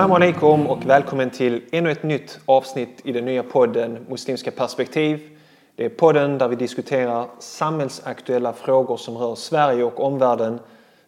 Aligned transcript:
Salam 0.00 0.12
alaikum 0.12 0.66
och 0.66 0.86
välkommen 0.86 1.30
till 1.30 1.62
ännu 1.72 1.90
ett 1.90 2.02
nytt 2.02 2.40
avsnitt 2.46 3.00
i 3.04 3.12
den 3.12 3.24
nya 3.24 3.42
podden 3.42 4.06
Muslimska 4.08 4.50
perspektiv. 4.50 5.38
Det 5.76 5.84
är 5.84 5.88
podden 5.88 6.38
där 6.38 6.48
vi 6.48 6.56
diskuterar 6.56 7.26
samhällsaktuella 7.38 8.52
frågor 8.52 8.96
som 8.96 9.18
rör 9.18 9.34
Sverige 9.34 9.84
och 9.84 10.04
omvärlden 10.04 10.60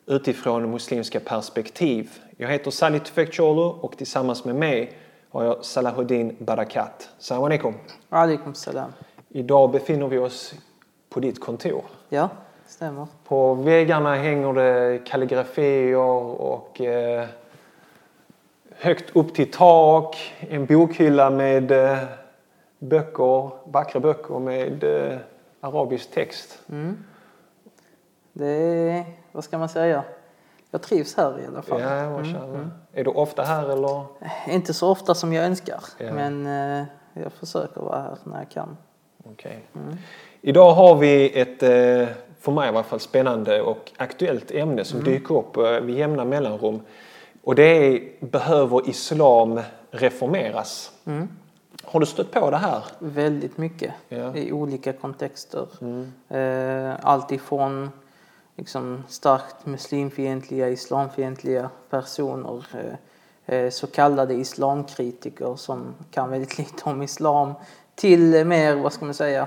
utifrån 0.06 0.70
muslimska 0.70 1.20
perspektiv. 1.20 2.10
Jag 2.36 2.48
heter 2.48 2.70
Salih 2.70 3.02
Tufekcioglu 3.02 3.62
och 3.62 3.96
tillsammans 3.96 4.44
med 4.44 4.54
mig 4.54 4.92
har 5.30 5.44
jag 5.44 5.64
Salahuddin 5.64 6.36
Barakat. 6.38 7.08
Salam 7.18 7.44
alaikum. 7.44 7.74
Alaikum 8.08 8.54
salam. 8.54 8.92
Idag 9.28 9.70
befinner 9.70 10.08
vi 10.08 10.18
oss 10.18 10.54
på 11.10 11.20
ditt 11.20 11.40
kontor. 11.40 11.84
Ja, 12.08 12.28
stämmer. 12.66 13.06
På 13.24 13.54
väggarna 13.54 14.14
hänger 14.14 14.52
det 14.52 14.98
kalligrafier 15.04 15.96
och 15.96 16.80
eh, 16.80 17.26
högt 18.82 19.16
upp 19.16 19.34
till 19.34 19.50
tak 19.50 20.16
en 20.40 20.66
bokhylla 20.66 21.30
med 21.30 21.70
eh, 21.70 21.98
böcker, 22.78 23.50
vackra 23.64 24.00
böcker 24.00 24.38
med 24.38 24.84
eh, 24.84 25.18
arabisk 25.60 26.10
text. 26.10 26.58
Mm. 26.70 27.04
Det 28.32 28.46
är, 28.46 29.04
vad 29.32 29.44
ska 29.44 29.58
man 29.58 29.68
säga? 29.68 30.04
Jag 30.70 30.82
trivs 30.82 31.16
här 31.16 31.40
i 31.40 31.46
alla 31.46 31.62
fall. 31.62 31.80
Ja, 31.80 32.10
mashallah. 32.10 32.66
Är 32.92 33.04
du 33.04 33.10
ofta 33.10 33.42
här 33.42 33.68
eller? 33.72 34.04
Inte 34.48 34.74
så 34.74 34.90
ofta 34.90 35.14
som 35.14 35.32
jag 35.32 35.44
önskar, 35.44 35.80
Ja. 35.98 36.12
men 36.12 36.46
eh, 36.46 36.84
jag 37.12 37.32
försöker 37.32 37.80
vara 37.80 38.00
här 38.00 38.16
när 38.24 38.38
jag 38.38 38.50
kan. 38.50 38.76
Okej. 39.24 39.64
Idag 40.40 40.72
har 40.72 40.94
vi 40.96 41.40
ett, 41.40 41.58
för 42.40 42.52
mig 42.52 42.66
i 42.66 42.68
alla 42.68 42.82
fall, 42.82 43.00
spännande 43.00 43.62
och 43.62 43.92
aktuellt 43.96 44.50
ämne 44.50 44.84
som 44.84 45.04
dyker 45.04 45.34
upp 45.38 45.56
vid 45.82 45.96
jämna 45.98 46.24
mellanrum. 46.24 46.80
Och 47.44 47.54
det 47.54 47.62
är, 47.62 48.12
behöver 48.20 48.88
islam 48.88 49.60
reformeras? 49.90 50.90
Har 51.84 52.00
du 52.00 52.06
stött 52.06 52.30
på 52.30 52.50
det 52.50 52.56
här? 52.56 52.84
Väldigt 52.98 53.58
mycket 53.58 53.92
Ja. 54.08 54.36
i 54.36 54.52
olika 54.52 54.92
kontexter. 54.92 55.66
Eh, 56.28 56.94
allt 57.02 57.32
ifrån 57.32 57.90
liksom, 58.56 59.04
starkt 59.08 59.66
muslimfientliga, 59.66 60.68
islamfientliga 60.68 61.70
personer, 61.90 62.64
eh, 62.74 63.56
eh, 63.56 63.70
så 63.70 63.86
kallade 63.86 64.34
islamkritiker 64.34 65.56
som 65.56 65.94
kan 66.10 66.30
väldigt 66.30 66.58
lite 66.58 66.84
om 66.84 67.02
islam, 67.02 67.54
till 67.94 68.46
mer, 68.46 68.76
vad 68.76 68.92
ska 68.92 69.04
man 69.04 69.14
säga, 69.14 69.46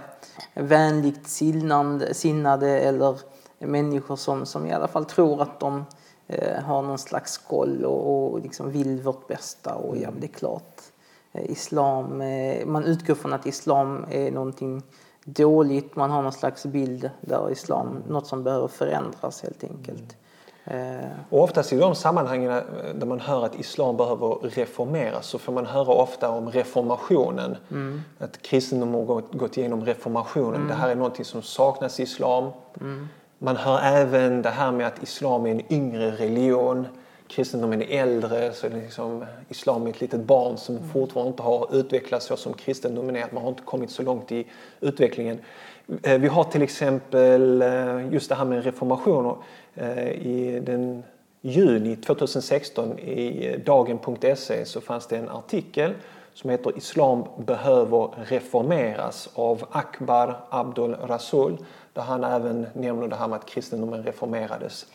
vänligt 0.54 1.28
sinnande, 1.28 2.14
sinnade 2.14 2.80
eller 2.80 3.20
människor 3.60 4.16
som, 4.16 4.46
som 4.46 4.66
i 4.68 4.74
alla 4.74 4.88
fall 4.88 5.06
tror 5.06 5.42
att 5.42 5.60
de 5.60 5.86
eh, 6.28 6.64
har 6.64 6.82
någon 6.82 6.98
slags 6.98 7.38
koll 7.38 7.86
och, 7.86 8.32
och 8.34 8.40
liksom 8.40 8.72
vill 8.72 9.02
vårt 9.02 9.28
bästa. 9.28 9.76
Och 9.76 9.98
ja, 9.98 10.12
men 10.12 10.20
det 10.20 10.26
är 10.26 10.38
klart, 10.40 10.82
eh, 11.34 11.52
islam, 11.52 12.22
eh, 12.22 12.66
man 12.66 12.84
utgår 12.84 13.16
från 13.16 13.34
att 13.34 13.46
islam 13.46 14.06
är 14.12 14.32
någonting 14.32 14.84
dåligt. 15.26 15.96
Man 15.96 16.12
har 16.12 16.22
någon 16.22 16.34
slags 16.34 16.66
bild 16.66 17.10
där 17.22 17.52
islam, 17.52 18.04
något 18.08 18.28
som 18.28 18.44
behöver 18.44 18.68
förändras 18.68 19.42
helt 19.44 19.64
enkelt. 19.64 20.18
Eh, 20.68 21.10
Och 21.30 21.44
oftast 21.44 21.74
i 21.74 21.78
de 21.78 21.96
sammanhangen 21.96 22.52
eh, 22.52 22.64
där 22.96 23.06
man 23.08 23.20
hör 23.20 23.46
att 23.46 23.60
islam 23.60 23.98
behöver 23.98 24.28
reformeras 24.50 25.26
så 25.26 25.40
får 25.40 25.54
man 25.54 25.66
höra 25.66 25.94
ofta 25.94 26.30
om 26.30 26.50
reformationen. 26.52 27.58
Att 28.20 28.42
kristendomen 28.42 28.96
har 28.96 29.06
gått, 29.06 29.34
gått 29.34 29.58
igenom 29.58 29.86
reformationen. 29.86 30.68
Det 30.68 30.74
här 30.74 30.90
är 30.90 30.96
någonting 30.96 31.26
som 31.26 31.42
saknas 31.42 32.00
i 32.00 32.04
islam. 32.04 32.52
Man 33.46 33.56
hör 33.56 33.80
även 33.84 34.42
det 34.42 34.50
här 34.50 34.72
med 34.72 34.88
att 34.88 35.04
islam 35.04 35.46
är 35.46 35.52
en 35.52 35.74
yngre 35.74 36.12
religion. 36.12 36.88
Kristendomen 37.28 37.82
är 37.82 38.02
äldre, 38.02 38.54
så 38.54 38.66
är 38.66 38.70
det 38.70 38.78
liksom, 38.78 39.26
islam 39.50 39.86
är 39.86 39.90
ett 39.90 40.02
litet 40.02 40.20
barn 40.20 40.58
som 40.58 40.80
fortfarande 40.94 41.30
inte 41.30 41.44
har 41.44 41.76
utvecklats 41.76 42.26
så 42.26 42.38
som 42.38 42.54
kristendomen 42.54 43.16
är. 43.16 43.24
Att 43.24 43.32
man 43.32 43.44
har 43.44 43.50
inte 43.50 43.64
kommit 43.64 43.92
så 43.92 44.04
långt 44.04 44.32
i 44.32 44.46
utvecklingen. 44.82 45.40
Eh, 46.04 46.18
Vi 46.18 46.28
har 46.28 46.44
till 46.44 46.62
exempel 46.62 47.62
eh, 47.62 48.14
just 48.14 48.30
det 48.30 48.36
här 48.36 48.46
med 48.46 48.64
reformation. 48.64 49.38
Eh, 49.76 50.10
I 50.10 50.62
den 50.66 51.04
juni 51.42 51.96
2016 51.96 53.00
i 53.00 53.56
dagen.se 53.66 54.66
så 54.66 54.82
fanns 54.82 55.08
det 55.08 55.18
en 55.18 55.30
artikel 55.30 55.94
som 56.34 56.50
heter 56.50 56.78
Islam 56.78 57.24
behöver 57.38 58.10
reformeras 58.26 59.30
av 59.34 59.66
Akbar 59.72 60.40
Abdul 60.50 60.96
Rasul 60.96 61.58
där 61.96 62.02
han 62.02 62.24
även 62.24 62.68
nämner 62.74 63.08
det 63.08 63.16
här 63.16 63.28
med 63.28 63.36
att 63.36 63.46
kristendomen 63.46 64.04
reformerades. 64.04 64.86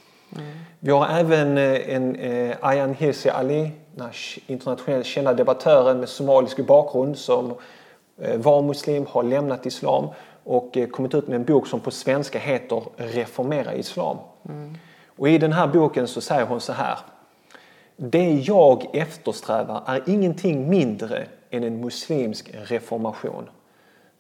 Vi 0.81 0.91
har 0.91 1.09
även 1.09 1.59
eh, 1.59 1.95
en 1.95 2.17
eh, 2.17 2.57
Ayaan 2.61 2.95
Hirsi 2.95 3.29
Ali, 3.29 3.71
den 3.95 4.11
internationellt 4.47 5.07
kända 5.07 5.35
debattören 5.35 6.01
med 6.01 6.09
somalisk 6.09 6.67
bakgrund 6.67 7.19
som 7.19 7.55
eh, 8.19 8.37
var 8.41 8.63
muslim, 8.63 9.07
har 9.09 9.23
lämnat 9.23 9.67
islam 9.67 10.09
och 10.45 10.77
kommit 10.93 11.15
ut 11.15 11.29
med 11.29 11.37
en 11.37 11.45
bok 11.45 11.67
som 11.67 11.81
på 11.81 11.91
svenska 11.91 12.39
heter 12.39 12.83
Reformera 12.97 13.75
islam. 13.75 14.17
Och 15.17 15.29
i 15.29 15.39
den 15.39 15.53
här 15.53 15.67
boken 15.67 16.09
så 16.09 16.21
säger 16.21 16.47
hon 16.47 16.61
så 16.61 16.73
här. 16.73 16.99
Det 17.97 18.33
jag 18.33 18.87
eftersträvar 18.93 19.83
är 19.87 20.03
ingenting 20.07 20.69
mindre 20.69 21.27
än 21.51 21.65
en 21.65 21.81
muslimsk 21.81 22.51
reformation. 22.53 23.49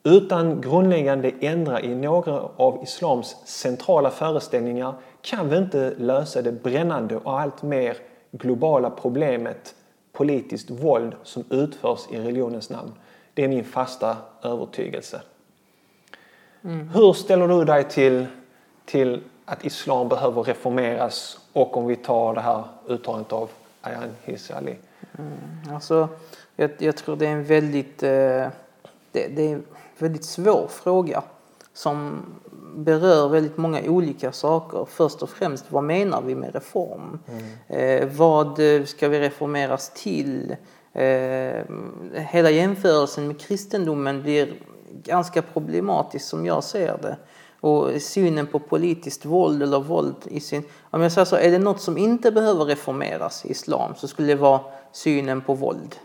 Utan 0.02 0.60
grundläggande 0.60 1.32
ändra 1.40 1.80
i 1.80 1.94
några 1.94 2.40
av 2.56 2.82
islams 2.82 3.36
centrala 3.44 4.10
föreställningar 4.10 4.94
kan 5.22 5.48
vi 5.48 5.56
inte 5.56 5.94
lösa 5.98 6.42
det 6.42 6.52
brännande 6.52 7.16
och 7.16 7.40
allt 7.40 7.62
mer 7.62 7.96
globala 8.30 8.90
problemet 8.90 9.74
politiskt 10.12 10.70
våld 10.70 11.14
som 11.22 11.44
utförs 11.50 12.00
i 12.10 12.18
religionens 12.18 12.70
namn. 12.70 12.92
Det 13.34 13.44
är 13.44 13.48
min 13.48 13.64
fasta 13.64 14.16
övertygelse. 14.42 15.20
Hur 16.94 17.12
ställer 17.12 17.48
du 17.48 17.64
dig 17.64 17.84
till, 17.84 18.26
till 18.84 19.20
att 19.44 19.64
islam 19.64 20.08
behöver 20.08 20.42
reformeras 20.42 21.38
och 21.52 21.76
om 21.76 21.86
vi 21.86 21.96
tar 21.96 22.34
det 22.34 22.40
här 22.40 22.64
uttalandet 22.88 23.32
av 23.32 23.50
Ayaan 23.80 24.16
Hirsi 24.24 24.52
Ali? 24.52 24.76
Alltså, 25.70 26.08
jag, 26.56 26.70
jag 26.78 26.96
tror 26.96 27.16
det 27.16 27.26
är 27.26 27.32
en 27.32 27.44
väldigt, 27.44 28.02
eh, 28.02 28.48
det, 29.12 29.28
det 29.36 29.52
är 29.52 29.60
väldigt 30.02 30.24
svår 30.24 30.68
fråga 30.68 31.22
som 31.74 32.22
berör 32.76 33.28
väldigt 33.28 33.56
många 33.56 33.80
olika 33.82 34.32
saker. 34.32 34.86
Först 34.90 35.22
och 35.22 35.30
främst, 35.30 35.72
vad 35.72 35.84
menar 35.84 36.22
vi 36.22 36.34
med 36.34 36.54
reform? 36.54 37.18
Eh, 37.68 38.08
vad 38.08 38.74
eh, 38.76 38.84
ska 38.84 39.08
vi 39.08 39.20
reformeras 39.20 39.90
till? 39.94 40.56
Eh, 40.92 41.64
hela 42.12 42.50
jämförelsen 42.50 43.26
med 43.26 43.40
kristendomen 43.40 44.22
blir 44.22 44.54
ganska 45.04 45.42
problematisk 45.42 46.26
som 46.28 46.46
jag 46.46 46.64
ser 46.64 46.98
det. 47.02 47.16
Och 47.60 48.02
synen 48.02 48.46
på 48.46 48.58
politiskt 48.58 49.24
våld 49.24 49.62
eller 49.62 49.80
våld 49.80 50.16
i 50.24 50.40
sin... 50.40 50.62
Om 50.90 51.02
jag 51.02 51.12
säger 51.12 51.24
så, 51.24 51.36
är 51.36 51.50
det 51.50 51.58
något 51.58 51.80
som 51.80 51.98
inte 51.98 52.32
behöver 52.32 52.64
reformeras 52.64 53.44
i 53.44 53.50
islam 53.50 53.94
så 53.96 54.08
skulle 54.08 54.28
det 54.28 54.34
vara 54.34 54.60
synen 54.92 55.40
på 55.40 55.54
våld. 55.54 55.96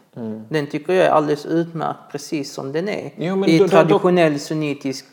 Den 0.50 0.68
tycker 0.68 0.94
jag 0.94 1.06
är 1.06 1.10
alldeles 1.10 1.46
utmärkt 1.46 2.00
precis 2.12 2.54
som 2.54 2.72
den 2.72 2.90
är. 2.90 3.12
Jo, 3.18 3.46
I 3.46 3.58
då- 3.58 3.64
då- 3.64 3.64
då- 3.64 3.68
traditionell 3.70 4.40
sunnitisk 4.40 5.06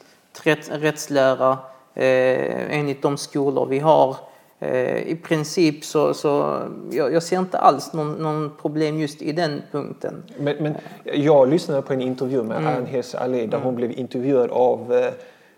rätt, 0.45 0.71
rättslära 0.73 1.59
eh, 1.95 2.79
enligt 2.79 3.03
de 3.03 3.17
skolor 3.17 3.67
vi 3.67 3.79
har. 3.79 4.17
Eh, 4.61 4.97
I 5.09 5.17
princip 5.23 5.85
så, 5.85 6.15
så 6.15 6.61
jag, 6.91 7.13
jag 7.15 7.23
ser 7.23 7.39
inte 7.39 7.59
alls 7.59 7.93
någon, 7.93 8.13
någon 8.13 8.51
problem 8.63 9.01
just 9.01 9.23
i 9.23 9.33
den 9.33 9.63
punkten. 9.73 10.23
Men, 10.39 10.57
men 10.57 10.75
jag 11.05 11.49
lyssnade 11.49 11.83
på 11.83 11.93
en 11.93 12.01
intervju 12.03 12.43
med 12.43 12.57
Ayaan 12.67 12.87
Hirsi 12.87 13.17
Ali 13.17 13.47
där 13.47 13.59
hon 13.59 13.75
blev 13.77 13.99
intervjuad 13.99 14.51
av 14.51 14.93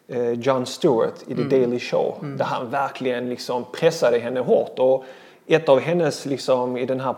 eh, 0.09 0.19
eh, 0.19 0.31
Jon 0.33 0.67
Stewart 0.67 1.15
i 1.27 1.35
The 1.35 1.43
Daily 1.43 1.79
Show. 1.79 2.15
Där 2.39 2.45
han 2.45 2.71
verkligen 2.71 3.29
liksom 3.29 3.65
pressade 3.73 4.19
henne 4.19 4.41
hårt. 4.41 4.79
Och 4.79 5.05
ett 5.47 5.69
av 5.69 5.81
hennes, 5.81 6.27
liksom, 6.27 6.77
i 6.77 6.87
den 6.87 7.01
här 7.01 7.15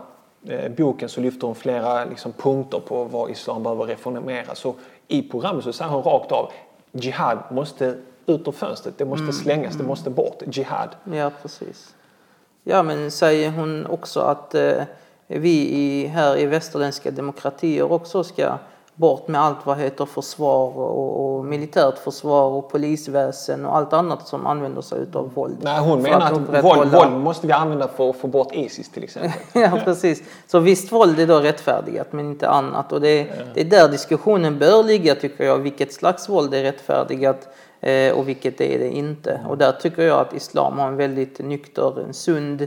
boken 0.76 1.08
så 1.08 1.20
lyfter 1.20 1.46
hon 1.46 1.56
flera 1.56 2.04
liksom, 2.04 2.32
punkter 2.32 2.80
på 2.80 3.04
vad 3.04 3.30
islam 3.30 3.62
behöver 3.62 3.84
reformeras. 3.84 4.58
Så 4.58 4.74
i 5.08 5.22
programmet 5.22 5.64
så 5.64 5.72
säger 5.72 5.90
hon 5.90 6.02
rakt 6.02 6.32
av 6.32 6.52
Jihad 6.92 7.38
måste 7.50 7.96
ut 8.26 8.48
ur 8.48 8.52
fönstret, 8.52 8.98
det 8.98 9.04
måste 9.04 9.32
slängas, 9.32 9.74
det 9.74 9.84
måste 9.84 10.10
bort. 10.10 10.42
Jihad. 10.46 10.88
Ja, 11.12 11.30
precis. 11.42 11.94
Ja, 12.64 12.82
men 12.82 13.10
säger 13.10 13.50
hon 13.50 13.86
också 13.86 14.20
att 14.20 14.54
eh, 14.54 14.82
vi 15.26 15.68
i, 15.68 16.06
här 16.06 16.38
i 16.38 16.46
västerländska 16.46 17.10
demokratier 17.10 17.92
också 17.92 18.24
ska 18.24 18.58
bort 18.96 19.28
med 19.28 19.40
allt 19.40 19.66
vad 19.66 19.78
heter 19.78 20.06
försvar 20.06 20.78
och, 20.78 21.36
och 21.36 21.44
militärt 21.44 21.98
försvar 21.98 22.50
och 22.50 22.70
polisväsen 22.70 23.66
och 23.66 23.76
allt 23.76 23.92
annat 23.92 24.28
som 24.28 24.46
använder 24.46 24.82
sig 24.82 24.98
utav 25.00 25.34
våld. 25.34 25.56
Nej, 25.60 25.80
hon 25.80 26.02
menar 26.02 26.20
att 26.26 26.32
upprätthålla- 26.32 26.62
våld, 26.76 26.92
våld 26.92 27.12
måste 27.12 27.46
vi 27.46 27.52
använda 27.52 27.88
för 27.88 28.10
att 28.10 28.16
få 28.16 28.26
bort 28.26 28.54
Isis 28.54 28.90
till 28.90 29.04
exempel. 29.04 29.32
ja, 29.52 29.80
precis. 29.84 30.22
Så 30.46 30.58
visst 30.58 30.92
våld 30.92 31.20
är 31.20 31.26
då 31.26 31.40
rättfärdigat, 31.40 32.12
men 32.12 32.26
inte 32.26 32.48
annat. 32.48 32.92
Och 32.92 33.00
det 33.00 33.08
är, 33.20 33.46
det 33.54 33.60
är 33.60 33.64
där 33.64 33.88
diskussionen 33.88 34.58
bör 34.58 34.82
ligga, 34.82 35.14
tycker 35.14 35.44
jag. 35.44 35.58
Vilket 35.58 35.92
slags 35.92 36.28
våld 36.28 36.54
är 36.54 36.62
rättfärdigat 36.62 37.48
eh, 37.80 38.12
och 38.12 38.28
vilket 38.28 38.60
är 38.60 38.78
det 38.78 38.90
inte. 38.90 39.40
Och 39.48 39.58
där 39.58 39.72
tycker 39.72 40.02
jag 40.02 40.20
att 40.20 40.34
islam 40.34 40.78
har 40.78 40.88
en 40.88 40.96
väldigt 40.96 41.38
nykter, 41.38 42.00
en 42.06 42.14
sund 42.14 42.66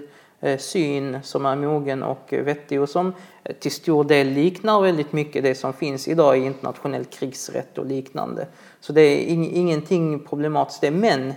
syn 0.59 1.19
som 1.23 1.45
är 1.45 1.55
mogen 1.55 2.03
och 2.03 2.33
vettig 2.33 2.81
och 2.81 2.89
som 2.89 3.13
till 3.59 3.71
stor 3.71 4.03
del 4.03 4.27
liknar 4.27 4.81
väldigt 4.81 5.13
mycket 5.13 5.43
det 5.43 5.55
som 5.55 5.73
finns 5.73 6.07
idag 6.07 6.37
i 6.37 6.45
internationell 6.45 7.05
krigsrätt 7.05 7.77
och 7.77 7.85
liknande. 7.85 8.47
Så 8.79 8.93
det 8.93 9.01
är 9.01 9.33
ingenting 9.33 10.19
problematiskt 10.19 10.81
det. 10.81 10.91
Men 10.91 11.33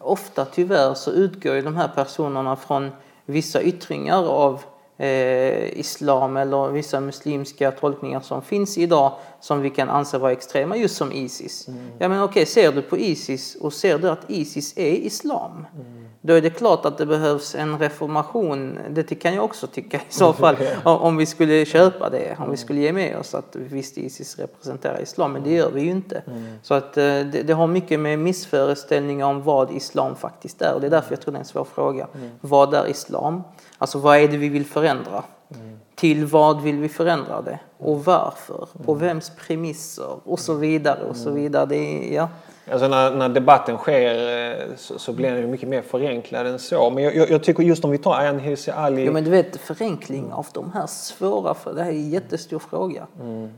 ofta 0.00 0.44
tyvärr 0.44 0.94
så 0.94 1.10
utgår 1.10 1.62
de 1.62 1.76
här 1.76 1.88
personerna 1.88 2.56
från 2.56 2.90
vissa 3.24 3.62
yttringar 3.62 4.28
av 4.28 4.62
eh, 4.96 5.78
islam 5.78 6.36
eller 6.36 6.68
vissa 6.68 7.00
muslimska 7.00 7.70
tolkningar 7.70 8.20
som 8.20 8.42
finns 8.42 8.78
idag 8.78 9.12
som 9.40 9.60
vi 9.60 9.70
kan 9.70 9.90
anse 9.90 10.18
vara 10.18 10.32
extrema, 10.32 10.76
just 10.76 10.96
som 10.96 11.12
Isis. 11.12 11.68
Mm. 11.68 11.80
Ja 11.98 12.08
men 12.08 12.22
okej, 12.22 12.46
ser 12.46 12.72
du 12.72 12.82
på 12.82 12.98
Isis 12.98 13.54
och 13.54 13.72
ser 13.72 13.98
du 13.98 14.10
att 14.10 14.30
Isis 14.30 14.78
är 14.78 14.92
islam, 14.92 15.66
mm. 15.74 16.05
Då 16.26 16.34
är 16.34 16.42
det 16.42 16.50
klart 16.50 16.84
att 16.84 16.98
det 16.98 17.06
behövs 17.06 17.54
en 17.54 17.78
reformation. 17.78 18.78
Det 18.90 19.14
kan 19.14 19.34
jag 19.34 19.44
också 19.44 19.66
tycka 19.66 19.96
i 19.96 20.12
så 20.12 20.32
fall, 20.32 20.56
om 20.84 21.16
vi 21.16 21.26
skulle 21.26 21.64
köpa 21.64 22.10
det, 22.10 22.30
om 22.30 22.42
vi 22.42 22.44
mm. 22.44 22.56
skulle 22.56 22.80
ge 22.80 22.92
med 22.92 23.18
oss 23.18 23.34
att 23.34 23.56
visst 23.56 23.98
Isis 23.98 24.38
representerar 24.38 25.02
islam, 25.02 25.32
men 25.32 25.42
det 25.42 25.50
gör 25.50 25.70
vi 25.70 25.80
ju 25.80 25.90
inte. 25.90 26.22
Mm. 26.26 26.44
Så 26.62 26.74
att 26.74 26.96
eh, 26.96 27.04
det, 27.04 27.42
det, 27.46 27.52
har 27.52 27.66
mycket 27.66 28.00
med 28.00 28.18
missföreställningar 28.18 29.26
om 29.26 29.42
vad 29.42 29.70
islam 29.70 30.16
faktiskt 30.16 30.62
är 30.62 30.74
och 30.74 30.80
det 30.80 30.86
är 30.86 30.90
därför 30.90 31.12
jag 31.12 31.20
tror 31.20 31.32
det 31.32 31.38
är 31.38 31.40
en 31.40 31.44
svår 31.44 31.66
fråga. 31.74 32.06
Mm. 32.14 32.30
Vad 32.40 32.74
är 32.74 32.86
islam? 32.86 33.42
Alltså 33.78 33.98
vad 33.98 34.18
är 34.18 34.28
det 34.28 34.36
vi 34.36 34.48
vill 34.48 34.66
förändra? 34.66 35.22
Mm. 35.54 35.78
Till 35.94 36.26
vad 36.26 36.62
vill 36.62 36.78
vi 36.78 36.88
förändra 36.88 37.42
det? 37.42 37.58
Och 37.78 38.04
varför? 38.04 38.68
På 38.84 38.92
mm. 38.92 39.06
vems 39.06 39.32
premisser? 39.46 40.16
Och 40.24 40.38
så 40.38 40.54
vidare 40.54 41.04
och 41.04 41.16
så 41.16 41.28
mm. 41.28 41.42
vidare. 41.42 41.66
Det 41.66 41.76
är, 41.76 42.14
ja. 42.14 42.28
Alltså 42.70 42.88
när, 42.88 43.10
när 43.10 43.28
debatten 43.28 43.76
sker 43.76 44.14
eh, 44.50 44.76
så, 44.76 44.98
så 44.98 45.12
blir 45.12 45.30
den 45.30 45.50
mycket 45.50 45.68
mer 45.68 45.82
förenklad 45.82 46.46
än 46.46 46.58
så. 46.58 46.90
Men 46.90 47.04
jag, 47.04 47.16
jag, 47.16 47.30
jag 47.30 47.42
tycker 47.42 47.62
just 47.62 47.84
om 47.84 47.90
vi 47.90 47.98
tar 47.98 48.14
Ayaan 48.14 48.38
Hirsi 48.38 48.70
Ali. 48.70 49.04
Ja 49.04 49.12
men 49.12 49.24
du 49.24 49.30
vet 49.30 49.56
förenkling 49.56 50.32
av 50.32 50.46
de 50.52 50.72
här 50.72 50.86
svåra, 50.86 51.54
för 51.54 51.74
det 51.74 51.82
här 51.82 51.90
är 51.90 51.94
en 51.94 52.10
jättestor 52.10 52.58
fråga. 52.58 53.06
Mm. 53.20 53.50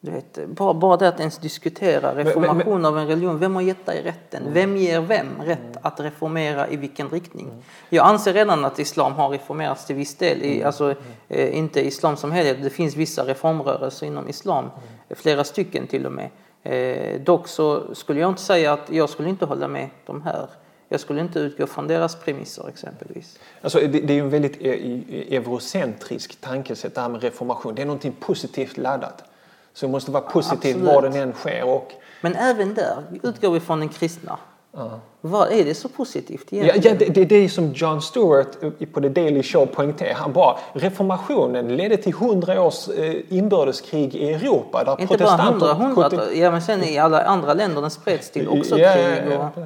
Du 0.00 0.12
vet, 0.12 0.46
bara, 0.46 0.74
bara 0.74 0.96
det 0.96 1.08
att 1.08 1.20
ens 1.20 1.38
diskutera 1.38 2.14
reformation 2.14 2.72
men, 2.72 2.82
men, 2.82 2.84
av 2.84 2.98
en 2.98 3.06
religion. 3.06 3.38
Vem 3.38 3.54
har 3.54 3.62
gett 3.62 3.86
dig 3.86 4.02
rätten? 4.02 4.42
Mm. 4.42 4.54
Vem 4.54 4.76
ger 4.76 5.00
vem 5.00 5.26
rätt 5.44 5.58
mm. 5.58 5.78
att 5.82 6.00
reformera 6.00 6.68
i 6.68 6.76
vilken 6.76 7.08
riktning? 7.08 7.46
Mm. 7.46 7.62
Jag 7.88 8.06
anser 8.06 8.32
redan 8.32 8.64
att 8.64 8.78
islam 8.78 9.12
har 9.12 9.28
reformerats 9.28 9.86
till 9.86 9.96
viss 9.96 10.14
del. 10.14 10.42
I, 10.42 10.54
mm. 10.54 10.66
Alltså, 10.66 10.94
eh, 11.28 11.58
inte 11.58 11.86
islam 11.86 12.16
som 12.16 12.32
helhet. 12.32 12.56
Det 12.62 12.70
finns 12.70 12.96
vissa 12.96 13.24
reformrörelser 13.26 14.06
inom 14.06 14.28
islam. 14.28 14.64
Mm. 14.64 14.72
Flera 15.10 15.44
stycken 15.44 15.86
till 15.86 16.06
och 16.06 16.12
med. 16.12 16.30
Eh, 16.62 17.20
dock 17.20 17.48
så 17.48 17.94
skulle 17.94 18.20
jag 18.20 18.30
inte 18.30 18.42
säga 18.42 18.72
att 18.72 18.90
jag 18.90 19.10
skulle 19.10 19.28
inte 19.28 19.44
hålla 19.44 19.68
med 19.68 19.88
de 20.06 20.22
här. 20.22 20.48
Jag 20.88 21.00
skulle 21.00 21.20
inte 21.20 21.38
utgå 21.38 21.66
från 21.66 21.88
deras 21.88 22.16
premisser 22.16 22.68
exempelvis. 22.68 23.38
Alltså, 23.60 23.78
det, 23.78 23.86
det 23.88 24.12
är 24.12 24.14
ju 24.14 24.20
en 24.20 24.30
väldigt 24.30 24.56
e, 24.60 25.02
e, 25.08 25.36
eurocentrisk 25.36 26.40
tankesätt 26.40 26.94
det 26.94 27.00
här 27.00 27.08
med 27.08 27.22
reformation. 27.22 27.74
Det 27.74 27.82
är 27.82 27.86
någonting 27.86 28.16
positivt 28.20 28.76
laddat. 28.76 29.24
Så 29.72 29.86
det 29.86 29.92
måste 29.92 30.10
vara 30.10 30.22
positivt 30.22 30.76
var 30.76 31.02
den 31.02 31.12
än 31.12 31.32
sker. 31.32 31.64
Och... 31.64 31.92
Men 32.20 32.34
även 32.34 32.74
där 32.74 33.02
utgår 33.22 33.50
vi 33.50 33.60
från 33.60 33.80
den 33.80 33.88
kristna. 33.88 34.38
Uh. 34.76 34.94
Vad 35.20 35.52
är 35.52 35.64
det 35.64 35.74
så 35.74 35.88
positivt 35.88 36.52
egentligen? 36.52 36.82
Ja, 36.84 36.90
ja, 36.90 37.06
det, 37.14 37.14
det 37.14 37.20
är 37.20 37.42
det 37.42 37.48
som 37.48 37.72
John 37.72 38.02
Stewart 38.02 38.48
på 38.92 39.00
The 39.00 39.08
Daily 39.08 39.42
Show 39.42 39.66
poängterar. 39.66 40.14
Han 40.14 40.32
bara, 40.32 40.56
reformationen 40.72 41.76
ledde 41.76 41.96
till 41.96 42.14
hundra 42.14 42.62
års 42.62 42.88
eh, 42.88 43.14
inbördeskrig 43.28 44.14
i 44.14 44.32
Europa. 44.32 44.84
Där 44.84 45.00
Inte 45.00 45.16
bara 45.18 45.36
hundra, 45.36 45.72
hundra, 45.74 46.32
ja 46.34 46.50
men 46.50 46.62
sen 46.62 46.84
i 46.84 46.98
alla 46.98 47.22
andra 47.22 47.54
länder 47.54 47.80
den 47.80 47.90
spreds 47.90 48.30
till 48.30 48.48
också 48.48 48.78
ja, 48.78 48.92
krig. 48.94 49.38
Och... 49.38 49.62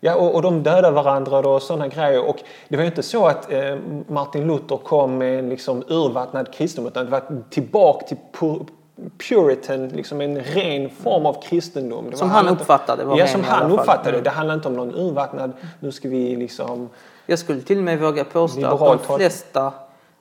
Ja, 0.00 0.14
och, 0.14 0.34
och 0.34 0.42
de 0.42 0.62
dödade 0.62 0.90
varandra 0.90 1.38
och 1.38 1.62
sådana 1.62 1.88
grejer. 1.88 2.28
Och 2.28 2.36
det 2.68 2.76
var 2.76 2.82
ju 2.82 2.88
inte 2.88 3.02
så 3.02 3.26
att 3.26 3.52
eh, 3.52 3.76
Martin 4.06 4.46
Luther 4.46 4.76
kom 4.76 5.18
med 5.18 5.38
en 5.38 5.48
liksom 5.48 5.84
urvattnad 5.88 6.52
kristendom 6.52 6.92
utan 6.92 7.04
det 7.04 7.10
var 7.10 7.22
tillbaka 7.50 8.06
till 8.06 8.16
puritan, 9.28 9.88
liksom 9.88 10.20
en 10.20 10.40
ren 10.40 10.90
form 10.90 11.26
av 11.26 11.42
kristendom. 11.42 12.12
som 12.12 12.30
han 12.30 12.48
uppfattade 12.48 13.04
var 13.04 13.18
Ja, 13.18 13.26
som 13.26 13.44
han 13.44 13.72
uppfattade 13.72 14.10
mm. 14.10 14.24
det. 14.24 14.30
handlar 14.30 14.54
inte 14.54 14.68
om 14.68 14.74
någon 14.74 14.94
urvattnad, 14.94 15.52
nu 15.80 15.92
ska 15.92 16.08
vi 16.08 16.36
liksom... 16.36 16.88
Jag 17.26 17.38
skulle 17.38 17.60
till 17.62 17.78
och 17.78 17.84
med 17.84 18.00
våga 18.00 18.24
påstå 18.24 18.66
att 18.66 18.80
de 19.08 19.16
flesta 19.16 19.72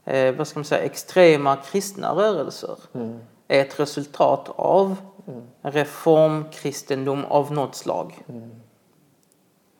eh, 0.05 0.35
vad 0.35 0.47
ska 0.47 0.59
man 0.59 0.65
säga, 0.65 0.83
extrema 0.83 1.55
kristna 1.55 2.15
rörelser 2.15 2.75
mm. 2.93 3.19
är 3.47 3.61
ett 3.61 3.79
resultat 3.79 4.49
av 4.55 4.95
mm. 5.27 5.41
reformkristendom 5.61 7.25
av 7.25 7.51
något 7.51 7.75
slag. 7.75 8.23
Mm. 8.29 8.51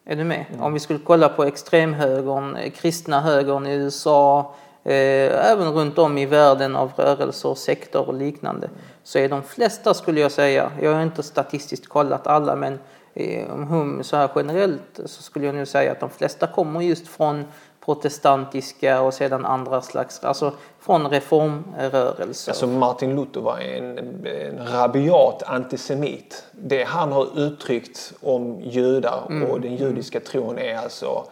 Är 0.06 0.16
du 0.16 0.24
med? 0.24 0.46
Mm. 0.50 0.62
Om 0.64 0.74
vi 0.74 0.80
skulle 0.80 1.00
kolla 1.00 1.30
på 1.30 1.44
extremhögern, 1.44 2.56
eh, 2.56 2.72
kristna 2.72 3.22
högern 3.22 3.68
i 3.68 3.74
USA, 3.74 4.54
även 4.84 5.74
runt 5.74 5.98
om 5.98 6.18
i 6.18 6.26
världen 6.26 6.76
av 6.76 6.92
rörelser, 6.96 7.56
sektor 7.56 8.08
och 8.08 8.14
liknande, 8.14 8.70
så 9.04 9.20
är 9.20 9.30
de 9.30 9.44
flesta 9.44 9.94
skulle 9.94 10.22
jag 10.22 10.32
säga, 10.32 10.72
jag 10.82 10.94
har 10.94 11.04
inte 11.04 11.24
statistiskt 11.24 11.88
kollat 11.88 12.28
alla, 12.28 12.56
men 12.56 12.80
eh, 13.14 14.02
så 14.02 14.16
här 14.16 14.30
generellt 14.36 15.00
så 15.06 15.24
skulle 15.24 15.46
jag 15.46 15.56
nu 15.56 15.66
säga 15.66 15.92
att 15.92 16.00
de 16.00 16.10
flesta 16.10 16.48
kommer 16.48 16.82
just 16.82 17.08
från 17.08 17.46
protestantiska 17.86 19.02
och 19.02 19.14
sedan 19.14 19.46
andra 19.46 19.82
slags, 19.82 20.24
alltså 20.24 20.54
från 20.80 21.08
reformrörelser. 21.08 22.52
Alltså 22.52 22.68
Martin 22.68 23.16
Luther 23.16 23.42
var 23.42 23.58
en, 23.60 23.98
en 24.26 24.68
rabiat 24.68 25.44
antisemit. 25.44 26.44
Det 26.52 26.84
han 26.84 27.12
har 27.12 27.40
uttryckt 27.40 28.14
om 28.22 28.62
judar 28.62 29.24
mm. 29.30 29.52
och 29.52 29.62
den 29.62 29.76
judiska 29.76 30.20
tron 30.20 30.60
är 30.60 30.78
alltså 30.78 31.26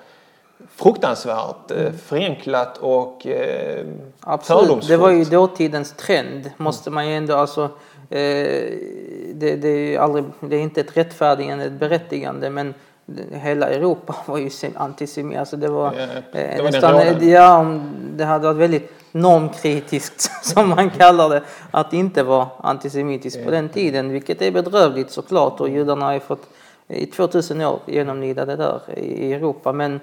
fruktansvärt 0.75 1.71
eh, 1.71 1.92
förenklat 1.92 2.77
och 2.77 3.27
eh, 3.27 3.86
Absolut, 4.19 4.88
det 4.88 4.98
var 4.98 5.09
ju 5.09 5.24
dåtidens 5.24 5.92
trend 5.92 6.51
måste 6.57 6.89
man 6.89 7.07
ju 7.09 7.15
ändå 7.15 7.36
alltså 7.36 7.63
eh, 8.09 8.19
det, 9.33 9.56
det, 9.56 9.95
är 9.95 10.00
aldrig, 10.00 10.24
det 10.39 10.56
är 10.56 10.59
inte 10.59 10.81
ett 10.81 10.98
rättfärdigande, 10.98 11.65
ett 11.65 11.71
berättigande 11.71 12.50
men 12.50 12.74
hela 13.31 13.69
Europa 13.69 14.15
var 14.25 14.38
ju 14.38 14.50
antisemit. 14.75 15.38
Alltså 15.38 15.57
det 15.57 15.68
var, 15.68 15.94
ja, 15.94 16.07
det, 16.31 16.62
var 16.63 16.71
nästan, 16.71 17.30
ja, 17.30 17.80
det 18.16 18.26
hade 18.26 18.47
varit 18.47 18.57
väldigt 18.57 18.92
normkritiskt 19.11 20.31
som 20.45 20.69
man 20.69 20.90
kallar 20.90 21.30
det 21.30 21.44
att 21.71 21.94
inte 21.94 22.23
vara 22.23 22.47
antisemitisk 22.57 23.44
på 23.44 23.52
den 23.52 23.69
tiden 23.69 24.09
vilket 24.09 24.42
är 24.42 24.52
bedrövligt 24.52 25.11
såklart 25.11 25.59
och 25.61 25.69
judarna 25.69 26.06
har 26.06 26.14
ju 26.14 26.19
fått 26.19 26.49
i 26.87 27.06
2000 27.06 27.61
år 27.61 27.80
genomlida 27.85 28.45
det 28.45 28.56
där 28.56 28.99
i 28.99 29.33
Europa 29.33 29.71
men 29.73 29.99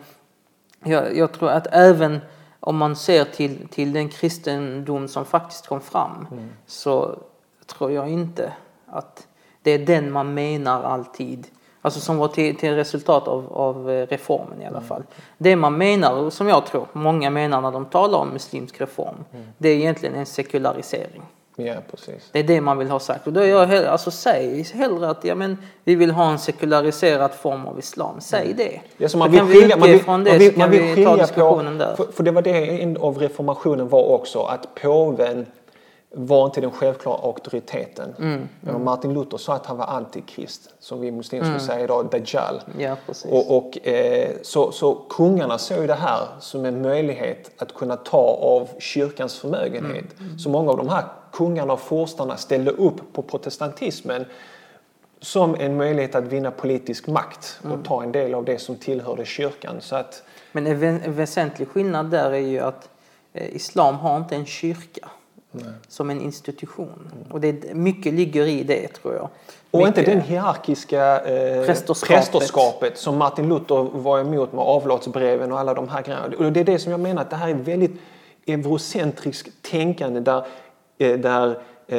jag, 0.85 1.17
jag, 1.17 1.33
tror 1.33 1.51
att 1.51 1.67
även 1.71 2.21
om 2.61 2.77
man 2.77 2.97
ser 2.97 3.25
till, 3.25 3.69
till 3.69 3.93
den 3.93 4.09
kristendom 4.09 5.09
som 5.09 5.25
faktiskt 5.25 5.67
kom 5.67 5.81
fram 5.81 6.27
mm. 6.33 6.49
så 6.67 7.19
tror 7.67 7.93
jag 7.93 8.09
inte 8.09 8.53
att 8.87 9.27
det 9.63 9.71
är 9.71 9.79
den 9.79 10.13
man 10.13 10.35
menar 10.35 10.83
alltid. 10.83 11.47
Alltså 11.83 12.01
som 12.01 12.17
var 12.17 12.29
till, 12.29 12.57
till 12.57 12.75
resultat 12.75 13.29
av, 13.29 13.53
av 13.53 13.87
reformen 13.87 14.63
i 14.63 14.67
alla 14.67 14.77
mm. 14.77 14.89
fall. 14.89 15.03
Det 15.39 15.57
man 15.57 15.79
menar, 15.79 16.31
som 16.31 16.49
jag 16.49 16.67
tror 16.67 16.87
många 16.93 17.31
menar 17.31 17.61
när 17.61 17.73
de 17.73 17.85
talar 17.85 18.19
om 18.19 18.29
muslimsk 18.29 18.81
reform, 18.81 19.25
mm. 19.33 19.47
det 19.59 19.69
är 19.69 19.77
egentligen 19.77 20.15
en 20.15 20.27
sekularisering. 20.27 21.23
Ja, 21.57 21.75
precis. 21.91 22.29
Det 22.33 22.39
är 22.39 22.43
det 22.43 22.61
man 22.61 22.79
vill 22.79 22.91
ha 22.91 23.01
sagt. 23.01 23.27
Och 23.27 23.33
då 23.33 23.41
är 23.41 23.47
jag 23.47 23.67
hellre, 23.67 23.91
alltså 23.91 24.11
säg 24.11 24.63
hellre 24.63 25.09
att 25.09 25.25
ja, 25.25 25.35
men, 25.35 25.59
vi 25.85 25.95
vill 25.95 26.11
ha 26.11 26.31
en 26.31 26.39
sekulariserad 26.39 27.33
form 27.33 27.67
av 27.67 27.79
islam. 27.79 28.21
Säg 28.21 28.45
mm. 28.45 28.57
det. 28.57 28.81
Ja, 28.97 29.09
så 29.09 29.19
man 29.19 29.31
vill 29.31 29.41
skilja, 29.41 29.77
man 29.77 29.89
vill, 29.89 30.03
man 30.07 30.25
vill, 30.25 30.53
så 30.53 30.61
kan 30.61 30.71
vi 30.71 31.05
ta 31.05 31.17
diskussionen 31.17 31.79
på, 31.79 31.85
där. 31.85 31.97
För, 31.97 32.13
för, 32.13 32.23
det 32.23 32.31
var 32.31 32.43
det 32.43 32.97
av 33.01 33.19
reformationen 33.19 33.89
var 33.89 34.05
också 34.05 34.43
att 34.43 34.75
påven 34.75 35.47
var 36.17 36.47
inte 36.47 36.61
den 36.61 36.71
självklara 36.71 37.17
auktoriteten. 37.23 38.15
Mm, 38.19 38.49
mm. 38.69 38.85
Martin 38.85 39.15
Luther 39.15 39.39
sa 39.39 39.55
att 39.55 39.67
han 39.67 39.77
var 39.77 39.87
antikrist, 39.87 40.75
som 40.79 41.01
vi 41.01 41.11
muslimer 41.11 41.45
skulle 41.45 41.57
mm. 41.57 41.67
säga 41.67 41.85
idag, 41.85 42.09
Dajjal. 42.11 42.61
Ja, 42.79 42.97
och, 43.31 43.57
och 43.57 43.89
eh, 43.89 44.31
så, 44.43 44.73
så 44.73 44.95
kungarna 44.95 45.59
såg 45.59 45.89
det 45.89 45.95
här 45.95 46.27
som 46.41 46.65
en 46.65 46.83
möjlighet 46.83 47.51
att 47.63 47.75
kunna 47.75 47.97
ta 47.97 48.39
av 48.41 48.69
kyrkans 48.79 49.39
förmögenhet. 49.39 50.19
Mm, 50.19 50.27
mm. 50.27 50.39
Så 50.39 50.49
många 50.49 50.71
av 50.71 50.77
de 50.77 50.89
här 50.89 51.05
kungarna 51.33 51.73
och 51.73 51.81
forstarna 51.81 52.37
ställde 52.37 52.71
upp 52.71 53.13
på 53.13 53.23
protestantismen 53.23 54.25
som 55.21 55.55
en 55.55 55.77
möjlighet 55.77 56.15
att 56.15 56.25
vinna 56.25 56.51
politisk 56.51 57.07
makt 57.07 57.59
och 57.61 57.71
mm. 57.71 57.83
ta 57.83 58.03
en 58.03 58.13
del 58.13 58.35
av 58.35 58.45
det 58.45 58.59
som 58.59 58.77
tillhörde 58.77 59.25
kyrkan. 59.25 59.77
Så 59.81 59.97
att, 59.97 60.23
Men 60.53 60.67
en 60.67 61.15
väsentlig 61.15 61.69
skillnad 61.69 62.11
där 62.11 62.31
är 62.31 62.39
ju 62.39 62.61
att 62.61 62.89
eh, 63.33 63.57
islam 63.57 63.95
har 63.95 64.17
inte 64.17 64.35
en 64.37 64.47
kyrka. 64.47 65.09
Nej. 65.55 65.73
som 65.89 66.11
en 66.11 66.21
institution. 66.21 67.11
Mm. 67.13 67.33
Och 67.33 67.41
det, 67.41 67.75
mycket 67.75 68.15
ligger 68.15 68.47
i 68.47 68.63
det 68.63 68.89
tror 68.89 69.15
jag. 69.15 69.29
Och 69.71 69.79
mycket, 69.81 69.99
inte 69.99 70.11
den 70.11 70.21
hierarkiska 70.21 71.21
eh, 71.21 71.67
prästerskapet. 71.67 72.17
prästerskapet. 72.17 72.99
som 72.99 73.19
Martin 73.19 73.49
Luther 73.49 73.89
var 73.93 74.21
emot 74.21 74.53
med 74.53 74.65
avlatsbreven 74.65 75.53
och 75.53 75.59
alla 75.59 75.75
de 75.75 75.89
här 75.89 76.03
grejerna. 76.03 76.37
Och 76.39 76.53
det 76.53 76.61
är 76.61 76.65
det 76.65 76.79
som 76.79 76.93
jag 76.93 77.01
menar 77.01 77.23
att 77.23 77.31
det 77.31 77.37
här 77.37 77.49
är 77.49 77.55
väldigt 77.55 78.01
eurocentriskt 78.47 79.63
tänkande 79.63 80.21
där, 80.21 80.47
eh, 80.99 81.19
där 81.19 81.59
eh, 81.87 81.99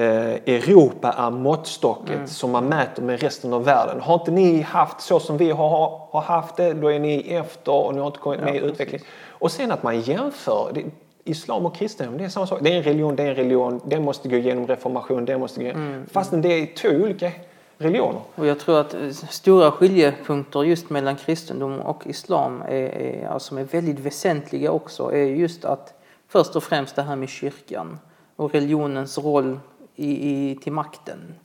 Europa 0.56 1.12
är 1.18 1.30
måttstocket 1.30 2.30
som 2.30 2.52
man 2.52 2.66
mäter 2.66 3.04
med 3.04 3.22
resten 3.22 3.54
av 3.54 3.64
världen. 3.64 4.02
Har 4.02 4.14
inte 4.14 4.32
ni 4.32 4.62
haft 4.62 5.02
så 5.02 5.20
som 5.20 5.38
vi 5.38 5.52
har, 5.52 6.02
har 6.12 6.22
haft 6.22 6.56
det, 6.56 6.74
då 6.74 6.92
är 6.92 7.00
ni 7.00 7.34
efter 7.34 7.72
och 7.72 7.94
ni 7.94 8.00
har 8.00 8.08
inte 8.08 8.20
kommit 8.20 8.42
med 8.42 8.56
i 8.56 8.60
utvecklingen. 8.60 9.06
Och 9.30 9.52
sen 9.52 9.72
att 9.72 9.84
man 9.84 10.02
jämför. 10.02 10.72
Det, 10.74 10.84
Islam 11.28 11.66
och 11.66 11.76
kristendom, 11.76 12.18
det 12.18 12.24
är 12.24 12.30
samma 12.30 12.48
sak. 12.48 12.60
Det 12.62 12.74
är 12.74 12.78
en 12.78 12.84
religion, 12.84 13.16
det 13.16 13.24
är 13.24 13.28
en 13.28 13.36
religion. 13.36 13.82
Den 13.86 14.04
måste 14.04 14.30
gå 14.30 14.36
igenom 14.36 14.68
reformation, 14.68 15.26
den 15.26 15.40
måste 15.40 15.60
gå 15.60 15.66
igenom. 15.66 16.06
Fastän 16.12 16.42
det 16.42 16.50
är 16.50 16.76
två 16.76 16.90
olika 16.90 17.32
religioner. 17.78 18.22
Och 18.36 18.46
jag 18.46 18.60
tror 18.60 18.80
att 18.80 18.94
eh, 18.94 19.10
stora 19.10 19.72
skiljepunkter 19.72 20.64
just 20.64 20.90
mellan 20.90 21.16
kristendom 21.16 21.80
och 21.80 22.08
islam 22.08 22.62
är, 22.62 22.72
är, 22.72 23.28
alltså 23.28 23.48
som 23.48 23.58
är 23.58 23.64
väldigt 23.64 24.00
väsentliga 24.00 24.72
också 24.72 25.12
är 25.14 25.26
just 25.26 25.66
att 25.66 25.94
först 26.28 26.56
och 26.56 26.64
främst 26.64 26.96
det 26.96 27.02
här 27.02 27.16
med 27.16 27.30
kyrkan 27.30 28.00
och 28.36 28.54
religionens 28.54 29.18
roll 29.18 29.60
i, 29.96 30.12
i, 30.30 30.56
till 30.56 30.74
makten. 30.74 31.36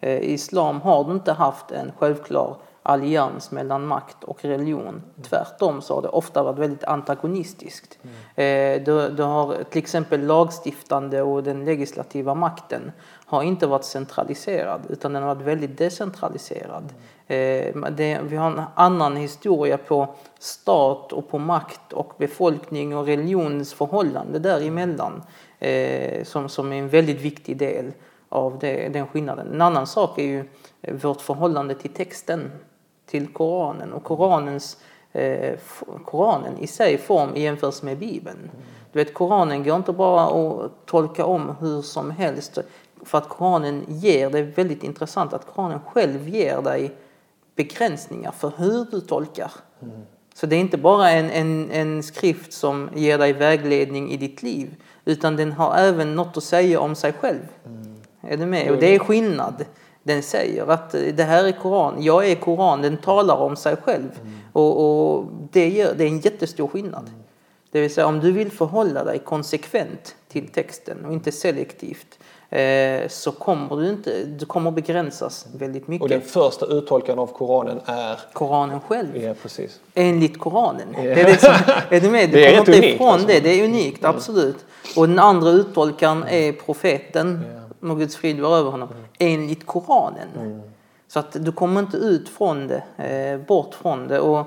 Eh, 0.00 0.18
I 0.18 0.32
islam 0.32 0.80
har 0.80 1.10
inte 1.10 1.32
haft 1.32 1.70
en 1.70 1.92
självklar 1.98 2.56
allians 2.82 3.50
mellan 3.50 3.86
makt 3.86 4.24
och 4.24 4.44
religion. 4.44 5.02
Tvärtom 5.22 5.82
så 5.82 5.94
har 5.94 6.02
det 6.02 6.08
ofta 6.08 6.42
varit 6.42 6.58
väldigt 6.58 6.84
antagonistiskt. 6.84 7.98
Eh, 8.34 8.82
du, 8.82 9.08
du 9.08 9.22
har 9.22 9.64
till 9.70 9.78
exempel 9.78 10.26
lagstiftande 10.26 11.22
och 11.22 11.42
den 11.42 11.64
legislativa 11.64 12.34
makten 12.34 12.92
har 13.26 13.42
inte 13.42 13.66
varit 13.66 13.84
centraliserad 13.84 14.80
utan 14.88 15.12
den 15.12 15.22
har 15.22 15.34
varit 15.34 15.46
väldigt 15.46 15.78
decentraliserad. 15.78 16.94
Eh, 17.26 17.76
det, 17.90 18.20
vi 18.22 18.36
har 18.36 18.50
en 18.50 18.62
annan 18.74 19.16
historia 19.16 19.78
på 19.78 20.14
stat 20.38 21.12
och 21.12 21.30
på 21.30 21.38
makt 21.38 21.92
och 21.92 22.12
befolkning 22.18 22.96
och 22.96 23.06
religionens 23.06 23.74
förhållande 23.74 24.38
däremellan 24.38 25.22
eh, 25.58 26.24
som, 26.24 26.48
som 26.48 26.72
är 26.72 26.76
en 26.76 26.88
väldigt 26.88 27.20
viktig 27.20 27.56
del 27.56 27.92
av 28.28 28.58
det, 28.58 28.88
den 28.88 29.06
skillnaden. 29.06 29.52
En 29.52 29.60
annan 29.60 29.86
sak 29.86 30.18
är 30.18 30.24
ju 30.24 30.44
vårt 31.02 31.20
förhållande 31.20 31.74
till 31.74 31.90
texten, 31.90 32.50
till 33.10 33.28
Koranen 33.28 33.92
och 33.92 34.04
Koranens 34.04 34.76
eh, 35.12 35.58
Koranen 36.04 36.58
i 36.58 36.66
sig 36.66 36.98
form 36.98 37.36
i 37.36 37.42
jämförelse 37.42 37.84
med 37.84 37.98
Bibeln. 37.98 38.50
Du 38.92 38.98
vet, 38.98 39.14
Koranen 39.14 39.64
går 39.64 39.76
inte 39.76 39.92
bara 39.92 40.26
att 40.26 40.86
tolka 40.86 41.24
om 41.24 41.56
hur 41.60 41.82
som 41.82 42.10
helst 42.10 42.58
för 43.04 43.18
att 43.18 43.28
Koranen 43.28 43.84
ger, 43.88 44.30
det 44.30 44.38
är 44.38 44.42
väldigt 44.42 44.84
intressant 44.84 45.32
att 45.32 45.46
Koranen 45.46 45.80
själv 45.86 46.28
ger 46.28 46.62
dig 46.62 46.92
begränsningar 47.54 48.32
för 48.32 48.52
hur 48.56 48.86
du 48.90 49.00
tolkar. 49.00 49.52
Mm. 49.82 50.00
Så 50.34 50.46
det 50.46 50.56
är 50.56 50.60
inte 50.60 50.78
bara 50.78 51.10
en, 51.10 51.30
en, 51.30 51.70
en 51.70 52.02
skrift 52.02 52.52
som 52.52 52.90
ger 52.94 53.18
dig 53.18 53.32
vägledning 53.32 54.10
i 54.10 54.16
ditt 54.16 54.42
liv 54.42 54.74
utan 55.04 55.36
den 55.36 55.52
har 55.52 55.76
även 55.76 56.14
något 56.14 56.36
att 56.36 56.44
säga 56.44 56.80
om 56.80 56.94
sig 56.94 57.12
själv. 57.12 57.46
Mm. 57.66 57.94
Är 58.20 58.36
du 58.36 58.46
med? 58.46 58.70
Och 58.70 58.78
det 58.78 58.94
är 58.94 58.98
skillnad. 58.98 59.64
Den 60.02 60.22
säger 60.22 60.66
att 60.66 60.90
det 60.90 61.22
här 61.22 61.44
är 61.44 61.52
Koran, 61.52 62.02
jag 62.02 62.30
är 62.30 62.34
Koran, 62.34 62.82
den 62.82 62.96
talar 62.96 63.36
om 63.36 63.56
sig 63.56 63.76
själv. 63.76 64.20
Mm. 64.20 64.38
Och, 64.52 65.16
och, 65.16 65.26
det, 65.52 65.68
gör, 65.68 65.94
det 65.94 66.04
är 66.04 66.08
en 66.08 66.20
jättestor 66.20 66.68
skillnad. 66.68 67.08
Mm. 67.08 67.20
Det 67.70 67.80
vill 67.80 67.94
säga 67.94 68.06
om 68.06 68.20
du 68.20 68.32
vill 68.32 68.50
förhålla 68.50 69.04
dig 69.04 69.18
konsekvent 69.18 70.16
till 70.28 70.48
texten 70.48 71.04
och 71.04 71.12
inte 71.12 71.32
selektivt 71.32 72.18
Eh, 72.52 73.08
så 73.08 73.32
kommer 73.32 73.76
du 73.76 73.88
inte, 73.88 74.24
du 74.24 74.46
kommer 74.46 74.70
begränsas 74.70 75.46
väldigt 75.54 75.88
mycket. 75.88 76.02
Och 76.02 76.08
den 76.08 76.20
första 76.20 76.66
uttolkaren 76.66 77.18
av 77.18 77.26
Koranen 77.26 77.80
är? 77.86 78.18
Koranen 78.32 78.80
själv. 78.80 79.16
Ja, 79.16 79.34
precis. 79.42 79.80
Enligt 79.94 80.38
Koranen. 80.38 80.88
Ja. 80.96 81.02
Det 81.02 81.20
är, 81.20 81.24
det 81.24 81.40
som, 81.40 81.54
är 81.90 82.00
du 82.00 82.10
med? 82.10 82.30
Du 82.30 82.36
det 82.40 82.56
kommer 82.56 82.74
inte 82.76 82.88
ifrån 82.88 83.08
alltså. 83.08 83.26
det. 83.26 83.40
Det 83.40 83.60
är 83.60 83.64
unikt, 83.64 84.04
mm. 84.04 84.16
absolut. 84.16 84.56
Och 84.96 85.08
den 85.08 85.18
andra 85.18 85.50
uttolkaren 85.50 86.24
är 86.28 86.52
profeten, 86.52 87.40
ja. 87.54 87.59
Må 87.80 87.94
Guds 87.94 88.16
frid 88.16 88.40
vara 88.40 88.58
över 88.58 88.70
honom, 88.70 88.88
mm. 88.88 89.04
enligt 89.18 89.66
Koranen. 89.66 90.28
Mm. 90.36 90.60
Så 91.08 91.18
att 91.18 91.44
du 91.44 91.52
kommer 91.52 91.80
inte 91.80 91.96
ut 91.96 92.28
från 92.28 92.66
det, 92.66 92.82
eh, 92.96 93.46
bort 93.46 93.74
från 93.74 94.08
det. 94.08 94.20
Och, 94.20 94.38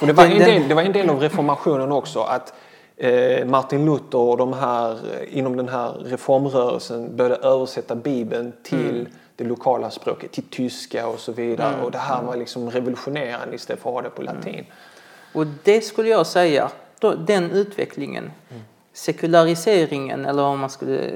och 0.00 0.06
det, 0.06 0.12
var 0.12 0.24
en 0.24 0.38
del, 0.38 0.68
det 0.68 0.74
var 0.74 0.82
en 0.82 0.92
del 0.92 1.10
av 1.10 1.20
reformationen 1.20 1.92
också 1.92 2.20
att 2.20 2.52
Eh, 3.00 3.44
Martin 3.46 3.84
Luther 3.84 4.18
och 4.18 4.36
de 4.36 4.52
här 4.52 4.90
eh, 4.92 5.38
inom 5.38 5.56
den 5.56 5.68
här 5.68 5.92
reformrörelsen 5.92 7.16
började 7.16 7.36
översätta 7.36 7.94
Bibeln 7.94 8.52
till 8.62 8.90
mm. 8.90 9.06
det 9.36 9.44
lokala 9.44 9.90
språket, 9.90 10.32
till 10.32 10.44
tyska 10.50 11.06
och 11.06 11.18
så 11.18 11.32
vidare. 11.32 11.74
Mm. 11.74 11.84
Och 11.84 11.90
det 11.90 11.98
här 11.98 12.22
var 12.22 12.36
liksom 12.36 12.70
revolutionerande 12.70 13.54
istället 13.54 13.82
för 13.82 13.90
att 13.90 13.94
ha 13.94 14.02
det 14.02 14.10
på 14.10 14.22
mm. 14.22 14.36
latin. 14.36 14.66
Och 15.32 15.46
det 15.64 15.80
skulle 15.80 16.08
jag 16.08 16.26
säga, 16.26 16.70
den 17.26 17.50
utvecklingen, 17.50 18.30
mm. 18.50 18.62
Sekulariseringen 18.98 20.24
eller 20.24 20.42
om 20.42 20.60
man 20.60 20.70
skulle, 20.70 21.10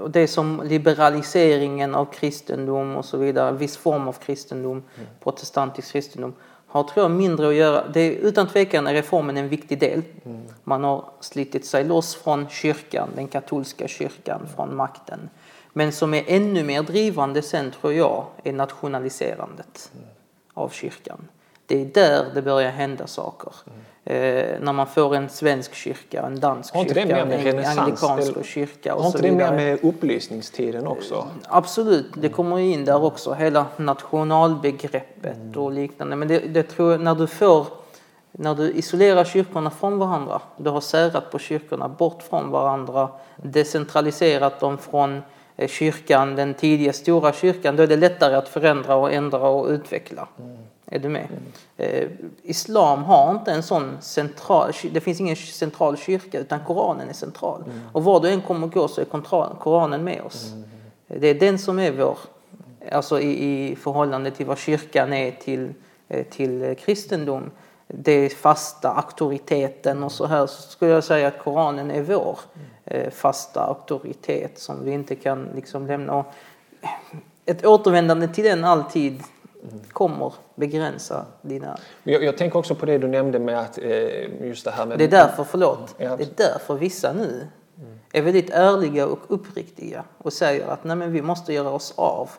och 0.00 0.10
det 0.10 0.28
som 0.28 0.62
liberaliseringen 0.64 1.94
av 1.94 2.04
kristendom 2.04 2.96
och 2.96 3.04
så 3.04 3.16
vidare, 3.16 3.52
viss 3.52 3.76
form 3.76 4.08
av 4.08 4.12
kristendom, 4.12 4.72
mm. 4.72 5.08
protestantisk 5.22 5.92
kristendom, 5.92 6.34
har 6.66 6.82
tror 6.82 7.04
jag 7.04 7.10
mindre 7.10 7.48
att 7.48 7.54
göra. 7.54 7.88
Det 7.88 8.14
utan 8.14 8.46
tvekan 8.46 8.86
är 8.86 8.94
reformen 8.94 9.36
en 9.36 9.48
viktig 9.48 9.80
del. 9.80 10.02
Mm. 10.24 10.42
Man 10.64 10.84
har 10.84 11.04
slitit 11.20 11.66
sig 11.66 11.84
loss 11.84 12.14
från 12.14 12.48
kyrkan, 12.48 13.08
den 13.14 13.28
katolska 13.28 13.88
kyrkan, 13.88 14.48
från 14.56 14.76
makten. 14.76 15.28
Men 15.72 15.92
som 15.92 16.14
är 16.14 16.24
ännu 16.26 16.64
mer 16.64 16.82
drivande 16.82 17.42
sen 17.42 17.70
tror 17.70 17.92
jag 17.92 18.24
är 18.44 18.52
nationaliserandet 18.52 19.90
mm. 19.94 20.06
av 20.54 20.68
kyrkan. 20.68 21.28
Det 21.66 21.80
är 21.80 21.84
där 21.84 22.26
det 22.34 22.42
börjar 22.42 22.70
hända 22.70 23.06
saker. 23.06 23.52
Eh, 24.04 24.60
när 24.60 24.72
man 24.72 24.86
får 24.86 25.14
en 25.14 25.28
svensk 25.28 25.74
kyrka, 25.74 26.22
en 26.22 26.40
dansk 26.40 26.74
kyrka, 26.74 27.18
en 27.18 27.78
anglikansk 27.78 28.44
kyrka 28.44 28.94
och 28.94 29.02
Har 29.02 29.08
inte 29.08 29.22
det 29.22 29.32
mer 29.32 29.52
med 29.52 29.84
upplysningstiden 29.84 30.86
också? 30.86 31.14
Eh, 31.14 31.24
absolut, 31.48 32.06
det 32.14 32.28
kommer 32.28 32.58
in 32.58 32.84
där 32.84 33.04
också. 33.04 33.32
Hela 33.32 33.66
nationalbegreppet 33.76 35.36
mm. 35.36 35.62
och 35.62 35.72
liknande. 35.72 36.16
Men 36.16 36.28
det, 36.28 36.38
det 36.38 36.62
tror 36.62 36.92
jag, 36.92 37.00
när 37.00 37.14
du 37.14 37.26
får 37.26 37.66
när 38.38 38.54
du 38.54 38.70
isolerar 38.70 39.24
kyrkorna 39.24 39.70
från 39.70 39.98
varandra, 39.98 40.40
du 40.56 40.70
har 40.70 40.80
särat 40.80 41.30
på 41.30 41.38
kyrkorna 41.38 41.88
bort 41.88 42.22
från 42.22 42.50
varandra, 42.50 43.08
decentraliserat 43.36 44.60
dem 44.60 44.78
från 44.78 45.22
eh, 45.56 45.68
kyrkan, 45.68 46.36
den 46.36 46.54
tidiga 46.54 46.92
stora 46.92 47.32
kyrkan, 47.32 47.76
då 47.76 47.82
är 47.82 47.86
det 47.86 47.96
lättare 47.96 48.34
att 48.34 48.48
förändra 48.48 48.94
och 48.94 49.12
ändra 49.12 49.48
och 49.48 49.68
utveckla. 49.68 50.28
Mm. 50.38 50.56
Är 50.94 50.98
du 50.98 51.08
med? 51.08 51.28
Mm. 51.30 51.42
Eh, 51.76 52.08
islam 52.42 53.02
har 53.02 53.30
inte 53.30 53.52
en 53.52 53.62
sån 53.62 53.96
central, 54.00 54.72
det 54.92 55.00
finns 55.00 55.20
ingen 55.20 55.36
central 55.36 55.96
kyrka 55.96 56.38
utan 56.38 56.60
Koranen 56.64 57.08
är 57.08 57.12
central. 57.12 57.62
Mm. 57.66 57.80
Och 57.92 58.04
var 58.04 58.20
du 58.20 58.28
än 58.28 58.40
kommer 58.40 58.66
gå 58.66 58.88
så 58.88 59.00
är 59.00 59.04
Koranen 59.60 60.04
med 60.04 60.22
oss. 60.22 60.52
Mm. 60.52 61.20
Det 61.20 61.28
är 61.28 61.34
den 61.34 61.58
som 61.58 61.78
är 61.78 61.92
vår, 61.92 62.18
alltså 62.92 63.20
i, 63.20 63.70
i 63.70 63.76
förhållande 63.76 64.30
till 64.30 64.46
vad 64.46 64.58
kyrkan 64.58 65.12
är 65.12 65.30
till, 65.30 65.74
eh, 66.08 66.26
till 66.26 66.76
kristendom. 66.78 67.50
Det 67.86 68.28
fasta 68.28 68.90
auktoriteten 68.90 70.02
och 70.02 70.12
så 70.12 70.26
här 70.26 70.46
så 70.46 70.62
skulle 70.62 70.90
jag 70.90 71.04
säga 71.04 71.28
att 71.28 71.38
Koranen 71.38 71.90
är 71.90 72.02
vår 72.02 72.38
eh, 72.84 73.10
fasta 73.10 73.60
auktoritet 73.60 74.58
som 74.58 74.84
vi 74.84 74.92
inte 74.92 75.14
kan 75.14 75.48
liksom 75.54 75.86
lämna. 75.86 76.24
ett 77.46 77.66
återvändande 77.66 78.28
till 78.28 78.44
den 78.44 78.64
alltid 78.64 79.22
kommer 79.92 80.34
begränsa 80.54 81.26
dina... 81.42 81.78
Jag, 82.02 82.24
jag, 82.24 82.38
tänker 82.38 82.58
också 82.58 82.74
på 82.74 82.86
det 82.86 82.98
du 82.98 83.08
nämnde 83.08 83.38
med 83.38 83.58
att 83.58 83.78
eh, 83.78 84.46
just 84.46 84.64
det 84.64 84.70
här 84.70 84.86
med... 84.86 84.98
Det 84.98 85.04
är 85.04 85.08
därför, 85.08 85.44
förlåt, 85.44 85.94
ja. 85.98 86.16
det 86.16 86.22
är 86.24 86.28
därför 86.36 86.74
vissa 86.74 87.12
nu 87.12 87.48
är 88.12 88.22
väldigt 88.22 88.50
ärliga 88.50 89.06
och 89.06 89.18
uppriktiga 89.28 90.04
och 90.18 90.32
säger 90.32 90.66
att 90.66 90.84
nej 90.84 90.96
men 90.96 91.12
vi 91.12 91.22
måste 91.22 91.52
göra 91.52 91.70
oss 91.70 91.94
av 91.96 92.30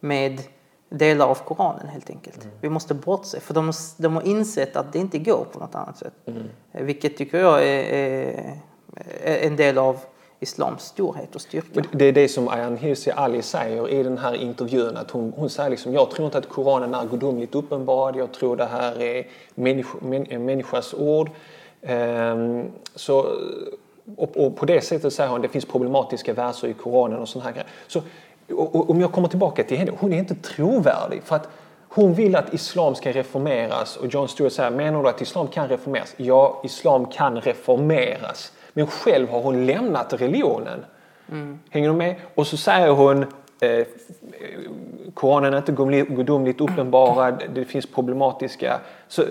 med 0.00 0.42
delar 0.88 1.26
av 1.26 1.34
Koranen 1.34 1.86
helt 1.86 2.10
enkelt. 2.10 2.44
Mm. 2.44 2.56
Vi 2.60 2.68
måste 2.68 2.94
bortse, 2.94 3.40
för 3.40 3.54
de, 3.54 3.72
de 3.96 4.14
har 4.14 4.22
insett 4.22 4.76
att 4.76 4.92
det 4.92 4.98
inte 4.98 5.18
går 5.18 5.46
på 5.52 5.58
något 5.58 5.74
annat 5.74 5.98
sätt. 5.98 6.14
Mm. 6.26 6.42
Vilket 6.72 7.16
tycker 7.16 7.38
jag 7.38 7.62
är, 7.62 7.84
är, 7.84 8.58
är 9.22 9.46
en 9.46 9.56
del 9.56 9.78
av 9.78 9.98
islams 10.42 10.82
storhet 10.82 11.34
och 11.34 11.40
styrka. 11.40 11.82
Det 11.92 12.04
är 12.04 12.12
det 12.12 12.28
som 12.28 12.48
Ayan 12.48 12.76
Hirsi 12.76 13.10
Ali 13.10 13.42
säger 13.42 13.88
i 13.88 14.02
den 14.02 14.18
här 14.18 14.34
intervjun. 14.34 14.96
Att 14.96 15.10
hon, 15.10 15.32
hon 15.36 15.50
säger 15.50 15.70
liksom, 15.70 15.94
jag 15.94 16.10
tror 16.10 16.26
inte 16.26 16.38
att 16.38 16.48
Koranen 16.48 16.94
är 16.94 17.06
gudomligt 17.06 17.54
uppenbar. 17.54 18.14
Jag 18.16 18.32
tror 18.32 18.56
det 18.56 18.64
här 18.64 19.02
är 19.02 19.26
människ, 19.54 19.88
en 20.28 20.44
människas 20.44 20.94
ord. 20.94 21.30
Ehm, 21.82 22.70
så, 22.94 23.26
och, 24.16 24.36
och, 24.36 24.56
på 24.56 24.66
det 24.66 24.80
sättet 24.80 25.12
säger 25.12 25.30
hon 25.30 25.36
att 25.36 25.42
det 25.42 25.48
finns 25.48 25.64
problematiska 25.64 26.34
verser 26.34 26.68
i 26.68 26.74
Koranen 26.74 27.18
och 27.18 27.28
sådana 27.28 27.44
här 27.44 27.52
grejer. 27.52 27.68
Så, 27.86 28.02
och, 28.50 28.74
och, 28.74 28.90
om 28.90 29.00
jag 29.00 29.12
kommer 29.12 29.28
tillbaka 29.28 29.64
till 29.64 29.76
henne, 29.76 29.92
hon 29.98 30.12
är 30.12 30.18
inte 30.18 30.34
trovärdig. 30.34 31.22
För 31.22 31.36
att 31.36 31.48
hon 31.88 32.14
vill 32.14 32.36
att 32.36 32.54
islam 32.54 32.94
ska 32.94 33.12
reformeras 33.12 33.96
och 33.96 34.06
John 34.06 34.28
Stewart 34.28 34.52
säger, 34.52 34.70
menar 34.70 35.02
du 35.02 35.08
att 35.08 35.20
islam 35.20 35.48
kan 35.48 35.68
reformeras? 35.68 36.14
Ja, 36.16 36.60
islam 36.64 37.06
kan 37.06 37.40
reformeras. 37.40 38.52
Men 38.72 38.86
själv 38.86 39.28
har 39.28 39.40
hon 39.40 39.66
lämnat 39.66 40.12
religionen. 40.12 40.84
Mm. 41.30 41.58
Hänger 41.70 41.88
du 41.88 41.94
med? 41.94 42.16
Och 42.34 42.46
så 42.46 42.56
säger 42.56 42.90
hon 42.90 43.22
eh, 43.60 43.86
Koranen 45.14 45.54
är 45.54 45.58
inte 45.58 45.72
gudomligt 46.14 46.60
uppenbarad, 46.60 47.42
det 47.54 47.64
finns 47.64 47.86
problematiska. 47.86 48.80
Så 49.08 49.22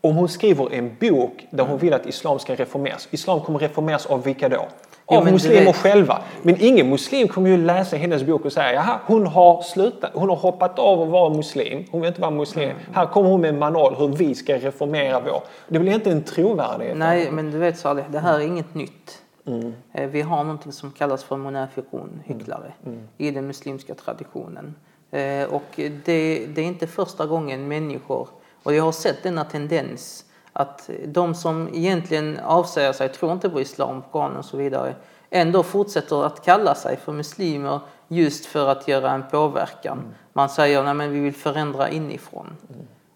om 0.00 0.16
hon 0.16 0.28
skriver 0.28 0.74
en 0.74 0.96
bok 1.00 1.46
där 1.50 1.64
hon 1.64 1.78
vill 1.78 1.94
att 1.94 2.06
islam 2.06 2.38
ska 2.38 2.54
reformeras, 2.54 3.08
islam 3.10 3.40
kommer 3.40 3.58
reformeras 3.58 4.06
av 4.06 4.22
vilka 4.22 4.48
då? 4.48 4.68
Av 5.06 5.24
du 5.24 5.30
muslimer 5.32 5.64
vet- 5.64 5.76
själva. 5.76 6.22
Men 6.42 6.56
ingen 6.60 6.90
muslim 6.90 7.28
kommer 7.28 7.50
ju 7.50 7.56
läsa 7.56 7.96
hennes 7.96 8.22
bok 8.22 8.44
och 8.44 8.52
säga 8.52 8.72
jaha, 8.72 8.98
hon 9.06 9.26
har 9.26 9.62
slutat, 9.62 10.10
hon 10.14 10.28
har 10.28 10.36
hoppat 10.36 10.78
av 10.78 11.02
att 11.02 11.08
vara 11.08 11.34
muslim. 11.34 11.84
Hon 11.90 12.00
vill 12.00 12.08
inte 12.08 12.20
vara 12.20 12.30
muslim. 12.30 12.70
Mm. 12.70 12.82
Här 12.92 13.06
kommer 13.06 13.30
hon 13.30 13.40
med 13.40 13.48
en 13.50 13.58
manual 13.58 13.94
hur 13.94 14.08
vi 14.08 14.34
ska 14.34 14.56
reformera 14.56 15.20
vår. 15.20 15.42
Det 15.68 15.78
blir 15.78 15.92
inte 15.94 16.10
en 16.10 16.22
trovärdighet. 16.22 16.96
Nej, 16.96 17.30
men 17.30 17.50
du 17.50 17.58
vet 17.58 17.78
Saleh, 17.78 18.04
det 18.10 18.18
här 18.18 18.34
är 18.34 18.40
inget 18.40 18.74
nytt. 18.74 19.22
Mm. 19.46 19.74
Eh, 19.92 20.06
Vi 20.08 20.20
har 20.22 20.44
någonting 20.44 20.72
som 20.72 20.90
kallas 20.90 21.24
för 21.24 21.36
munafikun, 21.36 22.20
hycklare, 22.24 22.72
Mm. 22.86 23.08
i 23.18 23.30
den 23.30 23.46
muslimska 23.46 23.94
traditionen. 23.94 24.74
Eh, 25.10 25.44
Och 25.50 25.62
det, 25.76 26.46
det 26.54 26.60
är 26.60 26.64
inte 26.64 26.86
första 26.86 27.26
gången 27.26 27.68
människor, 27.68 28.28
och 28.62 28.74
jag 28.74 28.84
har 28.84 28.92
sett 28.92 29.22
denna 29.22 29.44
tendens, 29.44 30.24
att 30.58 30.90
de 31.06 31.34
som 31.34 31.68
egentligen 31.72 32.40
avsäger 32.44 32.92
sig, 32.92 33.08
tror 33.08 33.32
inte 33.32 33.50
på 33.50 33.60
islam, 33.60 34.02
Koranen 34.12 34.36
och 34.36 34.44
så 34.44 34.56
vidare, 34.56 34.94
ändå 35.30 35.62
fortsätter 35.62 36.26
att 36.26 36.44
kalla 36.44 36.74
sig 36.74 36.96
för 36.96 37.12
muslimer 37.12 37.80
just 38.08 38.46
för 38.46 38.68
att 38.68 38.88
göra 38.88 39.10
en 39.10 39.24
påverkan. 39.30 39.98
Mm. 39.98 40.14
Man 40.32 40.48
säger 40.48 40.84
att 40.84 41.10
vi 41.10 41.20
vill 41.20 41.34
förändra 41.34 41.88
inifrån. 41.88 42.46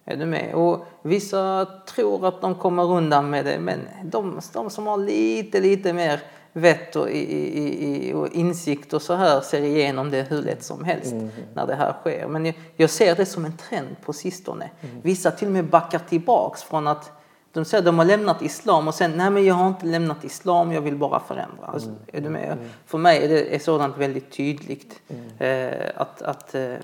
Är 0.04 0.16
du 0.16 0.26
med? 0.26 0.54
Och 0.54 0.86
vissa 1.02 1.66
tror 1.86 2.28
att 2.28 2.40
de 2.40 2.54
kommer 2.54 2.90
undan 2.90 3.30
med 3.30 3.44
det, 3.44 3.58
men 3.58 3.80
de, 4.04 4.40
de 4.52 4.70
som 4.70 4.86
har 4.86 4.96
lite, 4.96 5.60
lite 5.60 5.92
mer 5.92 6.20
vett 6.52 6.96
och, 6.96 7.10
i, 7.10 8.08
i, 8.08 8.12
och 8.12 8.28
insikt 8.28 8.92
och 8.92 9.02
så 9.02 9.14
här 9.14 9.40
ser 9.40 9.62
igenom 9.62 10.10
det 10.10 10.22
hur 10.22 10.42
lätt 10.42 10.64
som 10.64 10.84
helst 10.84 11.14
när 11.54 11.66
det 11.66 11.74
här 11.74 11.92
sker. 12.00 12.28
Men 12.28 12.46
jag, 12.46 12.54
jag 12.76 12.90
ser 12.90 13.16
det 13.16 13.26
som 13.26 13.44
en 13.44 13.56
trend 13.56 13.96
på 14.04 14.12
sistone. 14.12 14.70
Vissa 15.02 15.30
till 15.30 15.46
och 15.46 15.52
med 15.52 15.64
backar 15.64 15.98
tillbaks 15.98 16.62
från 16.62 16.86
att 16.86 17.19
de 17.52 17.64
säger 17.64 17.78
att 17.78 17.86
de 17.86 17.98
har 17.98 18.04
lämnat 18.04 18.42
islam 18.42 18.88
och 18.88 18.94
sen, 18.94 19.12
nej 19.16 19.30
men 19.30 19.44
jag 19.44 19.54
har 19.54 19.68
inte 19.68 19.86
lämnat 19.86 20.24
islam, 20.24 20.72
jag 20.72 20.80
vill 20.80 20.96
bara 20.96 21.20
förändra. 21.20 21.66
Alltså, 21.66 21.90
är 22.06 22.20
du 22.20 22.28
med? 22.28 22.58
För 22.86 22.98
mig 22.98 23.24
är 23.24 23.28
det 23.28 23.54
är 23.54 23.58
sådant 23.58 23.96
väldigt 23.96 24.30
tydligt. 24.32 25.00
Eh, 25.38 25.90
att, 25.96 26.22
att 26.22 26.54
eh, 26.54 26.74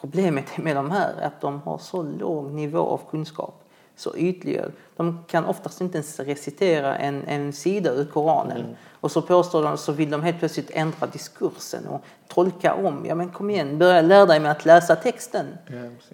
problemet 0.00 0.56
med 0.58 0.76
de 0.76 0.90
här 0.90 1.14
är 1.20 1.26
att 1.26 1.40
de 1.40 1.60
har 1.60 1.78
så 1.78 2.02
låg 2.02 2.52
nivå 2.52 2.78
av 2.78 3.00
kunskap. 3.10 3.64
Så 3.98 4.16
ytliga. 4.16 4.64
De 4.96 5.24
kan 5.26 5.44
oftast 5.44 5.80
inte 5.80 5.98
ens 5.98 6.20
recitera 6.20 6.96
en, 6.96 7.24
en 7.26 7.52
sida 7.52 7.90
ur 7.92 8.04
Koranen. 8.04 8.76
Och 9.00 9.10
så 9.10 9.22
påstår 9.22 9.62
de, 9.62 9.78
så 9.78 9.92
vill 9.92 10.10
de 10.10 10.22
helt 10.22 10.38
plötsligt 10.38 10.70
ändra 10.70 11.06
diskursen 11.06 11.86
och 11.86 12.04
tolka 12.28 12.74
om. 12.74 13.06
Ja 13.06 13.14
men 13.14 13.30
kom 13.30 13.50
igen, 13.50 13.78
börja 13.78 14.00
lära 14.02 14.26
dig 14.26 14.40
med 14.40 14.50
att 14.50 14.64
läsa 14.64 14.96
texten. 14.96 15.46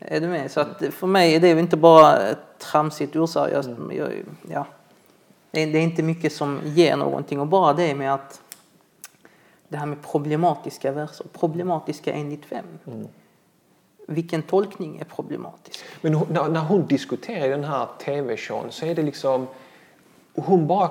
är 0.00 0.20
du 0.20 0.28
med? 0.28 0.50
Så 0.50 0.60
att 0.60 0.82
för 0.90 1.06
mig 1.06 1.34
är 1.34 1.40
det 1.40 1.50
inte 1.50 1.76
bara 1.76 2.34
tramsigt 2.58 3.16
oseriöst. 3.16 3.68
Jag, 3.90 4.12
ja. 4.50 4.66
det, 5.50 5.62
är, 5.62 5.66
det 5.66 5.78
är 5.78 5.82
inte 5.82 6.02
mycket 6.02 6.32
som 6.32 6.60
ger 6.64 6.96
någonting 6.96 7.40
och 7.40 7.46
bara 7.46 7.72
det 7.72 7.94
med 7.94 8.14
att 8.14 8.40
det 9.68 9.76
här 9.76 9.86
med 9.86 10.02
problematiska 10.02 10.92
verser. 10.92 11.26
Problematiska 11.32 12.12
enligt 12.12 12.52
vem? 12.52 12.64
Vilken 14.06 14.42
tolkning 14.42 14.98
är 14.98 15.04
problematisk? 15.04 15.84
Men 16.00 16.14
hon, 16.14 16.28
när, 16.30 16.48
när 16.48 16.60
hon 16.60 16.86
diskuterar 16.86 17.46
i 17.46 17.48
den 17.48 17.64
här 17.64 17.88
tv-showen 18.04 18.70
så 18.70 18.86
är 18.86 18.94
det 18.94 19.02
liksom... 19.02 19.46
Hon 20.34 20.66
bara, 20.66 20.90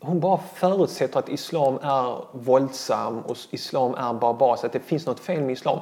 hon 0.00 0.20
bara 0.20 0.38
förutsätter 0.54 1.18
att 1.18 1.28
islam 1.28 1.78
är 1.82 2.24
våldsam 2.32 3.18
och 3.18 3.36
islam 3.50 3.94
är 3.94 4.12
barbariskt, 4.14 4.64
att 4.64 4.72
det 4.72 4.80
finns 4.80 5.06
något 5.06 5.20
fel 5.20 5.42
med 5.42 5.52
islam. 5.52 5.78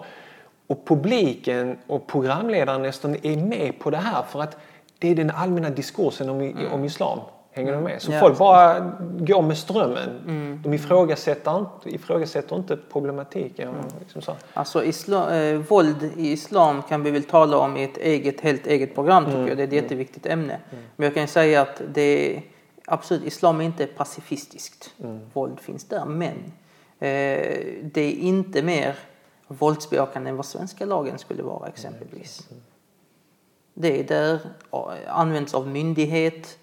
Och 0.67 0.87
publiken 0.87 1.79
och 1.87 2.07
programledaren 2.07 2.83
nästan 2.83 3.17
är 3.23 3.37
med 3.37 3.79
på 3.79 3.91
det 3.91 3.97
här 3.97 4.23
för 4.23 4.43
att 4.43 4.57
det 4.99 5.09
är 5.09 5.15
den 5.15 5.31
allmänna 5.31 5.71
diskursen 5.71 6.31
om, 6.31 6.69
om 6.73 6.85
islam. 6.85 7.19
Hänger 7.55 7.73
du 7.73 7.81
med? 7.81 8.03
Så 8.03 8.13
Ja, 8.13 8.21
folk 8.21 8.39
bara 8.39 8.93
går 9.19 9.43
med 9.43 9.59
strömmen. 9.59 10.61
De 10.63 10.75
ifrågasätter 10.75 11.67
ifrågasätter 11.85 12.57
inte 12.57 12.77
problematiken. 12.93 13.75
Liksom 14.01 14.23
så. 14.23 14.37
Alltså 14.55 14.85
islam, 14.85 15.33
eh, 15.33 15.57
våld 15.57 16.11
i 16.17 16.33
islam 16.33 16.83
kan 16.83 17.03
vi 17.03 17.11
väl 17.11 17.23
tala 17.25 17.59
om 17.59 17.77
i 17.77 17.85
ett 17.85 17.97
eget, 17.97 18.41
helt 18.41 18.67
eget 18.67 18.95
program 18.95 19.25
tycker 19.25 19.49
jag. 19.49 19.57
Det 19.57 19.63
är 19.63 19.67
ett 19.67 19.73
jätteviktigt 19.73 20.27
ämne. 20.27 20.59
Men 20.97 21.05
jag 21.05 21.15
kan 21.15 21.29
säga 21.29 21.63
att 21.63 21.83
det 21.95 22.43
absolut, 22.87 23.25
islam 23.25 23.61
är 23.61 23.65
inte 23.65 23.87
pacifistiskt. 23.87 24.95
Våld 25.33 25.61
finns 25.61 25.85
där. 25.85 26.05
Men 26.05 26.35
eh, 26.99 27.59
det 27.83 28.01
är 28.01 28.13
inte 28.13 28.63
mer 28.63 28.95
våldsbejakande 29.49 30.31
än 30.31 30.37
vad 30.37 30.47
svenska 30.47 30.85
lagen 30.85 31.19
skulle 31.19 31.43
vara 31.43 31.69
exempelvis. 31.69 32.49
Det 33.75 34.01
är 34.01 34.05
där 34.05 34.35
eh, 34.73 35.19
används 35.19 35.55
av 35.55 35.69
myndighet, 35.69 36.59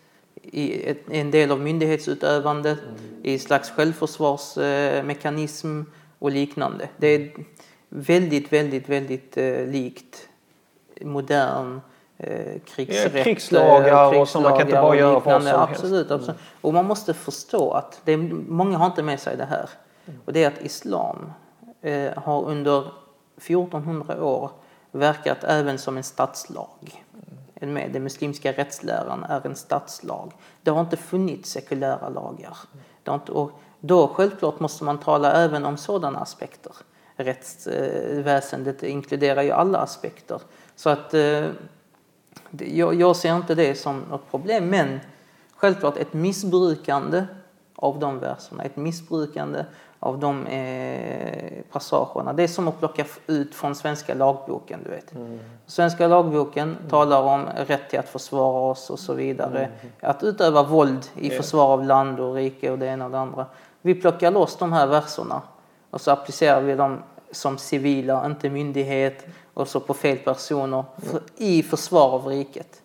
i 0.51 0.89
ett, 0.89 0.99
en 1.11 1.31
del 1.31 1.51
av 1.51 1.59
myndighetsutövandet, 1.59 2.79
i 3.23 3.39
slags 3.39 3.69
självförsvarsmekanism 3.69 5.81
och 6.19 6.31
liknande. 6.31 6.89
Det 6.97 7.07
är 7.07 7.31
väldigt, 7.89 8.53
väldigt, 8.53 8.89
väldigt 8.89 9.37
eh, 9.37 9.65
likt 9.65 10.29
modern 11.01 11.81
eh, 12.17 12.59
krigsrätt. 12.65 13.15
Ja, 13.15 13.23
krigslagar 13.23 14.13
eh, 14.13 14.21
och 14.21 14.29
så, 14.29 14.41
man 14.41 14.51
kan 14.51 14.61
inte 14.61 14.81
bara 14.81 14.95
göra 14.95 15.19
vad 15.19 15.23
som 15.23 15.31
helst. 15.31 15.53
absolut, 15.53 16.11
absolut. 16.11 16.39
Och 16.61 16.73
man 16.73 16.85
måste 16.85 17.13
förstå 17.13 17.71
att 17.71 18.01
det 18.05 18.11
är, 18.11 18.17
många 18.47 18.77
har 18.77 18.85
inte 18.85 19.03
med 19.03 19.19
sig 19.19 19.37
det 19.37 19.45
här. 19.45 19.69
Och 20.25 20.33
det 20.33 20.43
är 20.43 20.47
att 20.47 20.61
islam 20.61 21.31
eh, 21.81 22.11
har 22.15 22.45
under 22.45 22.91
1400 23.37 24.23
år 24.23 24.51
verkat 24.91 25.43
även 25.43 25.77
som 25.77 25.97
en 25.97 26.03
statslag. 26.03 27.03
Med 27.59 27.91
den 27.91 28.03
muslimska 28.03 28.51
rättsläran 28.51 29.23
är 29.23 29.45
en 29.45 29.55
statslag. 29.55 30.33
Det 30.61 30.71
har 30.71 30.81
inte 30.81 30.97
funnits 30.97 31.51
sekulära 31.51 32.09
lagar. 32.09 32.57
Det 33.03 33.11
har 33.11 33.15
inte, 33.15 33.31
och 33.31 33.51
då 33.79 34.07
självklart 34.07 34.59
måste 34.59 34.83
man 34.83 34.97
tala 34.97 35.33
även 35.33 35.65
om 35.65 35.77
sådana 35.77 36.19
aspekter. 36.19 36.73
Rättsväsendet 37.15 38.83
inkluderar 38.83 39.41
ju 39.41 39.51
alla 39.51 39.77
aspekter. 39.77 40.41
Så 40.75 40.89
att 40.89 41.13
eh, 41.13 41.45
jag, 42.57 42.93
jag 42.93 43.15
ser 43.15 43.35
inte 43.35 43.55
det 43.55 43.75
som 43.75 43.99
något 43.99 44.31
problem. 44.31 44.69
Men 44.69 44.99
självklart 45.55 45.97
ett 45.97 46.13
missbrukande 46.13 47.25
av 47.75 47.99
de 47.99 48.19
verserna, 48.19 48.63
ett 48.63 48.75
missbrukande 48.75 49.65
av 49.99 50.19
de 50.19 50.47
eh, 50.47 51.63
passagerna. 51.71 52.33
Det 52.33 52.43
är 52.43 52.47
som 52.47 52.67
att 52.67 52.79
plocka 52.79 53.05
ut 53.27 53.55
från 53.55 53.75
svenska 53.75 54.13
lagboken. 54.13 54.79
Du 54.83 54.89
vet. 54.89 55.13
Svenska 55.65 56.07
lagboken 56.07 56.77
talar 56.89 57.21
om 57.21 57.45
rätt 57.67 57.89
till 57.89 57.99
att 57.99 58.09
försvara 58.09 58.71
oss 58.71 58.89
och 58.89 58.99
så 58.99 59.13
vidare. 59.13 59.69
Att 60.01 60.23
utöva 60.23 60.63
våld 60.63 61.09
i 61.15 61.29
försvar 61.29 61.73
av 61.73 61.85
land 61.85 62.19
och 62.19 62.35
rike 62.35 62.71
och 62.71 62.79
det 62.79 62.85
ena 62.85 63.05
och 63.05 63.11
det 63.11 63.19
andra. 63.19 63.45
Vi 63.81 63.95
plockar 63.95 64.31
loss 64.31 64.57
de 64.57 64.73
här 64.73 64.87
verserna 64.87 65.41
och 65.89 66.01
så 66.01 66.11
applicerar 66.11 66.61
vi 66.61 66.75
dem 66.75 66.97
som 67.31 67.57
civila, 67.57 68.25
inte 68.25 68.49
myndighet 68.49 69.25
och 69.53 69.67
så 69.67 69.79
på 69.79 69.93
fel 69.93 70.17
personer 70.17 70.83
för, 70.97 71.21
i 71.37 71.63
försvar 71.63 72.09
av 72.09 72.27
riket. 72.27 72.81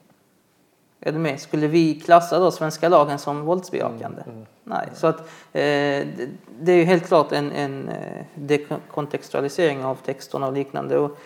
Är 1.07 1.13
du 1.13 1.19
med? 1.19 1.41
Skulle 1.41 1.67
vi 1.67 1.95
klassa 2.01 2.39
då 2.39 2.51
svenska 2.51 2.89
lagen 2.89 3.19
som 3.19 3.45
våldsbejakande? 3.45 4.23
Nej, 4.65 4.89
så 4.95 5.07
att 5.07 5.19
eh, 5.21 5.25
det, 5.53 6.29
det 6.61 6.73
är 6.73 6.77
ju 6.77 6.85
helt 6.85 7.07
klart 7.07 7.33
en, 7.33 7.53
en 7.53 7.89
eh, 7.89 8.25
dekontextualisering 8.35 9.85
av 9.85 9.95
texterna 9.95 10.47
och 10.47 10.53
liknande. 10.53 10.99
Och 10.99 11.19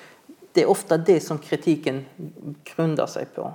det 0.52 0.62
är 0.62 0.70
ofta 0.70 0.96
det 0.96 1.20
som 1.20 1.38
kritiken 1.38 2.04
grundar 2.64 3.06
sig 3.06 3.26
på. 3.34 3.54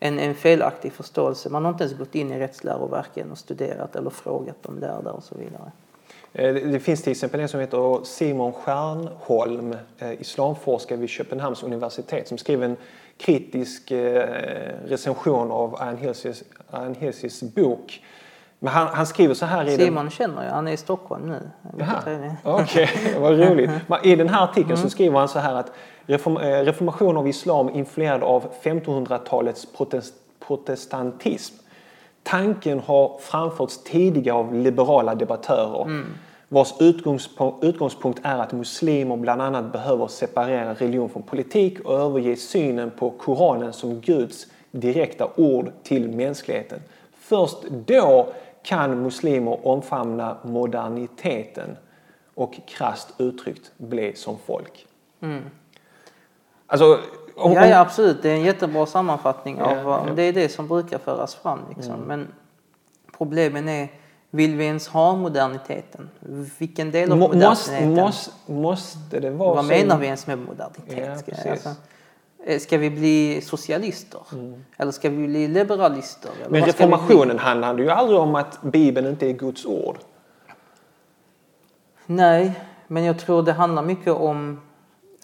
En, 0.00 0.18
en 0.18 0.34
felaktig 0.34 0.92
förståelse. 0.92 1.48
Man 1.48 1.64
har 1.64 1.72
inte 1.72 1.84
ens 1.84 1.98
gått 1.98 2.14
in 2.14 2.32
i 2.32 2.38
rättsläroverken 2.38 3.30
och 3.30 3.38
studerat 3.38 3.96
eller 3.96 4.10
frågat 4.10 4.56
de 4.62 4.78
lärda 4.78 5.10
och 5.12 5.22
så 5.22 5.34
vidare. 5.34 5.72
Eh, 6.32 6.70
Det 6.70 6.80
finns 6.80 7.02
till 7.02 7.10
exempel 7.10 7.40
en 7.40 7.48
som 7.48 7.60
heter 7.60 8.04
Simon 8.04 8.52
Stjernholm, 8.52 9.76
eh, 9.98 10.20
islamforskare 10.20 10.98
vid 10.98 11.08
Köpenhamns 11.08 11.62
universitet, 11.62 12.28
som 12.28 12.38
skriver 12.38 12.64
en 12.64 12.76
kritisk 13.18 13.90
eh, 13.90 14.74
recension 14.86 15.50
av 15.50 15.82
Ayan 16.70 16.94
Hirsis 16.94 17.42
bok. 17.42 18.02
Men 18.58 18.72
han, 18.72 18.88
han 18.88 19.06
skriver 19.06 19.34
så 19.34 19.46
här 19.46 19.68
i 19.68 19.76
den... 19.76 19.86
Simon 19.86 20.10
känner 20.10 20.44
jag, 20.44 20.50
han 20.50 20.68
är 20.68 20.72
i 20.72 20.76
Stockholm 20.76 21.28
nu. 21.28 21.50
Okej, 22.42 22.90
vad 23.20 23.38
roligt. 23.38 23.70
Men 23.86 23.98
I 24.04 24.16
den 24.16 24.28
här 24.28 24.44
artikeln 24.44 24.76
så 24.76 24.90
skriver 24.90 25.18
han 25.18 25.28
så 25.28 25.38
här 25.38 25.54
att 25.54 25.72
reform, 26.06 26.36
eh, 26.36 26.64
reformation 26.64 27.16
av 27.16 27.28
islam 27.28 27.70
influerad 27.70 28.22
av 28.22 28.48
1500-talets 28.62 29.66
protest, 29.76 30.14
protestantism. 30.46 31.54
Tanken 32.22 32.80
har 32.80 33.18
framförts 33.18 33.82
tidigare 33.84 34.36
av 34.36 34.54
liberala 34.54 35.14
debattörer 35.14 35.86
vars 36.48 36.74
utgångspunkt, 37.60 38.20
är 38.22 38.38
att 38.38 38.52
muslimer 38.52 39.16
bland 39.16 39.42
annat 39.42 39.72
behöver 39.72 40.06
separera 40.06 40.74
religion 40.74 41.08
från 41.08 41.22
politik 41.22 41.80
och 41.80 41.98
överge 41.98 42.36
synen 42.36 42.90
på 42.90 43.10
Koranen 43.10 43.72
som 43.72 44.00
Guds 44.00 44.46
direkta 44.70 45.28
ord 45.36 45.72
till 45.82 46.08
mänskligheten. 46.10 46.80
Först 47.18 47.56
då 47.86 48.32
kan 48.62 49.02
muslimer 49.02 49.66
omfamna 49.66 50.36
moderniteten 50.42 51.76
och 52.34 52.60
krasst 52.66 53.14
uttryckt 53.18 53.72
bli 53.76 54.16
som 54.16 54.36
folk. 54.46 54.86
Alltså, 56.66 57.00
om, 57.36 57.52
Ja, 57.52 57.66
ja, 57.66 57.80
absolut. 57.80 58.22
Det 58.22 58.30
är 58.30 58.34
en 58.34 58.42
jättebra 58.42 58.86
sammanfattning 58.86 59.60
av 59.60 59.76
Ja, 59.76 60.04
ja. 60.06 60.12
det 60.14 60.22
är 60.22 60.32
det 60.32 60.48
som 60.48 60.68
brukar 60.68 60.98
föras 60.98 61.34
fram. 61.34 61.58
Liksom. 61.76 62.00
Men 62.00 62.28
problemen 63.16 63.68
är 63.68 63.88
Vill 64.30 64.56
vi 64.56 64.64
ens 64.64 64.88
ha 64.88 65.16
moderniteten? 65.16 66.10
Vilken 66.58 66.90
del 66.90 67.12
av 67.12 67.18
moderniteten? 67.18 67.94
måste, 67.94 68.30
måste 68.46 69.20
det 69.20 69.30
vara 69.30 69.54
Vad 69.54 69.64
så? 69.64 69.68
menar 69.70 69.98
vi 69.98 70.06
ens 70.06 70.26
med 70.26 70.38
modernitet? 70.38 70.98
Ja, 71.06 71.18
ska, 71.18 71.30
precis. 71.32 71.66
eh, 72.46 72.58
ska 72.58 72.78
vi 72.78 72.90
bli 72.90 73.40
socialister? 73.42 74.20
Eller 74.76 74.92
ska 74.92 75.08
vi 75.10 75.26
bli 75.26 75.48
liberalister? 75.48 76.30
Eller 76.40 76.50
Men 76.50 76.64
reformationen 76.64 77.38
handlade 77.38 77.82
ju 77.82 77.90
aldrig 77.90 78.18
om 78.18 78.34
att 78.34 78.62
Bibeln 78.62 79.06
inte 79.06 79.26
är 79.28 79.32
Guds 79.32 79.66
ord. 79.66 79.98
Nej, 82.06 82.52
men 82.86 83.04
jag 83.04 83.18
tror 83.18 83.42
det 83.42 83.52
handlar 83.52 83.82
mycket 83.82 84.12
om, 84.12 84.60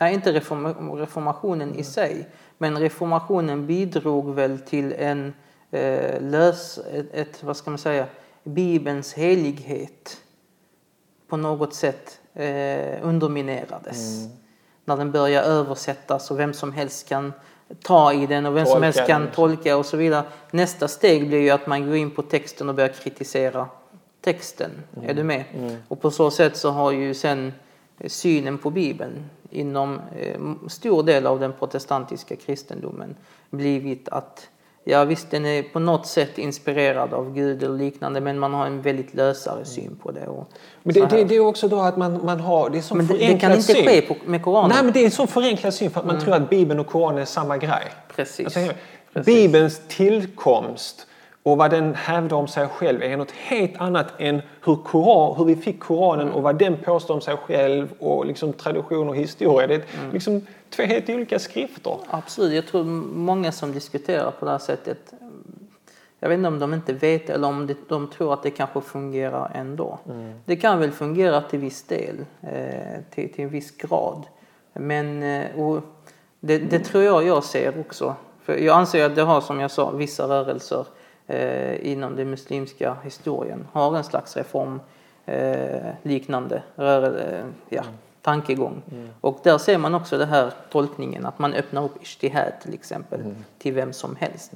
nej 0.01 0.15
inte 0.15 0.33
reform, 0.33 0.97
reformationen 0.97 1.75
i 1.75 1.85
sig, 1.85 2.29
men 2.59 2.79
reformationen 2.79 3.67
bidrog 3.67 4.35
väl 4.35 4.59
till 4.59 4.93
en 4.99 5.35
eh, 5.71 6.21
lös, 6.23 6.79
ett, 6.79 7.07
ett, 7.15 7.43
vad 7.43 7.57
ska 7.57 7.71
man 7.71 7.79
säga, 7.79 8.07
Bibelns 8.45 9.15
helighet 9.15 10.21
på 11.29 11.37
något 11.37 11.75
sätt 11.75 12.21
eh, 12.35 12.99
underminerades. 13.03 14.29
När 14.85 14.97
den 14.97 15.13
började 15.13 15.47
översättas 15.47 16.31
och 16.31 16.39
vem 16.39 16.53
som 16.53 16.73
helst 16.73 17.09
kan 17.09 17.33
ta 17.83 18.13
i 18.13 18.27
den 18.27 18.47
och 18.47 18.57
vem 18.57 18.67
som 18.67 18.73
Tolka 18.73 18.85
helst 18.85 19.07
kan 19.07 19.31
tolka 19.31 19.77
och 19.77 19.87
så 19.87 19.97
vidare. 19.97 20.25
Nästa 20.51 20.89
steg 20.89 21.29
blir 21.29 21.39
ju 21.39 21.51
att 21.51 21.67
man 21.67 21.87
går 21.87 21.97
in 21.97 22.11
på 22.11 22.23
texten 22.23 22.69
och 22.69 22.75
börjar 22.75 22.89
kritisera 22.89 23.69
texten. 24.21 24.71
Är 25.03 25.15
du 25.15 25.23
med? 25.25 25.45
Och 25.89 26.01
på 26.01 26.11
så 26.11 26.31
sätt 26.31 26.57
så 26.57 26.71
har 26.71 26.93
ju 26.93 27.15
sen 27.15 27.53
synen 28.07 28.59
på 28.59 28.71
Bibeln 28.71 29.31
inom 29.51 30.01
eh, 30.17 30.41
stor 30.69 31.03
del 31.03 31.27
av 31.27 31.41
den 31.41 31.53
protestantiska 31.53 32.37
kristendomen 32.37 33.17
blivit 33.51 34.09
att 34.09 34.49
ja 34.85 35.05
visst 35.05 35.31
den 35.31 35.47
är 35.47 35.62
på 35.62 35.79
något 35.79 36.07
sätt 36.07 36.38
inspirerad 36.38 37.14
av 37.14 37.35
Gud 37.35 37.62
eller 37.62 37.79
liknande 37.79 38.21
men 38.21 38.38
man 38.38 38.55
har 38.55 38.66
en 38.66 38.83
väldigt 38.83 39.14
lösare 39.14 39.64
syn 39.64 39.99
på 40.03 40.11
det. 40.11 40.27
Och 40.27 40.49
Men 40.83 40.95
det, 40.95 41.07
det, 41.07 41.25
det 41.25 41.35
är 41.35 41.40
också 41.40 41.68
då 41.68 41.81
att 41.81 41.97
man, 41.97 42.25
man 42.25 42.40
har, 42.40 42.71
det 42.71 42.79
är 42.79 42.83
som 42.83 42.99
men 42.99 43.07
det, 43.07 43.14
det 43.14 43.38
kan 43.38 43.53
inte 43.53 43.62
syn. 43.62 43.87
ske 43.87 44.01
på, 44.01 44.16
med 44.25 44.42
Koranen. 44.42 44.71
Nej 44.75 44.85
men 44.85 44.92
det 44.92 45.01
är 45.01 45.05
en 45.05 45.11
sån 45.11 45.29
förenklad 45.29 45.75
syn 45.75 45.90
för 45.90 46.01
att 46.01 46.07
man 46.07 46.21
tror 46.21 46.35
att 46.35 46.51
Bibeln 46.51 46.81
och 46.81 46.87
Koranen 46.87 47.18
är 47.18 47.25
samma 47.25 47.57
grej. 47.57 47.92
Precis. 48.16 48.55
Tänker, 48.55 48.77
Precis. 49.12 49.27
Bibelns 49.27 49.81
tillkomst 49.88 51.07
och 51.42 51.57
vad 51.59 51.71
den 51.71 51.95
hävdar 51.95 52.37
om 52.37 52.49
sig 52.49 52.68
själv 52.68 53.03
är 53.03 53.16
något 53.16 53.31
helt 53.31 53.77
annat 53.77 54.07
än 54.18 54.42
hur, 54.64 54.77
Koran, 54.77 55.37
hur 55.37 55.45
vi 55.45 55.57
fick 55.57 55.81
Koranen 55.81 56.33
och 56.33 56.42
vad 56.42 56.59
den 56.59 56.77
påstår 56.77 57.14
om 57.14 57.21
sig 57.21 57.37
själv 57.37 57.92
och 57.99 58.27
liksom 58.27 58.53
tradition 58.53 59.09
och 59.09 59.16
historia. 59.16 59.66
Det 59.66 59.75
är 59.75 59.83
liksom 60.12 60.47
två 60.77 60.83
helt 60.83 61.09
olika 61.09 61.39
skrifter. 61.39 61.99
Absolut, 62.11 62.55
jag 62.55 62.67
tror 62.67 62.85
många 63.15 63.53
som 63.53 63.73
diskuterar 63.73 64.31
på 64.31 64.45
det 64.45 64.51
här 64.51 64.59
sättet 64.59 65.15
jag 66.23 66.29
vet 66.29 66.37
inte 66.37 66.49
om 66.49 66.59
de 66.59 66.75
inte 66.75 66.93
vet 66.93 67.31
eller 67.31 67.49
om 67.49 67.67
de, 67.67 67.77
de 67.89 68.09
tror 68.09 68.35
att 68.35 68.43
det 68.43 68.51
kanske 68.51 68.81
fungerar 68.81 69.51
ändå. 69.55 69.99
Det 70.45 70.57
kan 70.57 70.79
väl 70.79 70.91
fungera 70.93 71.41
till 71.43 71.59
viss 71.59 71.83
del, 71.83 72.25
eh, 72.41 73.01
till, 73.11 73.33
till 73.33 73.45
en 73.45 73.51
viss 73.51 73.77
grad. 73.77 74.27
Men 74.73 75.23
eh, 75.23 75.81
det, 76.41 76.59
det 76.59 76.79
tror 76.79 77.03
jag 77.05 77.27
jag 77.27 77.45
ser 77.45 77.81
också. 77.81 78.15
För 78.43 78.57
jag 78.57 78.77
anser 78.77 79.07
att 79.07 79.17
det 79.17 79.23
har, 79.23 79.41
som 79.41 79.61
jag 79.61 79.71
sa, 79.71 79.91
vissa 79.91 80.29
rörelser 80.29 80.87
eh, 81.27 81.93
inom 81.93 82.17
den 82.17 82.31
muslimska 82.31 82.97
historien 83.05 83.67
har 83.73 83.97
en 83.97 84.05
slags 84.05 84.37
reform 84.37 84.81
eh, 85.27 85.93
liknande 86.03 86.63
rörelse, 86.77 87.39
eh, 87.39 87.45
ja, 87.69 87.83
tankegång. 88.23 88.83
Och 89.21 89.41
där 89.43 89.59
ser 89.59 89.79
man 89.79 89.95
också 89.95 90.19
det 90.19 90.27
här 90.27 90.53
tolkningen 90.71 91.27
att 91.27 91.39
man 91.39 91.55
öppnar 91.55 91.85
upp 91.85 92.03
ishtihad 92.03 92.53
till 92.63 92.75
exempel 92.75 93.21
till 93.59 93.75
vem 93.75 93.93
som 93.93 94.17
helst. 94.17 94.53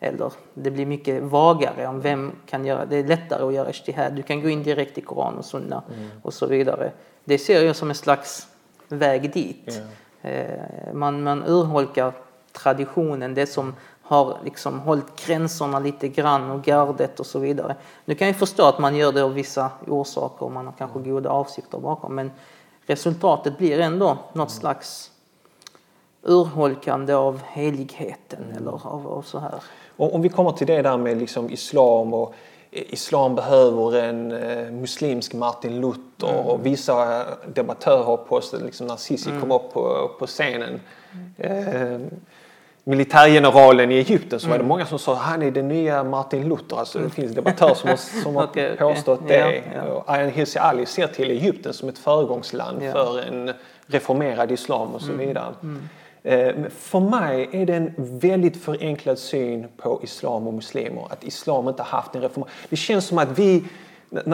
Eller 0.00 0.32
det 0.54 0.70
blir 0.70 0.86
mycket 0.86 1.22
vagare 1.22 1.86
om 1.86 2.00
vem 2.00 2.32
kan 2.46 2.66
göra 2.66 2.86
det. 2.86 2.96
är 2.96 3.04
lättare 3.04 3.44
att 3.44 3.54
göra 3.54 3.70
ishtihad. 3.70 4.12
Du 4.12 4.22
kan 4.22 4.42
gå 4.42 4.48
in 4.48 4.62
direkt 4.62 4.98
i 4.98 5.00
Koran 5.00 5.38
och 5.38 5.44
Sunna 5.44 5.82
och 6.22 6.34
så 6.34 6.46
vidare. 6.46 6.92
Det 7.24 7.38
ser 7.38 7.62
jag 7.62 7.76
som 7.76 7.88
en 7.88 7.94
slags 7.94 8.48
väg 8.88 9.32
dit. 9.32 9.82
Eh, 10.22 10.92
man, 10.92 11.22
man 11.22 11.44
urholkar 11.46 12.12
traditionen, 12.52 13.34
det 13.34 13.46
som 13.46 13.74
har 14.02 14.38
liksom 14.44 14.80
hållit 14.80 15.26
gränserna 15.26 15.78
lite 15.78 16.08
grann 16.08 16.50
och 16.50 16.62
gardet 16.64 17.20
och 17.20 17.26
så 17.26 17.38
vidare. 17.38 17.76
Nu 18.04 18.14
kan 18.14 18.26
jag 18.26 18.36
förstå 18.36 18.64
att 18.64 18.78
man 18.78 18.96
gör 18.96 19.12
det 19.12 19.22
av 19.22 19.34
vissa 19.34 19.70
orsaker 19.86 20.46
och 20.46 20.52
man 20.52 20.66
har 20.66 20.72
kanske 20.78 20.98
goda 20.98 21.30
avsikter 21.30 21.78
bakom 21.78 22.14
men 22.14 22.30
resultatet 22.90 23.58
blir 23.58 23.80
ändå 23.80 24.18
något 24.32 24.50
slags 24.50 25.10
urholkande 26.22 27.14
av 27.14 27.40
heligheten 27.44 28.54
eller 28.56 28.70
av, 28.70 29.08
av 29.08 29.22
så 29.22 29.38
här. 29.38 29.54
Och 29.96 30.14
om 30.14 30.22
vi 30.22 30.28
kommer 30.28 30.52
till 30.52 30.66
det 30.66 30.82
där 30.82 30.96
med 30.96 31.18
liksom 31.18 31.50
islam 31.50 32.14
och 32.14 32.34
islam 32.70 33.34
behöver 33.34 33.96
en 33.96 34.32
eh, 34.32 34.70
muslimsk 34.70 35.34
Martin 35.34 35.80
Luther 35.80 36.46
och 36.46 36.66
vissa 36.66 37.24
debattörer 37.54 38.04
har 38.04 38.16
påstått 38.16 38.62
liksom 38.62 38.86
när 38.86 38.96
Sisi 38.96 39.30
kom 39.40 39.52
upp 39.52 39.72
på, 39.72 40.10
på 40.18 40.26
scenen. 40.26 40.80
Eh, 41.36 42.00
militärgeneralen 42.90 43.92
i 43.92 43.94
Egypten 43.94 44.40
så 44.40 44.48
var 44.48 44.58
det 44.58 44.64
många 44.64 44.86
som 44.86 44.98
sa 44.98 45.14
han 45.14 45.42
är 45.42 45.50
den 45.50 45.68
nya 45.68 46.04
Martin 46.04 46.48
Luther. 46.48 46.76
Alltså, 46.78 46.98
det 46.98 47.10
finns 47.10 47.32
debattörer 47.34 47.74
som 47.74 47.88
har, 47.90 47.96
som 48.22 48.36
har 48.36 48.44
okej. 48.44 48.76
påstått 48.76 49.20
Ja, 49.22 49.28
det. 49.28 49.62
ja. 49.74 50.04
Ayaan 50.06 50.30
Hirsi 50.30 50.58
Ali 50.58 50.86
ser 50.86 51.06
till 51.06 51.30
Egypten 51.30 51.72
som 51.72 51.88
ett 51.88 51.98
föregångsland 51.98 52.82
Ja. 52.82 52.92
för 52.92 53.18
en 53.28 53.52
reformerad 53.86 54.50
islam 54.52 54.88
och 54.94 55.02
så 55.02 55.12
vidare. 55.12 55.54
Eh, 56.22 56.38
men 56.38 56.70
För 56.70 57.00
mig 57.00 57.48
är 57.52 57.66
det 57.66 57.74
en 57.74 57.94
väldigt 57.98 58.64
förenklad 58.64 59.18
syn 59.18 59.66
på 59.76 60.00
islam 60.02 60.46
och 60.46 60.54
muslimer. 60.54 61.06
Att 61.10 61.24
islam 61.24 61.68
inte 61.68 61.82
haft 61.82 62.14
en 62.14 62.20
reform. 62.22 62.44
Det 62.68 62.76
känns 62.76 63.06
som 63.06 63.18
att 63.18 63.38
vi, 63.38 63.64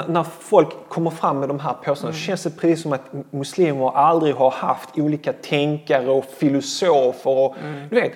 när 0.07 0.23
folk 0.41 0.69
kommer 0.89 1.11
fram 1.11 1.41
med 1.41 1.49
de 1.49 1.61
här 1.61 1.73
påståendena, 1.85 2.23
känns 2.25 2.43
det 2.43 2.51
precis 2.51 2.83
som 2.83 2.93
att 2.93 3.03
muslimer 3.31 3.91
aldrig 3.97 4.35
har 4.35 4.51
haft 4.51 4.99
olika 4.99 5.33
tänkare 5.33 6.11
och 6.11 6.25
filosofer. 6.25 7.31
Och, 7.39 7.55
du 7.91 8.01
vet, 8.01 8.13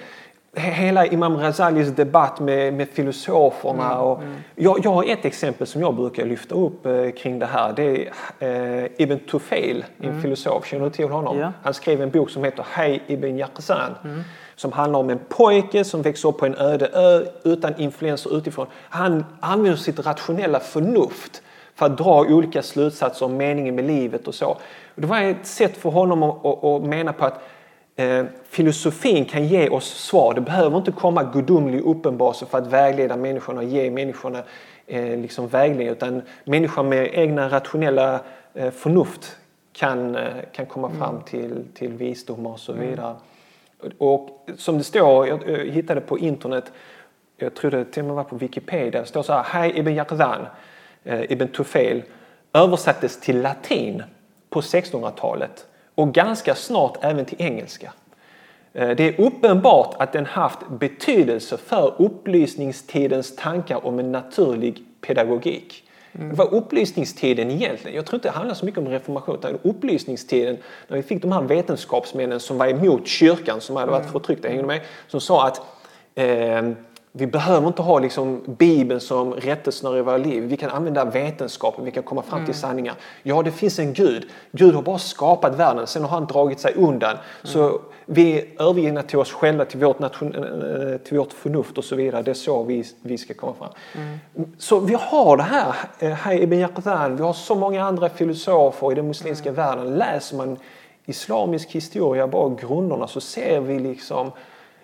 Hela 0.56 1.06
Imam 1.06 1.36
Razalis 1.36 1.88
debatt 1.88 2.40
med, 2.40 2.74
med 2.74 2.88
filosoferna. 2.88 4.00
Och 4.00 4.22
jag, 4.56 4.80
jag 4.84 4.90
har 4.90 5.04
ett 5.04 5.24
exempel 5.24 5.66
som 5.66 5.80
jag 5.80 5.94
brukar 5.94 6.26
lyfta 6.26 6.54
upp 6.54 6.86
eh, 6.86 7.10
kring 7.10 7.38
det 7.38 7.46
här. 7.46 7.72
Det 7.72 8.08
är 8.38 8.82
eh, 8.82 8.90
Ibn 8.98 9.18
Tufail, 9.18 9.84
en 10.00 10.22
filosof. 10.22 10.66
Känner 10.66 10.84
du 10.84 10.90
till 10.90 11.08
honom? 11.08 11.38
Ja. 11.38 11.52
Han 11.62 11.74
skrev 11.74 12.02
en 12.02 12.10
bok 12.10 12.30
som 12.30 12.44
heter 12.44 12.64
Hej 12.70 13.02
Ibn 13.06 13.38
Yaqzan. 13.38 13.94
Som 14.56 14.72
handlar 14.72 14.98
om 14.98 15.10
en 15.10 15.20
pojke 15.28 15.84
som 15.84 16.02
växer 16.02 16.28
upp 16.28 16.38
på 16.38 16.46
en 16.46 16.54
öde 16.54 16.88
ö 16.92 17.24
utan 17.44 17.80
influenser 17.80 18.36
utifrån. 18.36 18.66
Han 18.88 19.24
använder 19.40 19.76
sitt 19.76 20.06
rationella 20.06 20.60
förnuft 20.60 21.42
för 21.74 21.86
att 21.86 21.98
dra 21.98 22.20
olika 22.20 22.62
slutsatser 22.62 23.26
om 23.26 23.36
meningen 23.36 23.74
med 23.74 23.84
livet 23.84 24.28
och 24.28 24.34
så. 24.34 24.46
Och 24.94 25.00
det 25.00 25.06
var 25.06 25.20
ett 25.20 25.46
sätt 25.46 25.76
för 25.76 25.90
honom 25.90 26.22
att, 26.22 26.46
att, 26.46 26.64
att 26.64 26.82
mena 26.82 27.12
på 27.12 27.24
att 27.24 27.42
eh, 28.00 28.24
filosofin 28.48 29.24
kan 29.24 29.46
ge 29.46 29.68
oss 29.68 29.86
svar. 29.86 30.34
Det 30.34 30.40
behöver 30.40 30.78
inte 30.78 30.92
komma 30.92 31.22
gudomlig 31.22 31.80
uppenbarelse 31.80 32.46
för 32.46 32.58
att 32.58 32.66
vägleda 32.66 33.16
människorna 33.16 33.60
och 33.60 33.66
ge 33.66 33.90
människorna 33.90 34.42
eh, 34.86 35.18
liksom 35.18 35.48
vägledning. 35.48 35.88
Utan 35.88 36.22
människan 36.44 36.88
med 36.88 37.10
egna 37.12 37.48
rationella 37.48 38.20
eh, 38.54 38.70
förnuft 38.70 39.36
kan, 39.72 40.16
eh, 40.16 40.22
kan 40.52 40.66
komma 40.66 40.90
fram 40.90 41.20
till, 41.20 41.64
till 41.74 41.92
visdom 41.92 42.46
och 42.46 42.60
så 42.60 42.72
vidare. 42.72 43.14
Och, 43.98 44.14
och 44.14 44.50
som 44.56 44.78
det 44.78 44.84
står, 44.84 45.28
jag, 45.28 45.48
jag 45.48 45.58
hittade 45.58 46.00
på 46.00 46.18
internet, 46.18 46.72
jag 47.36 47.54
tror 47.54 47.70
det 47.70 47.84
till 47.84 48.02
och 48.02 48.06
med 48.06 48.16
var 48.16 48.24
på 48.24 48.36
Wikipedia, 48.36 49.00
det 49.00 49.06
står 49.06 49.22
så 49.22 49.32
här, 49.32 49.44
Hej 49.44 49.78
Ibn 49.78 49.90
Yaqzan, 49.90 50.46
eh, 51.04 51.32
Ibn 51.32 51.48
Tufail, 51.48 52.02
översattes 52.52 53.20
till 53.20 53.40
latin 53.40 54.02
på 54.50 54.60
1600-talet 54.60 55.66
och 56.00 56.12
ganska 56.14 56.54
snart 56.54 56.98
även 57.00 57.24
till 57.24 57.42
engelska. 57.42 57.92
Eh, 58.72 58.90
Det 58.90 59.08
är 59.08 59.20
uppenbart 59.20 59.94
att 59.98 60.12
den 60.12 60.26
haft 60.26 60.58
betydelse 60.68 61.56
för 61.56 61.94
upplysningstidens 61.98 63.36
tankar 63.36 63.86
om 63.86 63.98
en 63.98 64.12
naturlig 64.12 64.82
pedagogik. 65.00 65.84
Vad 66.12 66.52
upplysningstiden 66.52 67.50
egentligen? 67.50 67.96
Jag 67.96 68.06
tror 68.06 68.16
inte 68.16 68.28
det 68.28 68.32
handlar 68.32 68.54
så 68.54 68.64
mycket 68.64 68.78
om 68.78 68.88
reformation 68.88 69.34
utan 69.34 69.58
upplysningstiden 69.62 70.56
när 70.88 70.96
vi 70.96 71.02
fick 71.02 71.22
de 71.22 71.32
här 71.32 71.42
vetenskapsmännen 71.42 72.40
som 72.40 72.58
var 72.58 72.66
emot 72.66 73.06
kyrkan 73.06 73.60
som 73.60 73.76
hade 73.76 73.92
varit 73.92 74.10
förtryckta, 74.10 74.48
hänger 74.48 74.62
med? 74.62 74.80
Som 75.08 75.20
sa 75.20 75.46
att 75.46 75.60
eh, 76.14 76.70
vi 77.12 77.26
behöver 77.26 77.68
inte 77.68 77.82
ha 77.82 77.98
liksom 77.98 78.42
Bibeln 78.46 79.00
som 79.00 79.32
rättesnöre 79.32 79.98
i 79.98 80.02
våra 80.02 80.16
liv. 80.16 80.42
Vi 80.42 80.56
kan 80.56 80.70
använda 80.70 81.04
vetenskapen, 81.04 81.84
vi 81.84 81.90
kan 81.90 82.02
komma 82.02 82.22
fram 82.22 82.44
till 82.44 82.54
sanningar. 82.54 82.94
Ja, 83.22 83.42
det 83.42 83.50
finns 83.50 83.78
en 83.78 83.92
Gud. 83.92 84.28
Gud 84.52 84.74
har 84.74 84.82
bara 84.82 84.98
skapat 84.98 85.54
världen, 85.54 85.86
sen 85.86 86.02
har 86.02 86.08
han 86.08 86.26
dragit 86.26 86.60
sig 86.60 86.74
undan. 86.74 87.16
Så 87.42 87.80
vi 88.06 88.38
är 88.38 88.62
övergivna 88.62 89.02
till 89.02 89.18
oss 89.18 89.32
själva, 89.32 89.64
till 89.64 89.80
vårt, 89.80 89.98
nation, 89.98 90.34
eh, 90.34 90.98
till 90.98 91.18
vårt 91.18 91.32
förnuft 91.32 91.78
och 91.78 91.84
så 91.84 91.96
vidare. 91.96 92.22
Det 92.22 92.30
är 92.30 92.34
så 92.34 92.62
vi, 92.62 92.84
vi 93.02 93.18
ska 93.18 93.34
komma 93.34 93.54
fram. 93.54 93.70
Så 94.58 94.80
vi 94.80 94.96
har 95.00 95.36
det 95.36 95.42
här, 95.42 95.74
eh, 95.98 96.10
här 96.10 96.34
Ibn 96.34 96.56
vi 97.16 97.22
har 97.22 97.32
så 97.32 97.54
många 97.54 97.84
andra 97.84 98.08
filosofer 98.08 98.92
i 98.92 98.94
den 98.94 99.06
muslimska 99.06 99.52
världen. 99.52 99.94
Läser 99.94 100.36
man 100.36 100.56
islamisk 101.06 101.70
historia, 101.70 102.26
bara 102.26 102.54
grunderna, 102.54 103.06
så 103.06 103.20
ser 103.20 103.60
vi 103.60 103.78
liksom 103.78 104.32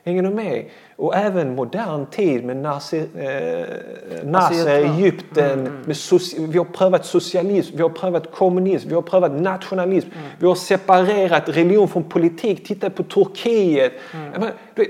Hänger 0.07 0.23
du 0.23 0.31
med? 0.31 0.65
Och 0.99 1.15
även 1.17 1.55
modern 1.55 2.07
tid 2.07 2.45
med 2.45 2.57
Nasser, 2.57 2.99
eh, 2.99 4.25
Nasser 4.25 4.47
Alltså, 4.55 4.71
jag 4.71 4.83
tror- 4.83 4.95
Egypten. 4.95 5.63
Med 5.87 5.97
soci- 5.97 6.47
vi 6.53 6.59
har 6.59 6.65
prövat 6.65 7.07
socialism, 7.07 7.77
vi 7.77 7.83
har 7.83 7.89
prövat 7.91 8.33
kommunism, 8.35 8.89
vi 8.89 8.95
har 8.95 9.03
prövat 9.03 9.33
nationalism. 9.33 10.09
Vi 10.39 10.47
har 10.47 10.55
separerat 10.55 11.49
religion 11.49 11.89
från 11.89 12.03
politik. 12.05 12.67
Titta 12.67 12.91
på 12.91 13.03
Turkiet. 13.03 13.93
Jag 14.33 14.41
menar, 14.41 14.53
du 14.75 14.87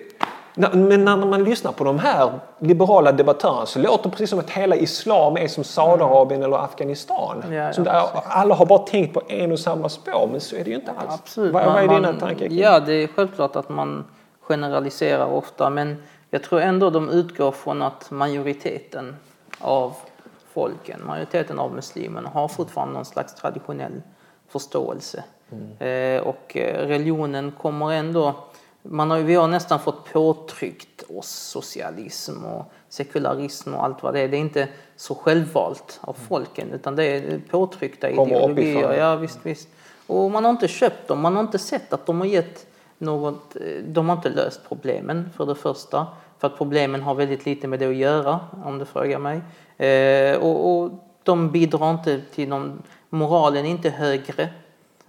Men 0.73 1.05
när 1.05 1.17
man 1.17 1.45
lyssnar 1.45 1.73
på 1.73 1.85
de 1.85 1.99
här 1.99 2.31
liberala 2.59 3.13
debattörerna 3.13 3.67
så 3.67 3.79
låter 3.79 4.05
det 4.05 4.11
precis 4.11 4.31
som 4.31 4.39
att 4.39 4.51
hela 4.51 4.77
islam 4.77 5.37
är 5.37 5.49
som 5.49 5.65
Saudiarabien 5.65 6.43
eller 6.43 6.57
Afghanistan. 6.65 7.45
Ja, 7.53 7.73
som 7.73 7.85
där 7.85 8.03
alla 8.25 8.55
har 8.55 8.67
bara 8.67 8.79
tänkt 8.79 9.15
på 9.15 9.23
en 9.29 9.53
och 9.53 9.59
samma 9.59 9.89
spår, 9.89 10.29
men 10.33 10.41
så 10.41 10.57
är 10.57 10.65
det 10.65 10.71
ju 10.71 10.77
inte 10.77 10.91
alls. 10.91 11.21
Absolut. 11.21 11.53
Vad, 11.53 11.65
vad 11.67 11.83
är 11.83 11.87
Man- 11.87 12.03
dina 12.03 12.13
tankar 12.21 12.47
Ja, 12.51 12.81
det 12.81 12.93
är 12.93 13.07
självklart 13.07 13.57
att 13.57 13.69
man 13.69 14.05
generaliserar 14.49 15.27
ofta 15.27 15.71
men 15.71 16.03
jag 16.31 16.43
tror 16.43 16.61
ändå 16.61 16.91
de 16.91 17.11
utgår 17.11 17.53
från 17.53 17.83
att 17.83 18.11
majoriteten 18.11 19.17
av 19.59 19.95
folken, 20.53 21.01
majoriteten 21.07 21.59
av 21.59 21.75
muslimerna 21.75 22.29
har 22.29 22.49
fortfarande 22.49 22.95
någon 22.95 23.05
slags 23.05 23.35
traditionell 23.35 24.03
förståelse. 24.49 25.25
Eh, 25.79 26.23
och 26.23 26.57
eh, 26.57 26.87
religionen 26.87 27.53
kommer 27.53 27.93
ändå, 27.93 28.35
man 28.83 29.11
har, 29.11 29.19
vi 29.19 29.35
har 29.35 29.49
nästan 29.49 29.81
fått 29.81 30.13
påtryckt 30.13 31.03
oss 31.09 31.29
socialism 31.29 32.45
och 32.45 32.73
sekularism 32.89 33.75
och 33.75 33.85
allt 33.85 34.03
vad 34.03 34.15
det 34.15 34.21
är. 34.21 34.29
Det 34.29 34.37
är 34.37 34.41
inte 34.41 34.69
så 34.97 35.15
självvalt 35.15 36.01
av 36.01 36.17
folken 36.29 36.73
utan 36.73 36.97
det 36.97 37.05
är 37.05 37.41
påtryckta 37.51 38.15
Kommer 38.15 38.37
ideologier. 38.37 38.93
Ja, 38.99 39.17
visst, 39.17 39.39
visst. 39.43 39.69
Och 40.07 40.31
man 40.31 40.45
har 40.45 40.51
inte 40.51 40.69
köpt 40.69 41.09
dem, 41.09 41.21
man 41.21 41.37
har 41.37 41.43
inte 41.43 41.59
sett 41.59 41.93
att 41.93 42.07
de 42.07 42.21
har 42.21 42.27
gett 42.27 42.67
något, 42.99 43.57
eh, 43.57 43.83
de 43.85 44.09
har 44.09 44.17
inte 44.17 44.29
löst 44.29 44.61
problemen 44.69 45.31
för 45.37 45.47
det 45.47 45.55
första. 45.55 46.07
För 46.39 46.47
att 46.47 46.59
problemen 46.59 47.03
har 47.03 47.15
väldigt 47.15 47.47
lite 47.47 47.69
med 47.69 47.79
det 47.79 47.87
att 47.87 47.97
göra 47.97 48.41
om 48.65 48.79
du 48.79 48.85
frågar 48.85 49.19
mig. 49.19 49.41
Eh, 49.89 50.39
och, 50.39 50.71
och 50.71 50.91
de 51.23 51.51
bidrar 51.51 51.91
inte 51.91 52.21
till 52.35 52.49
någon, 52.49 52.83
moralen 53.09 53.67
är 53.67 53.71
inte 53.71 53.91
högre. 53.91 54.49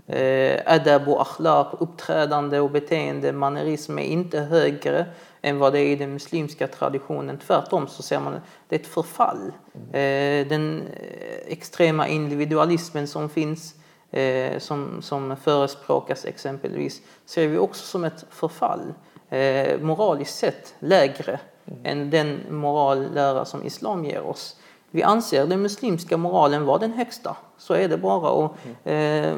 Eh, 0.07 0.61
adab 0.65 1.07
och 1.07 1.21
akhlaq, 1.21 1.67
uppträdande 1.79 2.59
och 2.59 2.71
beteende, 2.71 3.31
mannerism 3.31 3.99
är 3.99 4.03
inte 4.03 4.39
högre 4.39 5.05
än 5.41 5.59
vad 5.59 5.73
det 5.73 5.79
är 5.79 5.87
i 5.87 5.95
den 5.95 6.13
muslimska 6.13 6.67
traditionen. 6.67 7.37
Tvärtom 7.37 7.87
så 7.87 8.03
ser 8.03 8.19
man 8.19 8.33
det 8.69 8.75
är 8.75 8.79
ett 8.79 8.87
förfall. 8.87 9.51
Eh, 9.91 10.47
den 10.47 10.81
eh, 10.81 11.53
extrema 11.53 12.07
individualismen 12.07 13.07
som 13.07 13.29
finns, 13.29 13.75
eh, 14.11 14.59
som, 14.59 15.01
som 15.01 15.35
förespråkas 15.35 16.25
exempelvis, 16.25 17.01
ser 17.25 17.47
vi 17.47 17.57
också 17.57 17.85
som 17.85 18.03
ett 18.03 18.25
förfall. 18.29 18.93
Eh, 19.29 19.79
moraliskt 19.79 20.35
sett 20.35 20.75
lägre 20.79 21.39
än 21.83 22.09
den 22.09 22.39
morallära 22.49 23.45
som 23.45 23.63
islam 23.63 24.05
ger 24.05 24.21
oss. 24.21 24.55
Vi 24.91 25.03
anser 25.03 25.45
den 25.45 25.61
muslimska 25.61 26.17
moralen 26.17 26.65
vara 26.65 26.77
den 26.77 26.93
högsta. 26.93 27.35
Så 27.57 27.73
är 27.73 27.89
det 27.89 27.97
bara. 27.97 28.29
Och, 28.29 28.87
eh, 28.87 29.37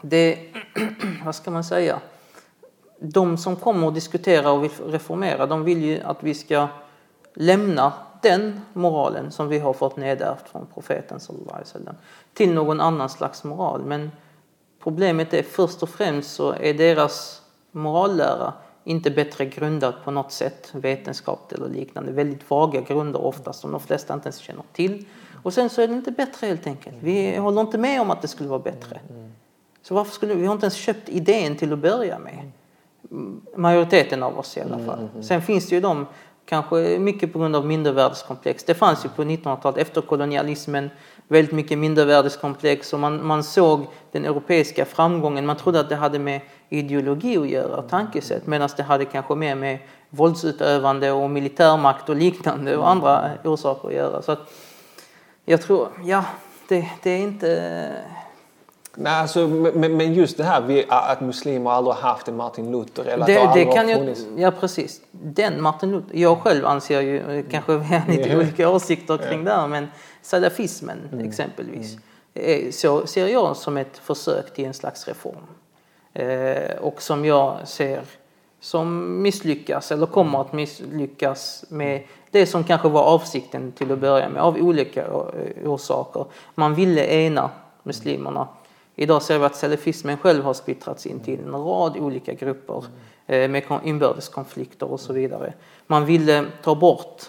det, 0.00 0.38
vad 1.24 1.34
ska 1.34 1.50
man 1.50 1.64
säga, 1.64 2.00
de 2.98 3.38
som 3.38 3.56
kommer 3.56 3.86
och 3.86 3.92
diskuterar 3.92 4.50
och 4.50 4.64
vill 4.64 4.70
reformera, 4.86 5.46
de 5.46 5.64
vill 5.64 5.84
ju 5.84 6.00
att 6.00 6.22
vi 6.22 6.34
ska 6.34 6.68
lämna 7.34 7.92
den 8.24 8.60
moralen 8.72 9.30
som 9.30 9.48
vi 9.48 9.58
har 9.58 9.72
fått 9.72 9.96
nedärvt 9.96 10.48
från 10.48 10.66
profeten 10.74 11.20
sallallahu 11.20 11.50
alaihi 11.50 11.64
wasallam 11.64 11.94
till 12.34 12.52
någon 12.54 12.80
annan 12.80 13.08
slags 13.08 13.44
moral. 13.44 13.84
Men 13.84 14.10
problemet 14.82 15.34
är 15.34 15.42
först 15.42 15.82
och 15.82 15.88
främst 15.88 16.34
så 16.34 16.52
är 16.52 16.74
deras 16.74 17.42
morallära 17.70 18.52
inte 18.84 19.10
bättre 19.10 19.44
grundad 19.44 19.94
på 20.04 20.10
något 20.10 20.32
sätt, 20.32 20.70
vetenskap 20.72 21.52
eller 21.52 21.68
liknande. 21.68 22.12
Väldigt 22.12 22.50
vaga 22.50 22.80
grunder 22.80 23.24
oftast 23.24 23.60
som 23.60 23.70
de 23.70 23.80
flesta 23.80 24.14
inte 24.14 24.26
ens 24.26 24.38
känner 24.38 24.64
till. 24.72 25.06
Och 25.42 25.52
sen 25.54 25.70
så 25.70 25.82
är 25.82 25.88
det 25.88 25.94
inte 25.94 26.10
bättre 26.10 26.46
helt 26.46 26.66
enkelt. 26.66 26.96
Vi 27.00 27.36
håller 27.36 27.60
inte 27.60 27.78
med 27.78 28.00
om 28.00 28.10
att 28.10 28.22
det 28.22 28.28
skulle 28.28 28.48
vara 28.48 28.60
bättre. 28.60 29.00
Så 29.82 29.94
varför 29.94 30.12
skulle 30.12 30.34
vi 30.34 30.46
har 30.46 30.54
inte 30.54 30.64
ens 30.64 30.74
köpt 30.74 31.08
idén 31.08 31.56
till 31.56 31.72
att 31.72 31.78
börja 31.78 32.18
med. 32.18 32.50
Majoriteten 33.56 34.22
av 34.22 34.38
oss 34.38 34.56
i 34.56 34.60
alla 34.60 34.78
fall. 34.78 35.08
Sen 35.22 35.42
finns 35.42 35.68
det 35.68 35.74
ju 35.74 35.80
de, 35.80 36.06
kanske 36.46 36.98
mycket 36.98 37.32
på 37.32 37.38
grund 37.38 37.56
av 37.56 37.66
mindervärdeskomplex. 37.66 38.64
Det 38.64 38.74
fanns 38.74 39.04
ju 39.04 39.08
på 39.08 39.24
1900-talet 39.24 39.78
efter 39.78 40.00
kolonialismen 40.00 40.90
väldigt 41.28 41.54
mycket 41.54 41.78
mindervärdeskomplex 41.78 42.92
och 42.92 43.00
man, 43.00 43.26
man 43.26 43.44
såg 43.44 43.86
den 44.12 44.24
europeiska 44.24 44.84
framgången. 44.84 45.46
Man 45.46 45.56
trodde 45.56 45.80
att 45.80 45.88
det 45.88 45.96
hade 45.96 46.18
med 46.18 46.40
ideologi 46.68 47.38
att 47.38 47.48
göra, 47.48 47.82
tankesätt, 47.82 48.46
medan 48.46 48.68
det 48.76 48.82
hade 48.82 49.04
kanske 49.04 49.34
mer 49.34 49.54
med 49.54 49.78
våldsutövande 50.10 51.12
och 51.12 51.30
militärmakt 51.30 52.08
och 52.08 52.16
liknande 52.16 52.76
och 52.76 52.90
andra 52.90 53.30
orsaker 53.44 53.88
att 53.88 53.94
göra. 53.94 54.22
Så 54.22 54.32
att 54.32 54.52
jag 55.44 55.62
tror, 55.62 55.88
ja, 56.04 56.24
det, 56.68 56.90
det 57.02 57.10
är 57.10 57.18
inte... 57.18 57.92
Nej, 58.96 59.12
alltså, 59.12 59.48
men, 59.48 59.96
men 59.96 60.14
just 60.14 60.36
det 60.36 60.44
här 60.44 60.60
vi, 60.60 60.84
att 60.88 61.20
muslimer 61.20 61.70
aldrig 61.70 61.94
har 61.96 62.02
haft 62.08 62.28
en 62.28 62.36
Martin 62.36 62.72
Luther 62.72 63.04
eller 63.04 63.20
att 63.22 63.26
Det, 63.26 63.34
det 63.34 63.50
det 63.54 63.64
kan 63.64 63.88
funnits. 63.88 64.26
ja 64.36 64.50
precis. 64.60 65.00
Den 65.10 65.62
Martin 65.62 65.90
Luther, 65.92 66.16
jag 66.18 66.38
själv 66.38 66.66
anser 66.66 67.00
ju, 67.00 67.38
eh, 67.38 67.44
kanske 67.50 67.76
vi 67.76 67.84
har 67.84 68.02
lite 68.08 68.28
Ja. 68.28 68.36
olika 68.38 68.68
åsikter 68.68 69.16
kring 69.16 69.44
det 69.44 69.50
här, 69.50 69.66
men 69.68 69.88
salafismen 70.22 70.98
Mm. 71.12 71.28
exempelvis, 71.28 71.96
eh, 72.34 72.70
så 72.70 73.06
ser 73.06 73.26
jag 73.28 73.56
som 73.56 73.76
ett 73.76 73.98
försök 73.98 74.54
till 74.54 74.64
en 74.64 74.74
slags 74.74 75.08
reform. 75.08 75.36
Eh, 76.12 76.76
och 76.80 77.02
som 77.02 77.24
jag 77.24 77.56
ser 77.68 78.00
som 78.60 79.22
misslyckas 79.22 79.92
eller 79.92 80.06
kommer 80.06 80.40
att 80.40 80.52
misslyckas 80.52 81.64
med 81.68 82.02
det 82.30 82.46
som 82.46 82.64
kanske 82.64 82.88
var 82.88 83.02
avsikten 83.02 83.72
till 83.72 83.92
att 83.92 83.98
börja 83.98 84.28
med 84.28 84.42
av 84.42 84.56
olika 84.56 85.02
eh, 85.06 85.70
orsaker. 85.70 86.24
Man 86.54 86.74
ville 86.74 87.06
ena 87.06 87.50
muslimerna. 87.82 88.48
Idag 88.96 89.22
ser 89.22 89.38
vi 89.38 89.44
att 89.44 89.56
salafismen 89.56 90.16
själv 90.16 90.44
har 90.44 90.54
splittrats 90.54 91.06
in 91.06 91.20
till 91.20 91.40
en 91.40 91.52
rad 91.52 91.96
olika 91.96 92.32
grupper 92.32 92.84
eh, 93.26 93.50
med 93.50 93.62
inbördes 93.84 94.28
konflikter 94.28 94.92
och 94.92 95.00
så 95.00 95.12
vidare. 95.12 95.52
Man 95.86 96.06
ville 96.06 96.44
ta 96.62 96.74
bort 96.74 97.22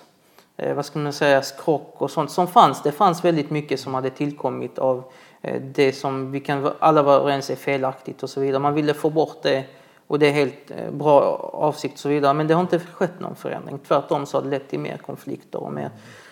eh, 0.58 0.76
vad 0.76 0.86
ska 0.86 1.00
man 1.00 1.14
säga, 1.14 1.42
skrock 1.42 1.94
och 1.98 2.12
sånt 2.12 2.32
som 2.32 2.48
fanns. 2.48 2.82
Det 2.82 2.92
fanns 2.92 3.26
väldigt 3.26 3.50
mycket 3.50 3.80
som 3.80 3.94
hade 3.94 4.10
tillkommit 4.10 4.80
av 4.80 5.04
eh, 5.42 5.62
det 5.62 5.94
som 5.94 6.32
vi 6.32 6.40
kan 6.40 6.72
alla 6.80 7.04
vara 7.04 7.16
överens 7.16 7.50
är 7.50 7.56
felaktigt 7.56 8.24
och 8.24 8.30
så 8.30 8.40
vidare. 8.40 8.60
Man 8.60 8.74
ville 8.74 8.94
få 8.94 9.10
bort 9.10 9.44
det 9.44 9.66
och 10.08 10.20
det 10.20 10.28
är 10.28 10.32
helt 10.32 10.72
bra 10.92 11.22
avsikt 11.54 11.94
och 11.94 12.00
så 12.00 12.10
vidare. 12.10 12.34
Men 12.34 12.48
det 12.48 12.54
har 12.54 12.62
inte 12.62 12.80
skett 12.80 13.20
någon 13.20 13.36
förändring. 13.36 13.80
Tvärtom 13.88 14.26
så 14.26 14.38
har 14.38 14.44
det 14.44 14.50
lett 14.50 14.70
till 14.70 14.80
mer 14.80 14.98
konflikter 14.98 15.64
och 15.64 15.74
mer. 15.74 15.90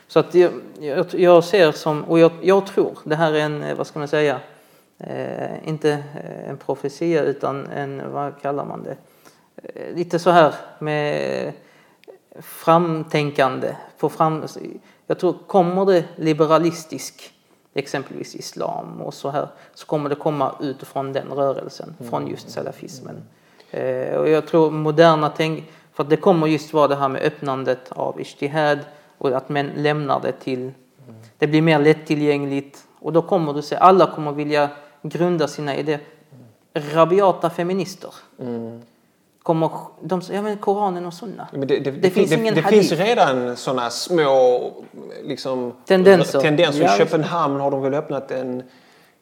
Så 0.08 0.20
att 0.20 0.36
jag, 0.36 0.52
jag, 0.80 1.06
jag 1.14 1.44
ser 1.44 1.72
som, 1.72 2.04
och 2.04 2.20
jag, 2.20 2.32
jag 2.42 2.66
tror, 2.66 2.98
det 3.04 3.16
här 3.16 3.34
är 3.34 3.40
en, 3.40 3.78
vad 3.78 3.88
ska 3.88 4.00
man 4.00 4.08
säga, 4.08 4.40
eh, 4.98 5.68
inte 5.68 5.92
eh, 5.92 6.50
en 6.50 6.58
profetia 6.58 7.22
utan 7.22 7.68
en, 7.68 8.12
vad 8.12 8.42
kallar 8.42 8.66
man 8.66 8.84
det? 8.84 8.98
Eh, 9.64 9.96
lite 9.96 10.20
så 10.20 10.30
här 10.30 10.54
med 10.80 11.54
framtänkande. 12.40 13.76
På 13.98 14.10
fram, 14.10 14.44
jag 15.08 15.20
tror 15.20 15.36
kommer 15.48 15.86
det 15.86 16.06
liberalistisk, 16.16 17.34
exempelvis 17.74 18.36
islam 18.36 19.02
och 19.02 19.14
så 19.14 19.30
här, 19.30 19.48
så 19.74 19.86
kommer 19.86 20.10
det 20.10 20.16
komma 20.16 20.56
utifrån 20.60 21.14
den 21.14 21.28
rörelsen, 21.28 21.96
från 22.10 22.28
just 22.28 22.50
salafismen. 22.50 23.24
Eh, 23.72 24.16
och 24.16 24.30
jag 24.30 24.48
tror 24.48 24.72
moderna 24.72 25.30
tänk, 25.30 25.64
för 25.94 26.04
att 26.04 26.10
det 26.10 26.18
kommer 26.18 26.48
just 26.48 26.74
vara 26.74 26.88
det 26.88 26.96
här 26.96 27.10
med 27.10 27.22
öppnandet 27.22 27.92
av 27.92 28.20
ijtihad 28.20 28.80
och 29.18 29.32
att 29.32 29.50
män 29.50 29.72
lämnar 29.76 30.20
det 30.22 30.32
till, 30.32 30.72
det 31.38 31.48
blir 31.48 31.62
mer 31.62 31.80
lättillgängligt 31.80 32.88
och 33.00 33.14
då 33.14 33.22
kommer 33.22 33.54
du 33.54 33.62
se, 33.62 33.76
alla 33.76 34.12
kommer 34.12 34.32
vilja 34.32 34.70
grunda 35.04 35.48
sina 35.48 35.76
idéer. 35.78 36.00
Rabiata 36.74 37.50
feminister. 37.50 38.14
Kommer, 39.44 39.70
de 40.02 40.22
ja 40.32 40.42
men 40.42 40.58
Koranen 40.58 41.06
och 41.06 41.14
Sunna. 41.14 41.48
Men 41.52 41.68
det, 41.68 41.80
det, 41.80 41.92
Det 41.92 42.10
finns 42.10 42.30
det, 42.30 42.36
ingen 42.36 42.56
det 42.56 42.62
hadith. 42.62 42.88
finns 42.90 43.02
redan 43.02 43.58
sådana 43.58 43.90
små 43.90 44.72
liksom, 45.24 45.74
Tendenser. 45.86 46.40
tendenser. 46.40 46.82
I 46.82 46.84
Ja, 46.84 46.98
Köpenhamn 46.98 47.60
har 47.60 47.72
de 47.72 47.82
väl 47.82 47.94
öppnat 47.94 48.32
en, 48.32 48.64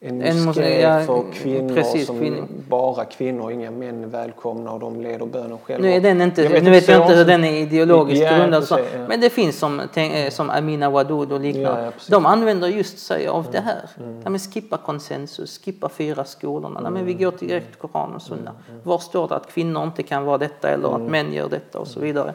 en 0.04 0.44
moské 0.46 0.82
ja, 0.82 1.04
för 1.04 1.24
kvinnor 1.34 1.76
precis, 1.76 2.08
som 2.08 2.20
kvinnor. 2.20 2.48
bara 2.68 3.06
kvinnor, 3.06 3.52
inga 3.52 3.72
män 3.72 4.10
välkomna 4.10 4.72
och 4.72 4.80
de 4.80 5.02
leder 5.02 5.26
bönen 5.26 5.58
själva. 5.64 5.88
Nu, 5.88 5.94
är 5.94 6.02
den 6.02 6.22
inte, 6.22 6.44
Jag 6.44 6.64
nu 6.64 6.72
vet 6.72 6.88
jag 6.88 7.02
inte 7.02 7.14
hur 7.14 7.26
den 7.26 7.44
är 7.44 7.54
ideologiskt 7.54 8.24
Ja, 8.24 8.38
grundad. 8.38 8.70
Precis, 8.70 8.86
ja. 8.94 9.08
Men 9.08 9.22
det 9.22 9.30
finns 9.30 9.60
som, 9.60 9.80
eh, 9.80 10.30
som 10.30 10.50
Amina 10.50 10.90
Wadud 10.90 11.32
och 11.32 11.40
liknande. 11.40 11.84
Ja, 11.86 11.92
de 12.08 12.26
använder 12.26 12.68
just 12.68 13.00
sig 13.00 13.28
av 13.28 13.48
det 13.52 13.60
här. 13.60 13.90
Mm. 14.00 14.22
Ja, 14.24 14.30
men 14.30 14.40
skippa 14.40 14.78
konsensus, 14.78 15.60
skippa 15.66 15.90
fyra 15.90 16.26
skolorna. 16.26 16.80
Nej, 16.80 16.92
men 16.92 17.06
vi 17.06 17.14
går 17.14 17.34
direkt 17.40 17.68
till 17.68 17.90
Koran 17.90 18.16
och 18.16 18.22
Sunna. 18.22 18.52
Mm, 18.70 18.82
Var 18.84 18.98
står 19.00 19.28
det 19.28 19.36
att 19.36 19.54
kvinnor 19.54 19.84
inte 19.84 20.04
kan 20.04 20.26
vara 20.26 20.38
detta 20.38 20.70
eller 20.70 20.96
att 20.96 21.02
män 21.02 21.34
gör 21.34 21.50
detta 21.50 21.80
och 21.80 21.88
så 21.88 22.00
vidare. 22.00 22.34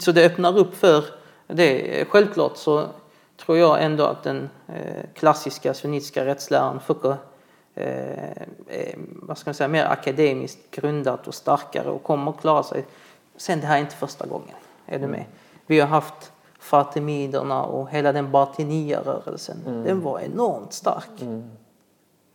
Så 0.00 0.12
det 0.12 0.26
öppnar 0.26 0.58
upp 0.58 0.74
för 0.76 1.04
det. 1.46 2.04
Självklart 2.08 2.56
så 2.56 2.84
tror 3.36 3.58
jag 3.58 3.84
ändå 3.84 4.04
att 4.04 4.22
den 4.22 4.50
eh, 4.68 5.04
klassiska 5.14 5.74
sunnitiska 5.74 6.24
rättsläran 6.24 6.80
fiqh 6.80 7.14
eh, 7.74 8.98
vad 9.22 9.38
ska 9.38 9.48
man 9.48 9.54
säga, 9.54 9.68
mer 9.68 9.84
akademiskt 9.84 10.70
grundat 10.70 11.28
och 11.28 11.34
starkare 11.34 11.88
och 11.88 12.02
kommer 12.02 12.30
att 12.30 12.40
klara 12.40 12.62
sig 12.62 12.84
sen 13.36 13.60
det 13.60 13.66
här 13.66 13.76
är 13.76 13.80
inte 13.80 13.96
första 13.96 14.26
gången. 14.26 14.56
Är 14.86 14.98
du 14.98 15.06
med? 15.06 15.24
Vi 15.66 15.80
har 15.80 15.88
haft 15.88 16.32
Fatimiderna 16.58 17.62
och 17.62 17.90
hela 17.90 18.12
den 18.12 18.30
Batinia-rörelsen. 18.30 19.56
Mm. 19.66 19.84
Den 19.84 20.00
var 20.00 20.20
enormt 20.20 20.72
stark. 20.72 21.22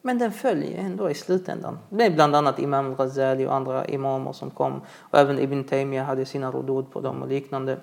Men 0.01 0.17
den 0.17 0.31
följer 0.31 0.79
ändå 0.79 1.09
i 1.09 1.13
slutändan. 1.13 1.79
Det 1.89 2.05
är 2.05 2.09
bland 2.09 2.35
annat 2.35 2.59
Imam 2.59 2.95
Ghazali 2.95 3.45
och 3.45 3.53
andra 3.53 3.85
imamer 3.85 4.33
som 4.33 4.49
kom. 4.49 4.81
Och 4.97 5.19
även 5.19 5.39
Ibn 5.39 5.63
Taymiyyah 5.63 6.05
hade 6.05 6.25
sina 6.25 6.51
rodod 6.51 6.91
på 6.91 7.01
dem 7.01 7.21
och 7.21 7.27
liknande. 7.27 7.77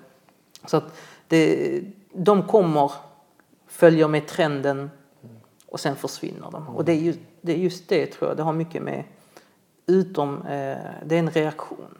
Så 0.65 0.81
det, 1.27 1.81
de 2.15 2.43
kommer, 2.43 2.91
följer 3.67 4.07
med 4.07 4.27
trenden 4.27 4.91
och 5.67 5.79
sen 5.79 5.95
försvinner 5.95 6.51
de. 6.51 6.67
Och 6.67 6.85
det 6.85 6.91
är, 6.91 6.97
just, 6.97 7.19
det 7.41 7.53
är 7.53 7.57
just 7.57 7.89
det 7.89 8.05
tror 8.05 8.29
jag, 8.29 8.37
det 8.37 8.43
har 8.43 8.53
mycket 8.53 8.83
med 8.83 9.03
utom, 9.85 10.37
eh, 10.41 10.77
det 11.05 11.15
är 11.15 11.19
en 11.19 11.29
reaktion. 11.29 11.97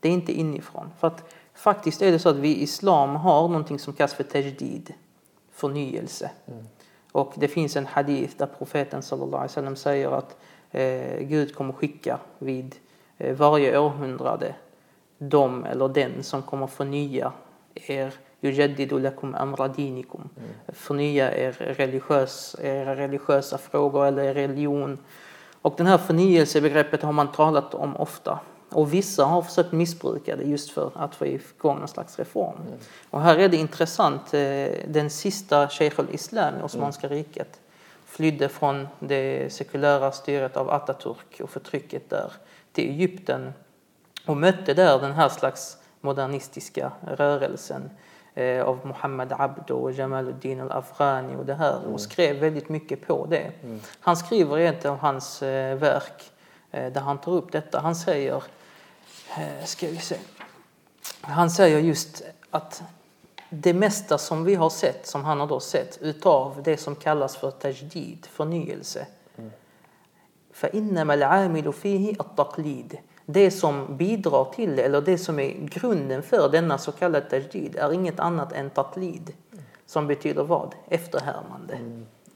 Det 0.00 0.08
är 0.08 0.12
inte 0.12 0.32
inifrån. 0.32 0.90
För 0.98 1.06
att 1.06 1.34
faktiskt 1.54 2.02
är 2.02 2.12
det 2.12 2.18
så 2.18 2.28
att 2.28 2.36
vi 2.36 2.48
i 2.48 2.62
islam 2.62 3.16
har 3.16 3.48
någonting 3.48 3.78
som 3.78 3.92
kallas 3.92 4.14
för 4.14 4.24
tajdid, 4.24 4.94
förnyelse. 5.52 6.30
Och 7.12 7.32
det 7.36 7.48
finns 7.48 7.76
en 7.76 7.86
hadith 7.86 8.36
där 8.36 8.46
profeten 8.46 9.02
sallallahu 9.02 9.36
alaihi 9.36 9.48
wasallam 9.48 9.76
säger 9.76 10.10
att 10.10 10.36
eh, 10.70 11.18
Gud 11.20 11.54
kommer 11.54 11.72
skicka 11.72 12.18
vid 12.38 12.74
eh, 13.18 13.36
varje 13.36 13.78
århundrade 13.78 14.54
de 15.18 15.64
eller 15.64 15.88
den 15.88 16.22
som 16.22 16.42
kommer 16.42 16.66
förnya 16.66 17.32
er 17.74 18.12
yujaddidu 18.46 18.98
lakum 18.98 19.34
amra 19.34 19.68
dinikum. 19.68 20.28
Förnya 20.68 21.30
er 21.34 21.52
religiös, 21.52 22.56
era 22.62 22.96
religiösa 22.96 23.58
frågor 23.58 24.06
eller 24.06 24.22
er 24.22 24.34
religion. 24.34 24.98
Och 25.62 25.74
den 25.76 25.86
här 25.86 25.98
förnyelsebegreppet 25.98 27.02
har 27.02 27.12
man 27.12 27.32
talat 27.32 27.74
om 27.74 27.96
ofta. 27.96 28.38
Och 28.70 28.92
vissa 28.92 29.24
har 29.24 29.42
försökt 29.42 29.72
missbruka 29.72 30.36
det 30.36 30.44
just 30.44 30.70
för 30.70 30.90
att 30.94 31.14
få 31.14 31.26
igång 31.26 31.78
någon 31.78 31.88
slags 31.88 32.18
reform. 32.18 32.56
Och 33.10 33.20
här 33.20 33.38
är 33.38 33.48
det 33.48 33.56
intressant, 33.56 34.34
eh, 34.34 34.68
den 34.88 35.10
sista 35.10 35.68
Sheikh 35.68 36.00
al-Islam 36.00 36.54
i 36.60 36.62
Osmanska 36.62 37.08
riket 37.08 37.60
flydde 38.06 38.48
från 38.48 38.88
det 38.98 39.52
sekulära 39.52 40.12
styret 40.12 40.56
av 40.56 40.70
Atatürk 40.70 41.40
och 41.40 41.50
förtrycket 41.50 42.10
där 42.10 42.32
till 42.72 42.90
Egypten 42.90 43.52
och 44.26 44.36
mötte 44.36 44.74
där 44.74 44.98
den 44.98 45.12
här 45.12 45.28
slags 45.28 45.78
modernistiska 46.00 46.92
rörelsen 47.16 47.90
eh, 48.35 48.63
av 48.63 48.79
Muhammad 48.87 49.33
Abdo 49.37 49.75
och 49.75 49.91
Jamaluddin 49.91 50.61
al-Afghani 50.61 51.35
och 51.35 51.45
det 51.45 51.53
här 51.53 51.87
och 51.87 52.01
skrev 52.01 52.35
väldigt 52.35 52.69
mycket 52.69 53.07
på 53.07 53.25
det. 53.25 53.51
Han 53.99 54.17
skriver 54.17 54.57
i 54.57 54.65
ett 54.65 54.85
av 54.85 54.97
hans 54.97 55.43
eh, 55.43 55.77
verk 55.77 56.31
eh, 56.71 56.91
där 56.91 57.01
han 57.01 57.17
tar 57.17 57.31
upp 57.31 57.51
detta. 57.51 57.79
Han 57.79 57.95
säger, 57.95 58.43
eh, 59.37 59.65
ska 59.65 59.87
vi 59.87 59.97
se, 59.97 60.15
han 61.21 61.51
säger 61.51 61.79
just 61.79 62.23
att 62.51 62.83
det 63.49 63.73
mesta 63.73 64.17
som 64.17 64.43
vi 64.43 64.55
har 64.55 64.69
sett, 64.69 65.07
som 65.07 65.23
han 65.23 65.39
har 65.39 65.47
då 65.47 65.59
sett, 65.59 65.97
utav 66.01 66.61
det 66.63 66.77
som 66.77 66.95
kallas 66.95 67.37
för 67.37 67.51
tajdid, 67.51 68.27
förnyelse. 68.31 69.07
فإنما 70.53 71.13
العامل 71.13 71.73
فيه 71.73 72.11
التقليد 72.11 72.99
det 73.26 73.50
som 73.50 73.96
bidrar 73.96 74.44
till 74.44 74.76
det, 74.76 74.82
eller 74.82 75.00
det 75.00 75.18
som 75.18 75.38
är 75.38 75.52
grunden 75.60 76.22
för 76.22 76.48
denna 76.48 76.78
så 76.78 76.92
kallade 76.92 77.30
tajdid 77.30 77.76
är 77.76 77.92
inget 77.92 78.20
annat 78.20 78.52
än 78.52 78.70
tatlid. 78.70 79.32
Som 79.86 80.06
betyder 80.06 80.44
vad? 80.44 80.74
Efterhärmande. 80.88 81.78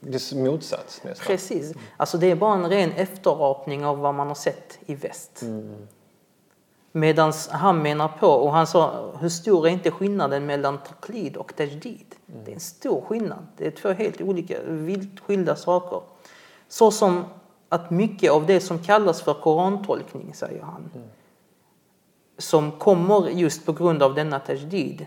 Det 0.00 0.32
är 0.32 0.44
motsats 0.44 1.00
nästan. 1.04 1.26
Precis. 1.26 1.72
Alltså 1.96 2.18
det 2.18 2.30
är 2.30 2.36
bara 2.36 2.54
en 2.54 2.68
ren 2.68 2.92
efterapning 2.92 3.84
av 3.84 3.98
vad 3.98 4.14
man 4.14 4.28
har 4.28 4.34
sett 4.34 4.78
i 4.86 4.94
väst. 4.94 5.42
Medan 6.92 7.32
han 7.50 7.82
menar 7.82 8.08
på, 8.08 8.26
och 8.26 8.52
han 8.52 8.66
sa, 8.66 9.10
hur 9.20 9.28
stor 9.28 9.66
är 9.66 9.70
inte 9.70 9.90
skillnaden 9.90 10.46
mellan 10.46 10.78
taklid 10.78 11.36
och 11.36 11.56
tajdid? 11.56 12.14
Det 12.26 12.50
är 12.50 12.54
en 12.54 12.60
stor 12.60 13.00
skillnad. 13.00 13.46
Det 13.56 13.66
är 13.66 13.70
två 13.70 13.88
helt 13.88 14.20
olika, 14.20 14.62
vilt 14.66 15.20
skilda 15.20 15.56
saker. 15.56 16.00
Så 16.68 16.90
som 16.90 17.24
att 17.72 17.90
mycket 17.90 18.32
av 18.32 18.46
det 18.46 18.60
som 18.60 18.78
kallas 18.78 19.22
för 19.22 19.34
korantolkning, 19.34 20.34
säger 20.34 20.62
han, 20.62 20.90
som 22.38 22.72
kommer 22.72 23.28
just 23.30 23.66
på 23.66 23.72
grund 23.72 24.02
av 24.02 24.14
denna 24.14 24.38
tajdid, 24.38 25.06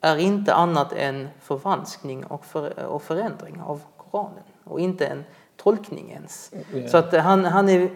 är 0.00 0.16
inte 0.16 0.54
annat 0.54 0.92
än 0.92 1.28
förvanskning 1.40 2.24
och, 2.24 2.44
för, 2.44 2.84
och 2.84 3.02
förändring 3.02 3.60
av 3.60 3.82
Koranen 3.96 4.42
och 4.64 4.80
inte 4.80 5.06
en 5.06 5.24
tolkning 5.56 6.10
ens. 6.10 6.52
Ja. 6.72 6.88
Så 6.88 6.96
att 6.96 7.12
han, 7.12 7.44
han 7.44 7.68
är 7.68 7.90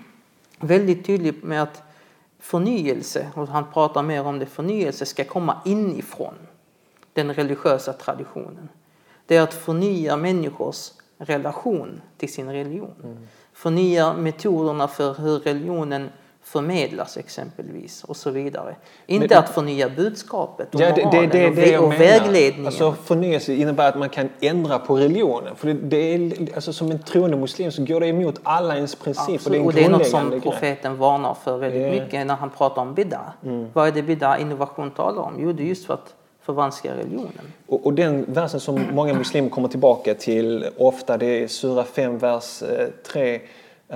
väldigt 0.58 1.06
tydlig 1.06 1.44
med 1.44 1.62
att 1.62 1.82
förnyelse, 2.38 3.30
och 3.34 3.48
han 3.48 3.72
pratar 3.72 4.02
mer 4.02 4.24
om 4.24 4.38
det, 4.38 4.46
förnyelse 4.46 5.06
ska 5.06 5.24
komma 5.24 5.60
inifrån 5.64 6.34
den 7.12 7.34
religiösa 7.34 7.92
traditionen. 7.92 8.68
Det 9.26 9.36
är 9.36 9.42
att 9.42 9.54
förnya 9.54 10.16
människors 10.16 10.90
relation 11.24 12.00
till 12.18 12.32
sin 12.32 12.50
religion. 12.52 13.18
Förnya 13.52 14.12
metoderna 14.12 14.88
för 14.88 15.14
hur 15.14 15.38
religionen 15.38 16.08
förmedlas 16.42 17.16
exempelvis 17.16 18.04
och 18.04 18.16
så 18.16 18.30
vidare. 18.30 18.76
Inte 19.06 19.26
Men- 19.28 19.38
att 19.38 19.48
förnya 19.50 19.88
budskapet 19.88 20.74
och 20.74 20.80
Ja, 20.80 20.92
det, 20.94 21.08
det, 21.10 21.26
det, 21.26 21.48
och, 21.48 21.54
det 21.54 21.78
och 21.78 21.92
vägledningen. 21.92 22.66
Alltså 22.66 22.92
förnyelse 22.92 23.52
innebär 23.54 23.88
att 23.88 23.98
man 23.98 24.08
kan 24.08 24.28
ändra 24.40 24.78
på 24.78 24.96
religionen. 24.96 25.56
För 25.56 25.72
det, 25.72 25.96
är, 25.96 26.54
alltså, 26.54 26.72
som 26.72 26.90
en 26.90 26.98
troende 27.02 27.36
muslim 27.36 27.72
så 27.72 27.84
går 27.84 28.00
det 28.00 28.06
emot 28.06 28.40
alla 28.42 28.76
ens 28.76 28.94
principer. 28.94 29.50
Det 29.50 29.60
och 29.60 29.72
det 29.72 29.84
är 29.84 29.90
något 29.90 30.06
som 30.06 30.40
profeten 30.40 30.96
varnar 30.98 31.34
för 31.34 31.58
väldigt 31.58 31.82
Ja. 31.96 32.02
mycket 32.02 32.26
när 32.26 32.34
han 32.34 32.50
pratar 32.50 32.82
om 32.82 32.94
bid'a. 32.94 33.68
Vad 33.72 33.88
är 33.88 33.92
det 33.92 34.02
bid'a 34.02 34.40
innovation 34.40 34.90
talar 34.90 35.22
om? 35.22 35.34
Jo, 35.38 35.52
det 35.52 35.62
är 35.62 35.66
just 35.66 35.86
för 35.86 35.94
att 35.94 36.14
förvanska 36.44 36.96
religionen. 36.96 37.52
Och, 37.66 37.86
och 37.86 37.94
den 37.94 38.24
versen 38.28 38.60
som 38.60 38.86
många 38.92 39.14
muslimer 39.14 39.48
kommer 39.48 39.68
tillbaka 39.68 40.14
till 40.14 40.66
ofta 40.78 41.16
det 41.16 41.26
är 41.26 41.48
Sura 41.48 41.84
5, 41.84 42.18
vers 42.18 42.62
eh, 42.62 42.88
3. 43.12 43.40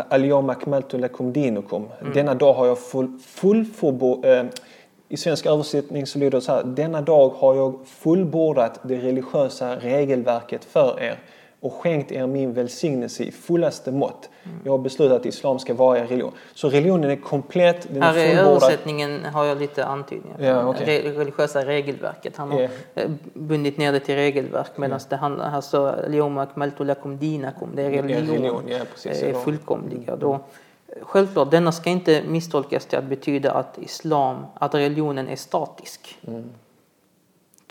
Al-yawma 0.09 0.53
akmaltu 0.53 0.99
lakum 0.99 1.33
dinukum. 1.33 1.89
Denna 2.15 2.35
dag 2.35 2.53
har 2.53 2.67
jag 2.67 2.79
full, 2.79 3.19
fullbordat... 3.19 4.25
Eh, 4.25 4.45
I 5.09 5.17
svensk 5.17 5.47
översättning 5.47 6.07
så 6.07 6.19
lyder 6.19 6.31
det 6.31 6.41
så 6.41 6.53
här. 6.53 6.65
Denna 6.65 7.01
dag 7.01 7.29
har 7.29 7.55
jag 7.55 7.79
fullbordat 7.87 8.81
det 8.83 8.97
religiösa 8.97 9.77
regelverket 9.77 10.65
för 10.65 11.01
er 11.01 11.19
och 11.61 11.73
skänkt 11.73 12.13
er 12.13 12.27
min 12.27 12.53
välsignelse 12.53 13.25
i 13.25 13.33
fullaste 13.33 13.93
mått. 13.93 14.29
Jag 14.65 14.73
har 14.73 14.79
beslutat 14.79 15.21
att 15.21 15.27
islam 15.27 15.59
ska 15.59 15.75
vara 15.75 15.99
er 15.99 16.07
religion. 16.07 16.33
Så 16.55 16.69
religionen 16.69 17.11
är 17.11 17.17
komplett, 17.17 17.87
den 17.91 18.03
är 18.03 18.07
Här 18.07 18.17
i 18.17 18.33
översättningen 18.33 19.25
har 19.25 19.45
jag 19.45 19.59
lite 19.59 19.85
antydningar. 19.85 20.37
Ja, 20.41 20.69
okej. 20.69 21.03
Re- 21.03 21.17
religiösa 21.19 21.65
regelverket. 21.65 22.37
Han 22.37 22.51
har 22.51 22.69
eh, 22.95 23.11
bundit 23.35 23.79
ner 23.79 23.93
det 23.93 24.01
till 24.01 24.15
regelverk 24.15 24.71
medan 24.77 25.01
det 25.09 25.17
handlar, 25.17 25.51
här 25.51 25.61
står 25.61 25.89
Al-yawma 25.89 26.43
akmaltu 26.43 26.85
lakum 26.85 27.19
dinakum. 27.19 27.69
Det 27.75 27.83
är 27.83 27.91
religion. 27.91 28.37
religion, 28.37 28.63
ja, 28.67 28.79
precis. 28.95 29.23
är 29.23 29.33
fullkomliga. 29.33 30.17
Då, 30.17 30.41
självklart, 31.03 31.51
denna 31.51 31.73
ska 31.73 31.91
inte 31.91 32.23
misstolkas 32.29 32.87
till 32.87 32.99
att 32.99 33.05
betyda 33.05 33.53
att 33.53 33.79
islam, 33.79 34.37
att 34.55 34.75
religionen 34.75 35.29
är 35.29 35.37
statisk. 35.37 36.19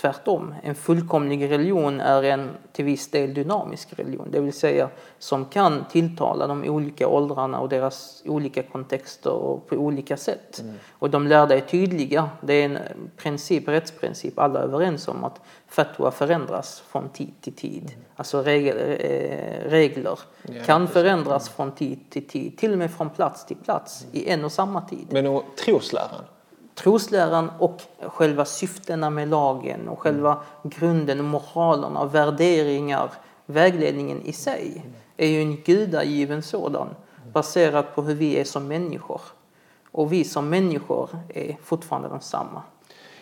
Tvärtom, 0.01 0.55
en 0.63 0.75
fullkomlig 0.75 1.51
religion 1.51 2.01
är 2.01 2.23
en 2.23 2.49
till 2.71 2.85
viss 2.85 3.11
del 3.11 3.33
dynamisk 3.33 3.93
religion. 3.99 4.27
Det 4.31 4.39
vill 4.39 4.53
säga 4.53 4.89
som 5.19 5.45
kan 5.45 5.85
tilltala 5.91 6.47
de 6.47 6.63
olika 6.63 7.07
åldrarna 7.07 7.59
och 7.59 7.69
deras 7.69 8.23
olika 8.25 8.63
kontexter 8.63 9.31
och 9.31 9.67
på 9.67 9.75
olika 9.75 10.17
sätt. 10.17 10.63
Och 10.91 11.09
de 11.09 11.27
lärda 11.27 11.55
är 11.55 11.61
tydliga. 11.61 12.29
Det 12.41 12.53
är 12.53 12.65
en 12.65 12.77
princip, 13.17 13.67
rättsprincip, 13.67 14.39
alla 14.39 14.59
är 14.59 14.63
överens 14.63 15.07
om 15.07 15.23
att 15.23 15.41
fatwa 15.67 16.11
förändras 16.11 16.83
från 16.87 17.09
tid 17.09 17.33
till 17.41 17.53
tid. 17.53 17.95
Alltså 18.15 18.41
regel, 18.41 18.77
eh, 18.77 19.69
regler 19.69 20.19
Ja, 20.41 20.63
kan 20.65 20.87
förändras 20.87 21.49
från 21.49 21.71
tid 21.71 21.99
till 22.09 22.27
tid, 22.27 22.57
till 22.57 22.71
och 22.71 22.77
med 22.77 22.91
från 22.91 23.09
plats 23.09 23.45
till 23.45 23.57
plats 23.57 24.05
i 24.11 24.29
en 24.29 24.45
och 24.45 24.51
samma 24.51 24.81
tid 24.81 25.07
Men 25.09 25.27
och 25.27 25.43
trosläran 25.65 26.23
trosläran 26.77 27.51
och 27.59 27.81
själva 27.99 28.45
syftena 28.45 29.09
med 29.09 29.27
lagen 29.27 29.87
och 29.87 29.99
själva 29.99 30.43
grunden, 30.63 31.25
moralerna, 31.25 32.05
värderingar, 32.05 33.11
vägledningen 33.45 34.21
i 34.21 34.33
sig 34.33 34.85
är 35.17 35.27
ju 35.27 35.41
en 35.41 35.55
gudagiven 35.55 36.41
sådan 36.41 36.87
baserat 37.33 37.95
på 37.95 38.01
hur 38.01 38.15
vi 38.15 38.39
är 38.39 38.43
som 38.43 38.67
människor. 38.67 39.21
Och 39.91 40.13
vi 40.13 40.23
som 40.23 40.49
människor 40.49 41.09
är 41.29 41.57
fortfarande 41.63 42.09
de 42.09 42.21
samma. 42.21 42.61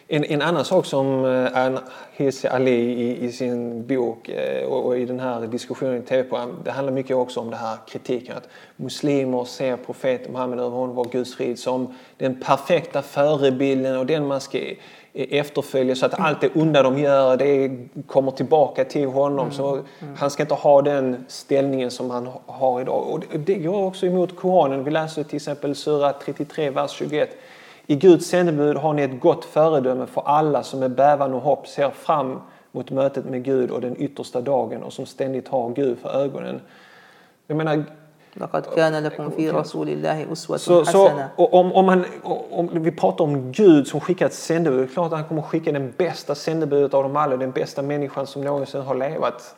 En, 0.08 0.24
en 0.24 0.42
annan 0.42 0.66
sak 0.66 0.86
som 0.86 1.26
eh, 1.26 1.80
Hirsi 2.12 2.48
Ali 2.48 2.72
i, 2.72 3.26
i 3.26 3.32
sin 3.32 3.88
bok 3.88 4.30
eh, 4.30 4.66
och, 4.66 4.86
och 4.86 4.98
i 4.98 5.06
den 5.06 5.20
här 5.20 5.48
diskussionen 5.48 5.98
i 5.98 6.02
tv-program, 6.02 6.56
det 6.64 6.72
handlar 6.72 6.94
mycket 6.94 7.16
också 7.16 7.40
om 7.40 7.50
det 7.50 7.56
här 7.56 7.78
kritiken 7.88 8.38
att 8.38 8.50
muslimer 8.76 9.46
ser 9.46 9.78
profeten 9.78 10.32
Muhammed 10.32 10.60
över 10.60 10.70
honom 10.70 10.96
var 10.96 11.06
Guds 11.06 11.36
frid 11.36 11.60
som 11.60 11.94
den 12.18 12.40
perfekta 12.40 13.02
förebilden 13.02 13.98
och 13.98 14.06
den 14.06 14.28
man 14.28 14.42
ska 14.42 14.58
eh, 14.58 14.76
efterfölja 15.14 15.96
så 15.96 16.06
att 16.06 16.20
allt 16.20 16.42
det 16.42 16.56
onda 16.56 16.84
de 16.84 17.00
gör 17.00 17.38
det 17.38 17.72
kommer 18.08 18.32
tillbaka 18.32 18.86
till 18.86 19.08
honom. 19.08 19.52
Så 19.52 19.80
han 20.18 20.32
ska 20.32 20.44
inte 20.44 20.56
ha 20.56 20.82
den 20.82 21.26
ställningen 21.28 21.92
som 21.92 22.10
han 22.10 22.30
har 22.46 22.82
idag. 22.82 23.08
Och 23.10 23.40
det 23.40 23.56
går 23.56 23.84
också 23.84 24.06
emot 24.06 24.36
Koranen. 24.36 24.84
Vi 24.84 24.92
läser 24.92 25.24
till 25.24 25.36
exempel 25.36 25.76
Sura 25.76 26.14
33, 26.14 26.70
vers 26.70 26.92
21. 26.92 27.30
I 27.87 27.95
Guds 27.97 28.27
sändebud 28.27 28.77
har 28.77 28.93
ni 28.93 29.03
ett 29.03 29.21
gott 29.21 29.45
föredöme 29.45 30.07
för 30.07 30.23
alla 30.27 30.63
som 30.63 30.81
med 30.81 30.91
bävan 30.91 31.35
och 31.35 31.41
hopp 31.41 31.67
ser 31.69 31.91
fram 31.91 32.41
mot 32.73 32.91
mötet 32.91 33.25
med 33.25 33.43
Gud 33.45 33.71
och 33.71 33.81
den 33.81 33.97
yttersta 34.03 34.41
dagen 34.41 34.83
och 34.83 34.93
som 34.93 35.07
ständigt 35.07 35.49
har 35.49 35.71
Gud 35.71 35.99
för 35.99 36.09
ögonen. 36.23 36.61
Jag 37.47 37.57
menar, 37.57 37.85
لقد 38.37 38.67
كان 38.67 39.03
لكم 39.05 39.31
في 39.31 39.51
رسول 39.51 39.89
الله 39.89 40.33
أسوة 40.33 40.57
så, 40.57 40.85
så, 40.85 41.09
حسنة 41.09 41.29
och 41.37 41.55
om, 41.55 41.73
om, 41.73 41.87
man, 41.87 42.05
om 42.51 42.83
vi 42.83 42.91
pratar 42.91 43.25
om 43.25 43.53
Gud 43.53 43.87
som 43.87 44.01
skickar 44.01 44.27
ett 44.27 44.35
sändebud, 44.35 44.79
det 44.81 44.85
är 44.85 44.87
klart 44.87 45.07
att 45.13 45.19
han 45.19 45.29
kommer 45.29 45.43
skicka 45.43 45.73
den 45.73 45.93
bästa 45.97 46.35
sändebudet 46.35 46.95
av 46.95 47.03
dem 47.03 47.17
alla, 47.17 47.37
den 47.37 47.51
bästa 47.51 47.83
människan 47.83 48.27
som 48.27 48.43
någonsin 48.43 48.81
har 48.81 48.95
levat. 48.95 49.55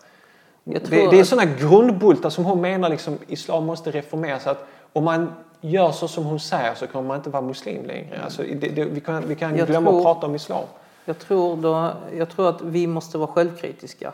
Jag 0.65 0.75
Det, 0.75 0.81
tror 0.81 1.11
det 1.11 1.17
är 1.17 1.21
att- 1.21 1.27
sådana 1.29 1.51
grundbultar 1.61 2.31
som 2.31 2.45
hon 2.45 2.61
menar 2.61 2.89
liksom 2.89 3.19
islam 3.29 3.67
måste 3.67 3.91
reformeras. 3.91 4.47
Att 4.47 4.67
om 4.94 5.04
man 5.04 5.34
gör 5.62 5.92
så 5.92 6.08
som 6.08 6.24
hon 6.26 6.40
säger 6.40 6.76
så 6.76 6.88
kommer 6.88 7.08
man 7.08 7.18
inte 7.18 7.30
vara 7.30 7.42
muslim 7.42 7.86
längre. 7.86 8.22
Alltså, 8.24 8.42
det, 8.44 8.56
det, 8.70 8.86
vi 8.86 9.00
kan, 9.02 9.28
vi 9.28 9.36
kan 9.36 9.58
Jag 9.58 9.68
glömma 9.68 9.90
tror- 9.90 10.00
att 10.00 10.04
prata 10.06 10.28
om 10.28 10.36
islam. 10.36 10.64
Jag 11.06 11.20
tror, 11.20 11.56
då, 11.58 11.92
jag 12.18 12.30
tror 12.30 12.50
att 12.50 12.62
vi 12.62 12.88
måste 12.88 13.18
vara 13.18 13.28
självkritiska. 13.32 14.14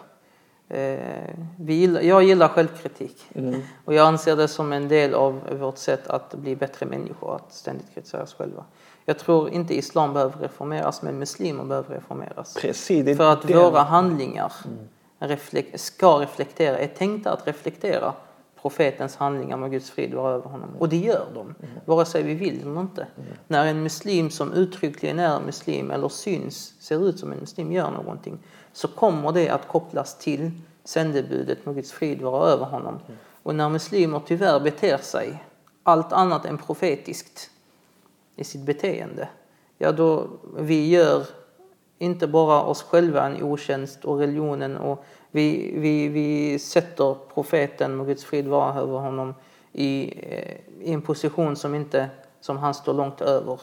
Eh, 0.70 1.00
vi 1.60 1.74
gillar, 1.74 2.02
jag 2.02 2.24
gillar 2.24 2.48
självkritik 2.48 3.26
och 3.86 3.94
jag 3.94 4.08
anser 4.08 4.36
det 4.36 4.48
som 4.48 4.74
en 4.74 4.88
del 4.88 5.14
av 5.14 5.40
vårt 5.60 5.78
sätt 5.78 6.08
att 6.08 6.36
bli 6.36 6.56
bättre 6.56 6.86
människor, 6.86 7.36
att 7.36 7.54
ständigt 7.54 7.94
kritisera 7.94 8.24
oss 8.24 8.34
själva. 8.34 8.64
Jag 9.06 9.20
tror 9.20 9.50
inte 9.50 9.78
islam 9.78 10.14
behöver 10.14 10.38
reformeras, 10.40 11.02
men 11.02 11.20
muslimer 11.20 11.64
behöver 11.64 11.96
reformeras. 11.96 12.54
Precis, 12.62 13.06
det 13.06 13.16
För 13.16 13.32
att 13.34 13.42
den- 13.48 13.58
våra 13.60 13.82
handlingar 13.82 14.54
reflek- 15.20 15.78
ska 15.78 16.20
reflektera, 16.22 16.78
är 16.78 16.88
tänkta 16.88 17.32
att 17.32 17.48
reflektera 17.48 18.14
profetens 18.64 19.16
handlingar 19.16 19.58
med 19.58 19.72
Guds 19.72 19.92
frid 19.92 20.14
vara 20.14 20.34
över 20.34 20.50
honom. 20.50 20.70
Och 20.80 20.90
det 20.90 20.98
gör 20.98 21.28
de, 21.34 21.56
vare 21.86 22.06
sig 22.06 22.24
vi 22.24 22.34
vill 22.34 22.62
eller 22.62 22.80
inte. 22.80 23.08
När 23.48 23.66
en 23.66 23.84
muslim 23.84 24.30
som 24.30 24.54
uttryckligen 24.54 25.20
är 25.20 25.40
muslim 25.40 25.92
eller 25.92 26.10
syns, 26.10 26.74
ser 26.80 27.10
ut 27.10 27.20
som 27.20 27.32
en 27.32 27.40
muslim, 27.40 27.72
gör 27.72 27.92
någonting 27.92 28.40
så 28.74 28.88
kommer 28.88 29.32
det 29.32 29.50
att 29.50 29.68
kopplas 29.68 30.18
till 30.18 30.52
sändebudet 30.84 31.66
med 31.66 31.76
Guds 31.76 31.92
frid 31.92 32.22
vara 32.22 32.50
över 32.50 32.66
honom. 32.66 33.00
Och 33.44 33.56
när 33.56 33.70
muslimer 33.70 34.22
tyvärr 34.26 34.60
beter 34.60 34.98
sig 34.98 35.44
allt 35.84 36.14
annat 36.14 36.46
än 36.46 36.58
profetiskt 36.58 37.50
i 38.36 38.44
sitt 38.44 38.66
beteende, 38.66 39.30
ja 39.78 39.92
då 39.92 40.28
vi 40.58 40.90
gör 40.90 41.26
inte 41.98 42.28
bara 42.28 42.64
oss 42.64 42.84
själva 42.84 43.26
en 43.26 43.44
otjänst 43.44 44.06
och 44.06 44.20
religionen 44.20 44.78
och 44.78 45.06
vi, 45.36 45.74
vi, 45.80 46.08
vi 46.08 46.60
sätter 46.60 47.16
profeten 47.34 47.98
med 47.98 48.06
Guds 48.06 48.26
frid 48.26 48.48
vara 48.48 48.80
över 48.80 48.98
honom 48.98 49.34
i, 49.72 50.14
eh, 50.22 50.58
i 50.82 50.94
en 50.94 51.02
position 51.02 51.56
som 51.56 51.76
inte 51.76 52.10
som 52.42 52.58
han 52.58 52.74
står 52.74 52.94
långt 52.94 53.22
över. 53.22 53.62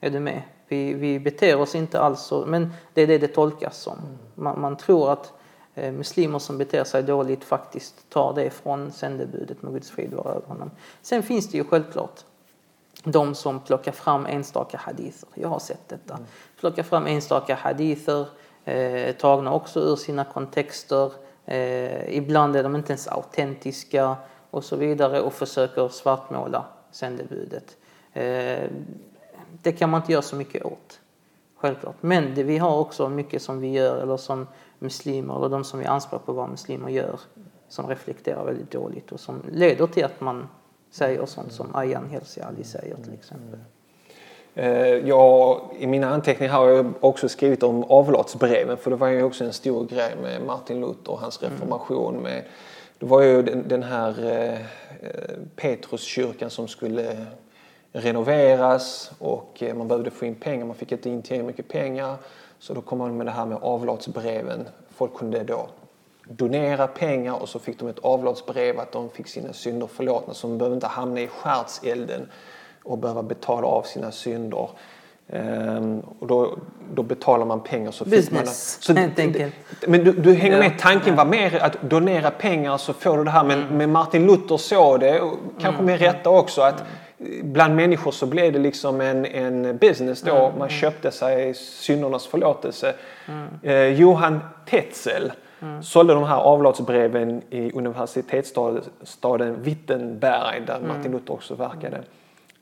Är 0.00 0.10
du 0.10 0.20
med? 0.20 0.42
Vi, 0.68 0.94
vi 0.94 1.20
beter 1.20 1.60
oss 1.60 1.74
inte 1.74 2.00
alls 2.00 2.20
så, 2.20 2.46
men 2.46 2.72
det 2.94 3.02
är 3.02 3.06
det 3.06 3.18
det 3.18 3.28
tolkas 3.28 3.78
som. 3.78 3.98
Man, 4.34 4.60
man 4.60 4.76
tror 4.76 5.12
att 5.12 5.32
eh, 5.74 5.92
muslimer 5.92 6.38
som 6.38 6.58
beter 6.58 6.84
sig 6.84 7.02
dåligt 7.02 7.44
faktiskt 7.44 8.10
tar 8.10 8.34
det 8.34 8.50
från 8.50 8.92
sändebudet 8.92 9.62
med 9.62 9.72
Guds 9.72 9.90
frid 9.90 10.14
vara 10.14 10.30
över 10.30 10.46
honom. 10.46 10.70
Sen 11.02 11.22
finns 11.22 11.50
det 11.50 11.58
ju 11.58 11.64
självklart 11.64 12.24
de 13.04 13.34
som 13.34 13.60
plockar 13.60 13.92
fram 13.92 14.26
enstaka 14.26 14.78
hadither. 14.78 15.28
Jag 15.34 15.48
har 15.48 15.58
sett 15.58 15.88
detta. 15.88 16.18
Plockar 16.60 16.82
fram 16.82 17.06
enstaka 17.06 17.54
hadither, 17.54 18.26
eh, 18.70 19.14
tagna 19.14 19.52
också 19.52 19.80
ur 19.80 19.96
sina 19.96 20.24
kontexter. 20.24 21.12
Eh, 21.44 22.16
ibland 22.16 22.56
är 22.56 22.62
de 22.62 22.76
inte 22.76 22.92
ens 22.92 23.08
autentiska 23.08 24.16
och 24.50 24.64
så 24.64 24.76
vidare 24.76 25.20
och 25.20 25.32
försöker 25.32 25.88
svartmåla 25.88 26.64
sändebudet. 26.90 27.76
Eh, 28.12 28.70
det 29.62 29.72
kan 29.72 29.90
man 29.90 30.00
inte 30.00 30.12
göra 30.12 30.22
så 30.22 30.36
mycket 30.36 30.64
åt. 30.64 31.00
Självklart. 31.56 31.96
Men 32.00 32.34
det, 32.34 32.42
vi 32.42 32.58
har 32.58 32.78
också 32.78 33.08
mycket 33.08 33.42
som 33.42 33.60
vi 33.60 33.68
gör 33.68 34.02
eller 34.02 34.16
som 34.16 34.46
muslimer 34.78 35.36
eller 35.36 35.48
de 35.48 35.64
som 35.64 35.78
vi 35.78 35.86
anspråk 35.86 36.26
på 36.26 36.32
att 36.32 36.36
vara 36.36 36.46
muslimer 36.46 36.88
gör 36.88 37.20
som 37.68 37.86
reflekterar 37.86 38.44
väldigt 38.44 38.70
dåligt 38.70 39.12
och 39.12 39.20
som 39.20 39.42
leder 39.52 39.86
till 39.86 40.04
att 40.04 40.20
man 40.20 40.48
säger 40.90 41.26
sånt 41.26 41.52
som 41.52 41.74
Ayan 41.74 42.08
Hirsi 42.10 42.40
Ali 42.40 42.64
säger 42.64 42.96
till 42.96 43.14
exempel. 43.14 43.58
Eh, 44.54 45.08
Jag, 45.08 45.60
I 45.78 45.86
mina 45.86 46.08
anteckningar 46.08 46.52
har 46.52 46.68
jag 46.68 46.92
också 47.00 47.28
skrivit 47.28 47.62
om 47.62 47.84
avlatsbreven 47.84 48.76
för 48.76 48.90
det 48.90 48.96
var 48.96 49.08
ju 49.08 49.22
också 49.22 49.44
en 49.44 49.52
stor 49.52 49.86
grej 49.86 50.14
med 50.22 50.42
Martin 50.42 50.80
Luther 50.80 51.12
och 51.12 51.18
hans 51.18 51.42
reformation. 51.42 52.16
Med, 52.16 52.42
det 52.98 53.06
var 53.06 53.22
ju 53.22 53.42
den, 53.42 53.68
den 53.68 53.82
här 53.82 54.08
eh, 54.32 54.58
Petruskyrkan 55.56 56.50
som 56.50 56.68
skulle 56.68 57.26
renoveras 57.92 59.10
och 59.18 59.62
eh, 59.62 59.74
man 59.74 59.88
behövde 59.88 60.10
få 60.10 60.24
in 60.24 60.34
pengar. 60.34 60.66
Man 60.66 60.76
fick 60.76 60.92
inte 60.92 61.10
in 61.10 61.22
tillräckligt 61.22 61.46
mycket 61.46 61.68
pengar. 61.68 62.16
Så 62.58 62.74
då 62.74 62.80
kom 62.80 62.98
man 62.98 63.16
med 63.16 63.26
det 63.26 63.30
här 63.30 63.46
med 63.46 63.58
avlatsbreven. 63.62 64.68
Folk 64.90 65.14
kunde 65.14 65.44
då 65.44 65.68
donera 66.24 66.86
pengar 66.86 67.42
och 67.42 67.48
så 67.48 67.58
fick 67.58 67.78
de 67.78 67.88
ett 67.88 67.98
avlatsbrev 67.98 68.80
att 68.80 68.92
de 68.92 69.10
fick 69.10 69.28
sina 69.28 69.52
synder 69.52 69.86
förlåtna. 69.86 70.34
Så 70.34 70.46
de 70.46 70.58
behövde 70.58 70.74
inte 70.74 70.86
hamna 70.86 71.20
i 71.20 71.26
skärtselden 71.26 72.28
och 72.84 72.98
behöva 72.98 73.22
betala 73.22 73.66
av 73.66 73.82
sina 73.82 74.12
synder. 74.12 74.68
Ehm, 75.32 76.00
och 76.18 76.26
då, 76.26 76.58
då 76.94 77.02
betalar 77.02 77.46
man 77.46 77.60
pengar 77.60 77.90
så 77.90 78.04
fick 78.04 78.12
man... 78.12 78.20
Business, 78.20 78.78
Så, 78.80 78.94
helt 78.94 79.18
enkelt. 79.18 79.54
men 79.86 80.04
du, 80.04 80.12
du 80.12 80.34
hänger 80.34 80.56
Ja, 80.56 80.68
med, 80.68 80.78
tanken 80.78 81.16
var 81.16 81.24
mer 81.24 81.62
att 81.62 81.82
donera 81.82 82.30
pengar 82.30 82.76
så 82.76 82.92
får 82.92 83.18
du 83.18 83.24
det 83.24 83.30
här. 83.30 83.44
Men, 83.44 83.76
men 83.76 83.92
Martin 83.92 84.26
Luther 84.26 84.56
såg 84.56 85.00
det, 85.00 85.20
och 85.20 85.38
kanske 85.60 85.82
med 85.82 85.98
rätta 85.98 86.30
också, 86.30 86.62
att 86.62 86.84
bland 87.42 87.76
människor 87.76 88.10
så 88.10 88.26
blev 88.26 88.52
det 88.52 88.58
liksom 88.58 89.00
en, 89.00 89.26
en 89.26 89.76
business 89.76 90.22
då. 90.22 90.52
Man 90.58 90.68
köpte 90.68 91.10
sig 91.10 91.54
syndernas 91.54 92.26
förlåtelse. 92.26 92.94
Eh, 93.62 93.84
Johan 93.84 94.40
Tetzel 94.70 95.32
sålde 95.82 96.14
de 96.14 96.24
här 96.24 96.36
avlatsbreven 96.36 97.42
i 97.50 97.72
universitetsstaden 97.72 99.62
Wittenberg 99.62 100.62
där 100.66 100.80
Martin 100.80 101.12
Luther 101.12 101.32
också 101.32 101.54
verkade. 101.54 102.00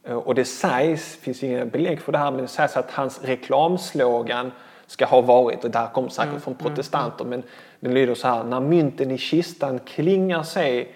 Eh, 0.09 0.15
Och 0.17 0.35
det 0.35 0.45
sägs, 0.45 1.17
finns 1.17 1.43
inga 1.43 1.65
belägg 1.65 2.01
för 2.01 2.13
det 2.13 2.19
här, 2.19 2.31
men 2.31 2.41
det 2.43 2.49
sägs 2.49 2.77
att 2.77 2.91
hans 2.91 3.21
reklamslogan 3.25 4.53
ska 4.87 5.07
ha 5.07 5.21
varit, 5.21 5.65
och 5.65 5.71
det 5.71 5.79
här 5.79 5.89
kommer 5.89 6.09
säkert 6.09 6.43
från 6.43 6.55
protestanter, 6.55 7.25
men 7.25 7.43
den 7.81 7.95
lyder 7.95 8.15
så 8.15 8.29
här. 8.29 8.45
När 8.45 8.61
mynten 8.61 9.11
i 9.11 9.19
kistan 9.19 9.79
klingar 9.79 10.43
sig 10.43 10.95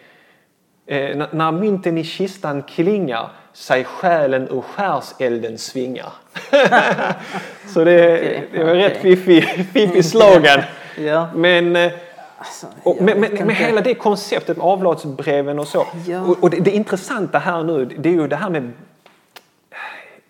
Eh, 0.87 1.17
när- 1.33 1.53
mynten 1.53 1.99
i 1.99 2.05
kistan 2.05 2.63
klingar 2.63 3.29
sig 3.53 3.85
själen 3.85 4.49
ur 4.49 4.61
skärselden 4.61 5.59
svingar. 5.59 6.13
så 7.75 7.85
det, 7.85 8.15
Okej, 8.17 8.49
det 8.53 8.65
var 8.65 8.75
rätt 8.75 8.97
okej. 8.99 9.17
fiffig, 9.17 9.67
fiffig 9.73 10.05
slogan. 10.05 10.61
Ja. 10.99 11.29
Men, 11.35 11.77
eh, 11.77 11.93
Alltså, 12.39 12.67
och, 12.83 12.97
men, 13.03 13.21
men 13.21 13.33
inte. 13.33 13.53
hela 13.55 13.81
det 13.81 13.95
konceptet 13.95 14.57
med 14.57 14.67
avlatsbreven 14.67 15.59
och 15.59 15.67
så. 15.69 15.87
Ja. 16.09 16.21
Och, 16.21 16.43
och 16.43 16.51
det, 16.51 16.57
det 16.61 16.71
intressanta 16.71 17.39
här 17.39 17.63
nu 17.63 17.85
det 17.85 18.09
är 18.09 18.13
ju 18.13 18.29
det 18.29 18.37
här 18.37 18.51
med 18.51 18.71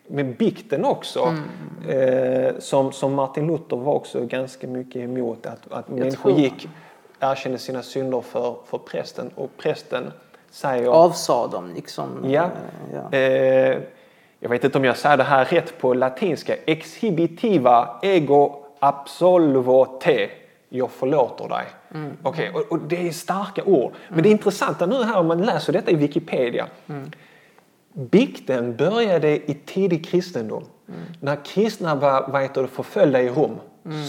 med 0.06 0.36
bikten 0.36 0.84
också. 0.84 1.36
Eh, 1.88 2.58
som, 2.58 2.92
som 2.92 3.14
Martin 3.14 3.46
Luther 3.46 3.76
var 3.76 3.94
också 3.94 4.26
ganska 4.26 4.66
mycket 4.66 4.96
emot. 4.96 5.46
Att, 5.46 5.72
att 5.72 5.88
människor 5.88 6.32
gick, 6.32 6.68
erkände 7.20 7.58
sina 7.58 7.82
synder 7.82 8.20
för, 8.20 8.56
för 8.66 8.78
prästen. 8.78 9.30
Och 9.34 9.50
prästen 9.56 10.12
säger... 10.50 10.88
Avsa 10.88 11.46
dem 11.46 11.72
liksom. 11.74 12.24
Ja. 12.24 12.44
Eh, 12.44 13.10
ja. 13.10 13.18
Eh, 13.18 13.78
jag 14.40 14.48
vet 14.48 14.64
inte 14.64 14.78
om 14.78 14.84
jag 14.84 14.96
säger 14.96 15.16
det 15.16 15.24
här 15.24 15.44
rätt 15.44 15.78
på 15.78 15.94
latinska. 15.94 16.56
Exhibitiva 16.66 17.98
ego 18.02 18.64
absolvo 18.78 19.84
te. 20.00 20.30
Jag 20.68 20.90
förlåter 20.90 21.48
dig. 21.48 21.64
Mm. 21.94 22.16
Okej, 22.22 22.50
och, 22.54 22.72
och 22.72 22.78
det 22.78 23.08
är 23.08 23.12
starka 23.12 23.64
ord. 23.64 23.92
Men 24.08 24.22
det 24.22 24.28
intressanta 24.28 24.86
nu 24.86 25.04
här 25.04 25.18
om 25.18 25.26
man 25.26 25.42
läser 25.42 25.72
detta 25.72 25.90
i 25.90 25.94
Wikipedia. 25.94 26.66
Mm. 26.88 27.10
Bikten 27.92 28.76
började 28.76 29.50
i 29.50 29.54
tidig 29.66 30.06
kristendom. 30.06 30.64
Mm. 30.88 31.00
När 31.20 31.44
kristna 31.44 31.94
var 31.94 32.28
vad 32.28 32.42
heter 32.42 32.62
det, 32.62 32.68
förföljda 32.68 33.22
i 33.22 33.28
Rom. 33.28 33.56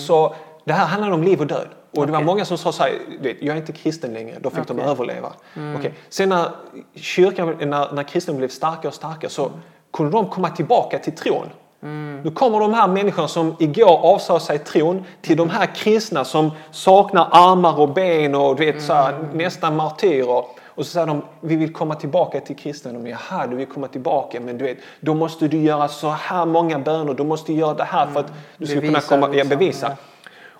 Så 0.08 0.36
det 0.66 0.74
här 0.74 0.86
handlade 0.86 1.14
om 1.14 1.24
liv 1.24 1.40
och 1.40 1.48
död. 1.48 1.68
Och 1.96 2.06
det 2.06 2.12
var 2.12 2.22
många 2.22 2.46
som 2.46 2.58
sa 2.58 2.72
så 2.72 2.84
här, 2.84 2.94
jag 3.22 3.56
är 3.56 3.56
inte 3.56 3.72
kristen 3.72 4.14
längre. 4.14 4.38
Då 4.42 4.50
fick 4.50 4.68
de 4.68 4.74
Okej. 4.74 4.90
överleva. 4.90 5.34
Okej. 5.78 5.94
Sen 6.10 6.30
när 6.30 6.50
kyrkan, 6.96 7.56
när, 7.60 7.94
när 7.94 8.04
kristendomen 8.04 8.40
blev 8.40 8.50
starkare 8.50 8.88
och 8.88 8.94
starkare 8.94 9.32
så 9.32 9.52
kunde 9.94 10.12
de 10.12 10.30
komma 10.30 10.50
tillbaka 10.50 11.00
till 11.00 11.16
tron. 11.16 11.48
Nu 12.24 12.32
kommer 12.36 12.60
de 12.60 12.74
här 12.74 12.88
människorna 12.88 13.28
som 13.28 13.56
igår 13.60 13.98
avsade 13.98 14.40
sig 14.40 14.60
tron 14.60 15.04
till 15.22 15.38
de 15.38 15.50
här 15.50 15.76
kristna 15.76 16.26
som 16.26 16.52
saknar 16.72 17.28
armar 17.32 17.80
och 17.80 17.90
ben 17.90 18.36
och 18.36 18.56
du 18.56 18.66
vet, 18.66 18.84
så 18.84 18.94
här, 18.94 19.30
nästan 19.34 19.76
martyrer. 19.76 20.44
Och 20.76 20.86
så 20.86 20.92
säger 20.92 21.08
de, 21.08 21.22
vi 21.42 21.56
vill 21.56 21.74
komma 21.74 21.96
tillbaka 21.96 22.40
till 22.40 22.56
kristendomen. 22.56 23.12
Jaha, 23.30 23.48
du 23.48 23.56
vill 23.56 23.68
komma 23.68 23.88
tillbaka, 23.88 24.40
men 24.40 24.58
du 24.58 24.64
vet, 24.66 24.78
då 25.00 25.14
måste 25.14 25.48
du 25.48 25.58
göra 25.58 25.88
så 25.88 26.10
här 26.10 26.46
många 26.46 26.80
böner. 26.80 27.14
Du 27.14 27.24
måste 27.24 27.54
göra 27.54 27.74
det 27.74 27.84
här 27.84 28.08
för 28.08 28.20
att 28.20 28.34
du 28.58 28.66
ska 28.66 28.76
kunna 28.80 28.92
Bevisa 28.92 29.08
komma, 29.08 29.28
ja, 29.28 29.34
liksom, 29.34 29.50
bevisa. 29.50 29.88
ja. 29.90 29.96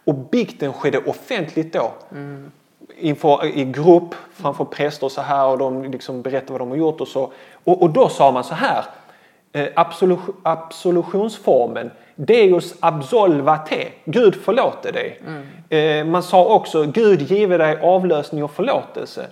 Och 0.06 0.16
bikten 0.16 0.74
skedde 0.74 0.98
offentligt 0.98 1.74
då. 1.74 1.92
Inför, 2.98 3.46
I 3.46 3.66
grupp 3.66 4.16
framför 4.34 4.66
präster 4.66 5.06
och 5.06 5.12
så 5.12 5.22
här 5.22 5.48
och 5.48 5.58
de 5.58 5.84
liksom 5.84 6.22
berättade 6.22 6.52
vad 6.52 6.62
de 6.62 6.70
har 6.70 6.78
gjort 6.78 7.02
och 7.02 7.08
så. 7.08 7.32
Och, 7.64 7.82
och 7.82 7.90
då 7.90 8.10
sa 8.10 8.32
man 8.32 8.44
så 8.44 8.54
här. 8.54 8.84
eh, 9.52 9.68
absolu- 9.76 10.34
absolutionsformen 10.44 11.92
Deus 12.16 12.74
absolva 12.80 13.58
te, 13.58 13.88
Gud 14.06 14.36
förlåter 14.36 14.92
dig. 14.92 15.22
Eh, 15.70 16.06
man 16.06 16.24
sa 16.24 16.46
också 16.46 16.84
Gud 16.86 17.22
give 17.22 17.58
dig 17.58 17.80
avlösning 17.82 18.44
och 18.44 18.52
förlåtelse. 18.52 19.28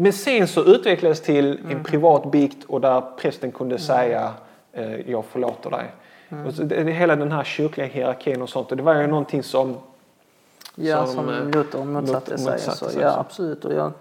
Men 0.00 0.12
sen 0.12 0.48
så 0.48 0.64
utvecklades 0.64 1.20
till 1.20 1.58
en 1.70 1.84
privat 1.84 2.30
bikt 2.30 2.64
och 2.64 2.80
där 2.80 3.02
prästen 3.16 3.52
kunde 3.52 3.78
säga 3.78 4.34
eh, 4.72 5.10
jag 5.10 5.24
förlåter 5.24 5.70
dig. 5.70 5.86
Och 6.46 6.54
så 6.54 6.62
det, 6.62 6.92
hela 6.92 7.16
den 7.16 7.32
här 7.32 7.44
kyrkliga 7.44 7.86
hierarkin 7.86 8.42
och 8.42 8.48
sånt 8.48 8.70
och 8.70 8.76
det 8.76 8.82
var 8.82 8.94
ju 8.94 9.06
någonting 9.06 9.42
som 9.42 9.76
Ja, 10.74 11.06
som, 11.06 11.14
som, 11.14 11.28
eh, 11.28 11.44
Luther 11.50 11.84
motsatte 11.84 12.38
sig. 12.38 12.52
motsatte 12.52 12.78
så, 12.78 12.88
sig, 12.90 13.02
ja, 13.02 13.12
så. 13.12 13.20
absolut. 13.20 13.64
Och 13.64 13.72
jag, 13.74 13.92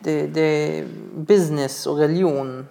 det, 0.00 0.26
det, 0.26 0.84
business 1.16 1.86
och 1.86 1.98
religion, 1.98 2.66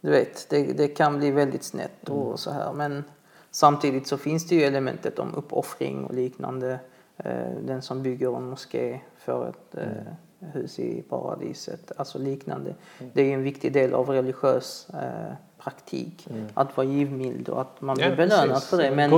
du 0.00 0.10
vet, 0.10 0.46
det, 0.50 0.62
det 0.62 0.88
kan 0.88 1.18
bli 1.18 1.30
väldigt 1.30 1.64
snett 1.64 2.08
och 2.08 2.24
Mm. 2.26 2.36
så 2.36 2.50
här. 2.50 2.72
Men 2.72 3.04
samtidigt 3.50 4.06
så 4.06 4.18
finns 4.18 4.48
det 4.48 4.54
ju 4.54 4.62
elementet 4.64 5.18
om 5.18 5.34
uppoffring 5.34 6.04
och 6.04 6.14
liknande. 6.14 6.78
Eh, 7.16 7.50
den 7.62 7.82
som 7.82 8.02
bygger 8.02 8.36
en 8.36 8.48
moské 8.50 9.00
för 9.18 9.48
ett 9.48 9.74
Mm. 9.74 9.88
eh, 9.88 10.12
hus 10.40 10.78
i 10.78 11.02
paradiset, 11.02 11.92
alltså 11.96 12.18
liknande. 12.18 12.74
Det 13.12 13.22
är 13.22 13.34
en 13.34 13.42
viktig 13.42 13.72
del 13.72 13.94
av 13.94 14.08
religiös 14.10 14.88
eh, 14.94 15.34
praktik. 15.58 16.28
Att 16.54 16.76
vara 16.76 16.86
givmild 16.86 17.48
och 17.48 17.60
att 17.60 17.80
man 17.80 17.96
Mm. 17.96 18.10
Ja, 18.10 18.16
blir 18.16 18.26
belönad 18.26 18.54
precis. 18.54 18.68
för 18.68 18.76
det. 18.76 18.90
Men 18.90 19.10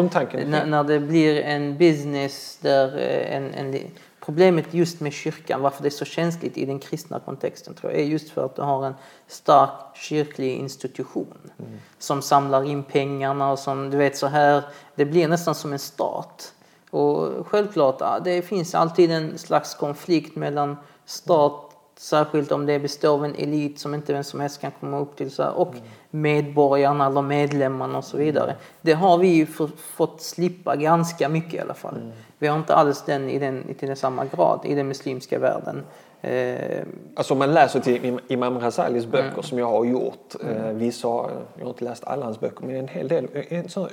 när, 0.51 0.66
när 0.66 0.85
det 0.85 1.01
blir 1.01 1.43
en 1.43 1.79
business 1.79 2.59
där 2.62 2.99
eh, 2.99 3.37
en, 3.37 3.55
en, 3.55 3.81
problemet 4.21 4.75
just 4.75 5.01
med 5.01 5.12
kyrkan, 5.12 5.62
varför 5.62 5.83
det 5.83 5.89
är 5.89 5.91
så 5.91 6.05
känsligt 6.05 6.59
i 6.59 6.64
den 6.64 6.79
kristna 6.79 7.21
kontexten 7.21 7.75
tror 7.75 7.93
jag, 7.93 8.01
är 8.01 8.05
just 8.05 8.31
för 8.31 8.45
att 8.45 8.57
du 8.57 8.62
har 8.62 8.87
en 8.87 8.95
stark 9.27 9.71
kyrklig 9.95 10.57
institution 10.57 11.51
som 11.99 12.23
samlar 12.23 12.64
in 12.64 12.83
pengarna 12.83 13.53
och 13.53 13.59
som 13.59 13.91
du 13.91 13.97
vet 13.97 14.16
så 14.16 14.27
här, 14.27 14.62
det 14.95 15.05
blir 15.05 15.29
nästan 15.29 15.55
som 15.55 15.73
en 15.73 15.79
stat. 15.79 16.53
Och 16.91 17.47
självklart, 17.47 18.25
det 18.25 18.43
finns 18.43 18.75
alltid 18.75 19.11
en 19.11 19.39
slags 19.39 19.75
konflikt 19.75 20.37
mellan 20.37 20.77
stat 21.09 21.65
Särskilt 22.01 22.53
om 22.53 22.67
det 22.67 22.79
består 22.79 23.15
av 23.15 23.25
en 23.25 23.35
elit 23.35 23.79
som 23.79 23.95
inte 23.95 24.13
vem 24.13 24.25
som 24.25 24.41
helst 24.41 24.61
kan 24.61 24.71
komma 24.81 24.99
upp 24.99 25.17
till 25.17 25.31
så 25.31 25.43
här, 25.43 25.59
och 25.59 25.75
medborgarna 26.11 27.07
eller 27.07 27.23
medlemmarna 27.23 27.99
och 27.99 28.05
så 28.05 28.17
vidare. 28.17 28.57
Det 28.81 28.93
har 28.93 29.19
vi 29.19 29.29
ju 29.29 29.47
få- 29.47 29.69
fått 29.77 30.21
slippa 30.21 30.77
ganska 30.77 31.29
mycket 31.29 31.55
i 31.55 31.59
alla 31.59 31.75
fall. 31.75 32.13
Vi 32.39 32.47
har 32.47 32.57
inte 32.59 32.75
alls 32.75 33.03
den 33.07 33.31
i, 33.31 33.39
den, 33.39 33.69
i 33.81 33.87
den 33.87 33.97
samma 33.97 34.25
grad 34.25 34.61
i 34.65 34.75
den 34.75 34.89
muslimska 34.89 35.39
världen. 35.39 35.85
Eh, 36.21 36.79
Alltså 37.15 37.33
om 37.35 37.39
man 37.39 37.55
läser 37.55 37.81
till 37.81 38.03
Im- 38.03 38.21
Imam 38.29 38.59
Ghazalis 38.59 39.07
böcker 39.07 39.43
som 39.43 39.59
jag 39.59 39.67
har 39.67 39.85
gjort. 39.85 40.35
Eh, 40.49 40.67
vissa, 40.73 41.09
har- 41.09 41.31
jag 41.57 41.65
har 41.65 41.71
inte 41.71 41.85
läst 41.85 42.05
alla 42.05 42.25
hans 42.25 42.41
böcker 42.41 42.65
men 42.67 42.77
en 42.77 42.89
hel 42.89 43.09
del. 43.09 43.29
En 43.49 43.69
sån 43.69 43.89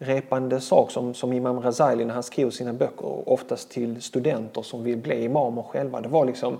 återupprepande 0.00 0.60
sak 0.60 0.90
som, 0.90 1.14
som 1.14 1.32
Imam 1.32 1.60
Ghazali 1.60 2.04
när 2.04 2.14
han 2.14 2.22
skrev 2.22 2.50
sina 2.50 2.72
böcker, 2.72 3.28
oftast 3.28 3.70
till 3.70 4.02
studenter 4.02 4.62
som 4.62 4.84
vill 4.84 4.98
bli 4.98 5.24
imamer 5.24 5.62
själva. 5.62 6.00
Det 6.00 6.08
var 6.08 6.24
liksom 6.24 6.58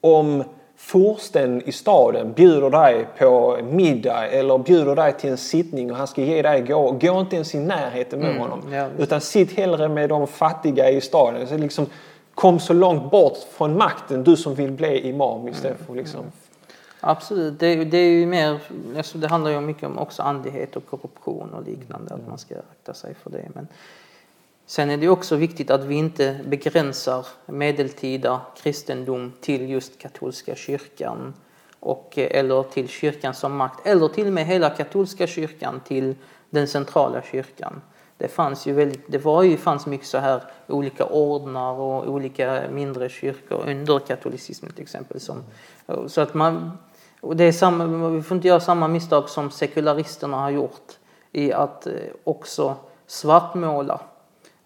om 0.00 0.44
Fursten 0.76 1.62
i 1.64 1.72
staden 1.72 2.32
bjuder 2.32 2.70
dig 2.70 3.06
på 3.18 3.58
middag 3.70 4.26
eller 4.28 4.58
bjuder 4.58 4.96
dig 4.96 5.12
till 5.12 5.30
en 5.30 5.36
sittning 5.36 5.90
och 5.90 5.96
han 5.96 6.06
ska 6.06 6.22
ge 6.22 6.42
dig 6.42 6.62
gå, 6.62 6.92
gå 6.92 7.20
inte 7.20 7.36
ens 7.36 7.54
i 7.54 7.58
närheten 7.58 8.18
med 8.18 8.38
honom. 8.38 8.72
ja, 8.72 8.86
utan 8.98 9.20
sitt 9.20 9.52
hellre 9.52 9.88
med 9.88 10.08
de 10.08 10.26
fattiga 10.26 10.90
i 10.90 11.00
staden. 11.00 11.46
Så 11.46 11.58
liksom, 11.58 11.86
kom 12.34 12.58
så 12.58 12.72
långt 12.72 13.10
bort 13.10 13.38
från 13.52 13.76
makten, 13.76 14.24
du 14.24 14.36
som 14.36 14.54
vill 14.54 14.70
bli 14.70 15.08
imam 15.08 15.48
istället 15.48 15.86
för 15.86 15.94
liksom... 15.94 16.20
Absolut, 17.04 17.60
det, 17.60 17.84
det 17.84 17.98
är 17.98 18.10
ju 18.10 18.26
mer, 18.26 18.60
alltså 18.96 19.18
det 19.18 19.28
handlar 19.28 19.50
ju 19.50 19.60
mycket 19.60 19.82
om 19.82 19.98
också 19.98 20.22
andlighet 20.22 20.76
och 20.76 20.86
korruption 20.86 21.54
och 21.54 21.62
liknande, 21.62 22.14
att 22.14 22.28
man 22.28 22.38
ska 22.38 22.54
akta 22.54 22.94
sig 22.94 23.14
för 23.14 23.30
det. 23.30 23.48
Men 23.54 23.68
sen 24.66 24.90
är 24.90 24.96
det 24.96 25.08
också 25.08 25.36
viktigt 25.36 25.70
att 25.70 25.84
vi 25.84 25.94
inte 25.94 26.40
begränsar 26.46 27.26
medeltida 27.46 28.40
kristendom 28.62 29.32
till 29.40 29.70
just 29.70 29.98
katolska 29.98 30.54
kyrkan 30.54 31.34
och, 31.80 32.18
eh, 32.18 32.38
eller 32.38 32.62
till 32.62 32.88
kyrkan 32.88 33.34
som 33.34 33.56
makt, 33.56 33.86
eller 33.86 34.08
till 34.08 34.26
och 34.26 34.32
med 34.32 34.46
hela 34.46 34.70
katolska 34.70 35.26
kyrkan 35.26 35.80
till 35.84 36.14
den 36.50 36.68
centrala 36.68 37.22
kyrkan. 37.22 37.80
Det 38.16 38.28
fanns 38.28 38.66
ju 38.66 38.72
väldigt, 38.72 39.12
det 39.12 39.18
var 39.18 39.42
ju, 39.42 39.56
fanns 39.56 39.86
mycket 39.86 40.06
så 40.06 40.18
här 40.18 40.42
olika 40.66 41.04
ordnar 41.04 41.72
och 41.72 42.08
olika 42.08 42.62
mindre 42.70 43.08
kyrkor 43.08 43.64
under 43.66 43.98
katolicismen 43.98 44.72
till 44.72 44.82
exempel. 44.82 45.20
Som, 45.20 45.44
så 46.06 46.20
att 46.20 46.34
man, 46.34 46.78
och 47.22 47.36
det 47.36 47.44
är 47.44 47.52
samma, 47.52 48.08
vi 48.08 48.22
får 48.22 48.36
inte 48.36 48.48
göra 48.48 48.60
samma 48.60 48.88
misstag 48.88 49.28
som 49.28 49.50
sekularisterna 49.50 50.36
har 50.36 50.50
gjort 50.50 50.98
i 51.32 51.52
att 51.52 51.86
eh, 51.86 51.92
också 52.24 52.76
svartmåla 53.06 54.00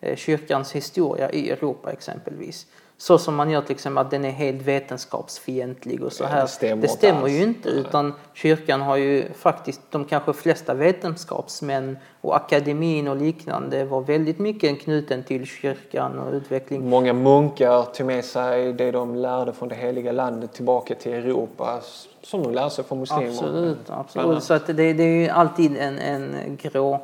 eh, 0.00 0.16
kyrkans 0.16 0.72
historia 0.72 1.30
i 1.30 1.50
Europa 1.50 1.92
exempelvis. 1.92 2.66
Så 2.98 3.18
som 3.18 3.34
man 3.34 3.50
gör 3.50 3.60
till 3.60 3.74
exempel 3.74 4.04
att 4.04 4.10
den 4.10 4.24
är 4.24 4.30
helt 4.30 4.62
vetenskapsfientlig 4.62 6.02
och 6.02 6.12
så 6.12 6.24
här. 6.24 6.40
det 6.40 6.48
stämmer 6.48 6.82
det 6.82 6.88
stämmer 6.88 7.28
ju 7.28 7.42
inte 7.42 7.68
utan 7.68 8.14
kyrkan 8.34 8.80
har 8.82 8.96
ju 8.96 9.32
faktiskt 9.32 9.80
de 9.90 10.04
kanske 10.04 10.32
flesta 10.32 10.74
vetenskapsmän 10.74 11.98
och 12.20 12.36
akademin 12.36 13.08
och 13.08 13.16
liknande 13.16 13.84
var 13.84 14.00
väldigt 14.00 14.38
mycket 14.38 14.80
knuten 14.80 15.22
till 15.22 15.46
kyrkan 15.46 16.18
och 16.18 16.32
utveckling. 16.32 16.88
Många 16.88 17.12
munkar 17.12 17.82
tog 17.82 18.06
med 18.06 18.24
sig 18.24 18.72
det 18.72 18.90
de 18.90 19.14
lärde 19.14 19.52
från 19.52 19.68
det 19.68 19.74
heliga 19.74 20.12
landet 20.12 20.52
tillbaka 20.52 20.94
till 20.94 21.12
Europa 21.12 21.80
som 22.22 22.42
de 22.42 22.52
lärde 22.52 22.70
sig 22.70 22.84
från 22.84 22.98
muslimer. 22.98 23.28
Absolut, 23.28 23.90
absolut. 23.90 24.42
Så 24.42 24.54
att 24.54 24.66
det, 24.66 24.92
det 24.92 25.02
är 25.02 25.22
ju 25.22 25.28
alltid 25.28 25.76
en, 25.76 25.98
en 25.98 26.58
grå, 26.62 27.00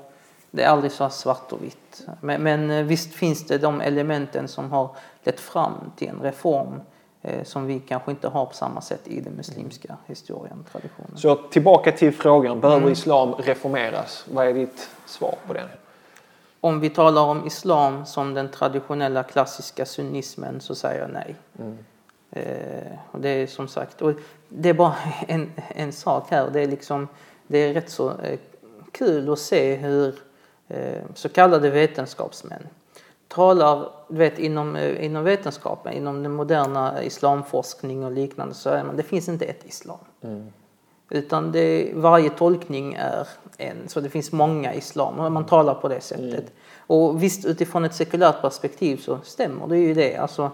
det 0.55 0.63
är 0.63 0.69
aldrig 0.69 0.93
så 0.93 1.09
svart 1.11 1.53
och 1.53 1.63
vitt. 1.63 2.07
Men, 2.21 2.43
men 2.43 2.71
eh, 2.71 2.85
visst 2.85 3.15
finns 3.15 3.47
det 3.47 3.59
de 3.59 3.81
elementen 3.81 4.49
som 4.49 4.73
har 4.73 4.97
lett 5.25 5.41
fram 5.41 5.73
till 5.97 6.09
en 6.09 6.21
reform 6.21 6.81
eh, 7.23 7.45
som 7.45 7.67
vi 7.67 7.81
kanske 7.81 8.11
inte 8.11 8.29
har 8.29 8.47
på 8.47 8.55
samma 8.55 8.81
sätt 8.81 9.01
i 9.09 9.21
den 9.21 9.33
muslimska 9.33 9.97
historien, 10.07 10.65
traditionen. 10.73 11.17
Så 11.17 11.35
tillbaka 11.35 11.93
till 11.93 12.13
frågan, 12.13 12.61
behöver 12.61 12.81
Mm. 12.81 12.93
islam 12.93 13.35
reformeras? 13.35 14.25
Vad 14.33 14.47
är 14.47 14.55
ditt 14.55 14.89
svar 15.07 15.35
på 15.47 15.53
den? 15.53 15.69
Om 16.61 16.81
vi 16.81 16.91
talar 16.91 17.23
om 17.23 17.47
islam 17.47 18.07
som 18.07 18.35
den 18.35 18.49
traditionella 18.51 19.23
klassiska 19.23 19.87
sunnismen 19.87 20.61
så 20.61 20.75
säger 20.75 21.01
jag 21.01 21.11
nej. 21.11 21.37
Eh, 22.31 22.93
och 23.11 23.21
det 23.21 23.29
är 23.29 23.47
som 23.47 23.69
sagt, 23.69 24.03
och 24.03 24.13
det 24.49 24.69
är 24.69 24.75
bara 24.75 24.95
en, 25.29 25.53
en 25.69 25.93
sak 25.93 26.27
här. 26.31 26.51
Det 26.53 26.61
är, 26.61 26.67
liksom, 26.67 27.09
det 27.47 27.59
är 27.59 27.75
rätt 27.75 27.91
så 27.91 28.11
eh, 28.11 28.39
kul 28.93 29.33
att 29.33 29.39
se 29.39 29.75
hur 29.77 30.15
så 31.15 31.29
kallade 31.29 31.71
vetenskapsmän 31.71 32.67
talar, 33.35 33.89
du 34.09 34.17
vet 34.19 34.39
inom, 34.39 34.77
eh, 34.77 35.05
inom 35.05 35.25
vetenskapen, 35.25 35.93
inom 35.93 36.23
den 36.23 36.33
moderna 36.33 37.03
islamforskning 37.03 38.05
och 38.05 38.13
liknande 38.13 38.55
så 38.55 38.71
är 38.71 38.85
man, 38.85 38.97
det 38.97 39.03
finns 39.03 39.29
inte 39.29 39.45
ett 39.45 39.65
islam. 39.67 39.99
Utan 41.11 41.53
det, 41.53 41.91
varje 41.95 42.31
tolkning 42.31 42.95
är 42.95 43.29
en, 43.59 43.89
så 43.89 44.01
det 44.01 44.09
finns 44.09 44.33
många 44.33 44.75
islam 44.75 45.19
och 45.21 45.33
man 45.33 45.47
talar 45.47 45.75
på 45.75 45.89
det 45.89 46.01
sättet. 46.01 46.45
Och 46.87 47.23
visst 47.23 47.47
utifrån 47.47 47.85
ett 47.85 47.95
sekulärt 47.95 48.41
perspektiv 48.43 48.97
så 48.97 49.19
stämmer 49.25 49.67
det 49.67 49.79
ju 49.79 49.95
det. 49.95 50.17
Alltså, 50.17 50.51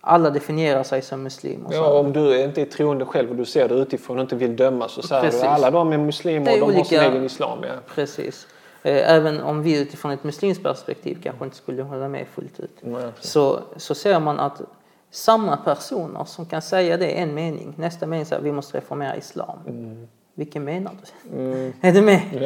alla 0.00 0.30
definierar 0.30 0.82
sig 0.82 1.02
som 1.02 1.22
muslimer. 1.22 1.70
Ja, 1.72 1.98
om 1.98 2.12
du 2.12 2.40
inte 2.42 2.62
är 2.62 2.66
troende 2.66 3.04
själv 3.04 3.30
och 3.30 3.36
du 3.36 3.44
ser 3.44 3.68
det 3.68 3.74
utifrån 3.74 4.16
och 4.16 4.22
inte 4.22 4.36
vill 4.36 4.56
döma 4.56 4.88
så 4.88 5.02
säger 5.02 5.30
du 5.30 5.40
alla 5.40 5.70
de 5.70 5.92
är 5.92 5.98
muslimer 5.98 6.52
och 6.52 6.58
de 6.68 6.76
har 6.76 6.84
sin 6.84 6.98
olika- 6.98 7.10
egen 7.12 7.24
islam. 7.24 7.58
Ja. 7.62 7.74
Precis. 7.94 8.46
Eh, 8.84 9.10
Även 9.12 9.40
om 9.40 9.62
vi 9.62 9.80
utifrån 9.80 10.10
ett 10.12 10.24
muslimskt 10.24 10.62
perspektiv 10.62 11.18
kanske 11.22 11.44
inte 11.44 11.56
skulle 11.56 11.82
hålla 11.82 12.08
med 12.08 12.26
fullt 12.34 12.60
ut. 12.60 12.76
Nej. 12.80 13.12
Så, 13.20 13.60
så 13.76 13.94
ser 13.94 14.20
man 14.20 14.38
att 14.40 14.60
samma 15.10 15.56
personer 15.56 16.24
som 16.24 16.46
kan 16.46 16.62
säga 16.62 16.96
det 16.96 17.06
en 17.06 17.34
mening, 17.34 17.74
nästa 17.76 18.06
mening 18.06 18.26
säger 18.26 18.42
vi 18.42 18.52
måste 18.52 18.76
reformera 18.78 19.16
islam. 19.16 19.58
Vilken 20.34 20.64
menar 20.64 20.92
du? 21.30 21.72
Är 21.88 21.92
du 21.92 22.02
med? 22.02 22.20
Mm. 22.32 22.42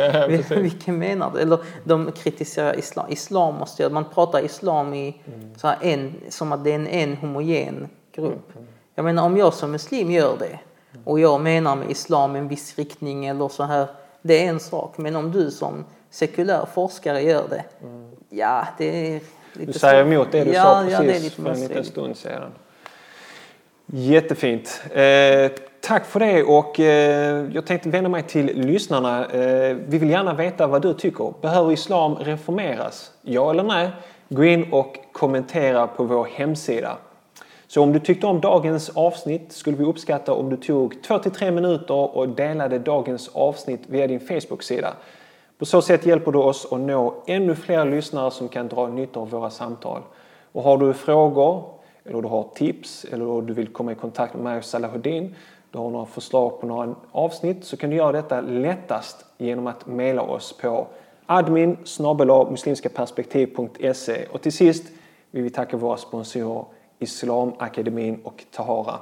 Ja. 0.50 0.56
Vilken 0.56 0.98
menar 0.98 1.30
du? 1.34 1.40
Eller 1.40 1.58
de 1.84 2.12
kritiserar 2.12 2.78
islam. 2.78 3.06
Islam 3.10 3.54
måste 3.54 3.82
göra, 3.82 3.92
man 3.92 4.04
pratar 4.14 4.44
islam 4.44 4.94
i 4.94 5.20
Mm. 5.26 5.54
så 5.58 5.66
här 5.66 5.76
en, 5.82 6.14
som 6.28 6.52
att 6.52 6.64
det 6.64 6.70
är 6.70 6.74
en, 6.74 6.86
en 6.86 7.16
homogen 7.16 7.88
grupp. 8.12 8.52
Jag 8.94 9.04
menar 9.04 9.22
om 9.26 9.36
jag 9.36 9.54
som 9.54 9.70
muslim 9.70 10.10
gör 10.10 10.36
det 10.38 10.58
och 11.04 11.20
jag 11.20 11.40
menar 11.40 11.76
med 11.76 11.90
islam 11.90 12.36
en 12.36 12.48
viss 12.48 12.78
riktning 12.78 13.26
eller 13.26 13.48
så 13.48 13.62
här, 13.62 13.86
det 14.22 14.44
är 14.44 14.48
en 14.48 14.60
sak. 14.60 14.98
Men 14.98 15.16
om 15.16 15.32
du 15.32 15.50
som 15.50 15.84
sekulär 16.10 16.66
forskare 16.74 17.22
gör 17.22 17.48
det, 17.48 17.64
ja 18.30 18.66
det 18.78 19.14
är 19.14 19.20
lite 19.52 19.72
Du 19.72 19.78
säger 19.78 20.04
emot 20.04 20.32
det 20.32 20.44
du 20.44 20.52
ja, 20.52 20.62
sa 20.62 20.90
ja, 20.90 21.00
det 21.00 21.04
är 21.04 21.08
precis 21.08 21.24
lite 21.24 21.42
för 21.42 21.50
en 21.50 21.60
liten 21.60 21.84
stund 21.84 22.16
sedan. 22.16 22.52
Jättefint. 23.86 24.82
Eh, 24.90 25.50
tack 25.80 26.06
för 26.06 26.20
det 26.20 26.42
och 26.42 26.80
eh, 26.80 27.46
jag 27.52 27.66
tänkte 27.66 27.88
vända 27.88 28.08
mig 28.08 28.22
till 28.22 28.46
lyssnarna. 28.46 29.26
Eh, 29.26 29.76
vi 29.86 29.98
vill 29.98 30.10
gärna 30.10 30.34
veta 30.34 30.66
vad 30.66 30.82
du 30.82 30.94
tycker. 30.94 31.34
Behöver 31.40 31.72
islam 31.72 32.14
reformeras? 32.14 33.12
Ja 33.22 33.50
eller 33.50 33.62
nej? 33.62 33.90
Gå 34.28 34.44
in 34.44 34.72
och 34.72 34.96
kommentera 35.12 35.86
på 35.86 36.04
vår 36.04 36.24
hemsida. 36.24 36.96
Så 37.70 37.82
om 37.82 37.92
du 37.92 37.98
tyckte 37.98 38.26
om 38.26 38.40
dagens 38.40 38.90
avsnitt 38.90 39.52
skulle 39.52 39.76
vi 39.76 39.84
uppskatta 39.84 40.32
om 40.32 40.50
du 40.50 40.56
tog 40.56 40.94
2-3 40.94 41.50
minuter 41.50 42.16
och 42.16 42.28
delade 42.28 42.78
dagens 42.78 43.30
avsnitt 43.32 43.80
via 43.86 44.06
din 44.06 44.20
Facebook-sida. 44.20 44.94
På 45.58 45.64
så 45.64 45.82
sätt 45.82 46.06
hjälper 46.06 46.32
du 46.32 46.38
oss 46.38 46.72
att 46.72 46.80
nå 46.80 47.14
ännu 47.26 47.54
fler 47.54 47.84
lyssnare 47.84 48.30
som 48.30 48.48
kan 48.48 48.68
dra 48.68 48.88
nytta 48.88 49.20
av 49.20 49.30
våra 49.30 49.50
samtal. 49.50 50.02
Och 50.52 50.62
har 50.62 50.78
du 50.78 50.94
frågor, 50.94 51.64
eller 52.04 52.22
du 52.22 52.28
har 52.28 52.46
tips, 52.54 53.06
eller 53.12 53.42
du 53.42 53.54
vill 53.54 53.68
komma 53.68 53.92
i 53.92 53.94
kontakt 53.94 54.34
med 54.34 54.44
mig 54.44 54.58
och 54.58 54.64
Salahuddin, 54.64 55.34
du 55.70 55.78
har 55.78 55.90
några 55.90 56.06
förslag 56.06 56.60
på 56.60 56.66
några 56.66 56.94
avsnitt 57.12 57.64
så 57.64 57.76
kan 57.76 57.90
du 57.90 57.96
göra 57.96 58.12
detta 58.12 58.40
lättast 58.40 59.24
genom 59.38 59.66
att 59.66 59.86
mejla 59.86 60.22
oss 60.22 60.58
på 60.60 60.86
admin 61.26 61.76
muslimskaperspektiv.se 62.50 64.26
och 64.32 64.42
till 64.42 64.52
sist 64.52 64.84
vill 65.30 65.42
vi 65.42 65.50
tacka 65.50 65.76
våra 65.76 65.96
sponsorer 65.96 66.64
Islamakademin 66.98 68.20
och 68.24 68.44
Tahara. 68.50 69.00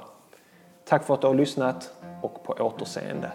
Tack 0.85 1.03
för 1.03 1.13
att 1.13 1.21
du 1.21 1.27
har 1.27 1.33
lyssnat 1.33 1.93
och 2.21 2.43
på 2.43 2.53
återseende. 2.53 3.31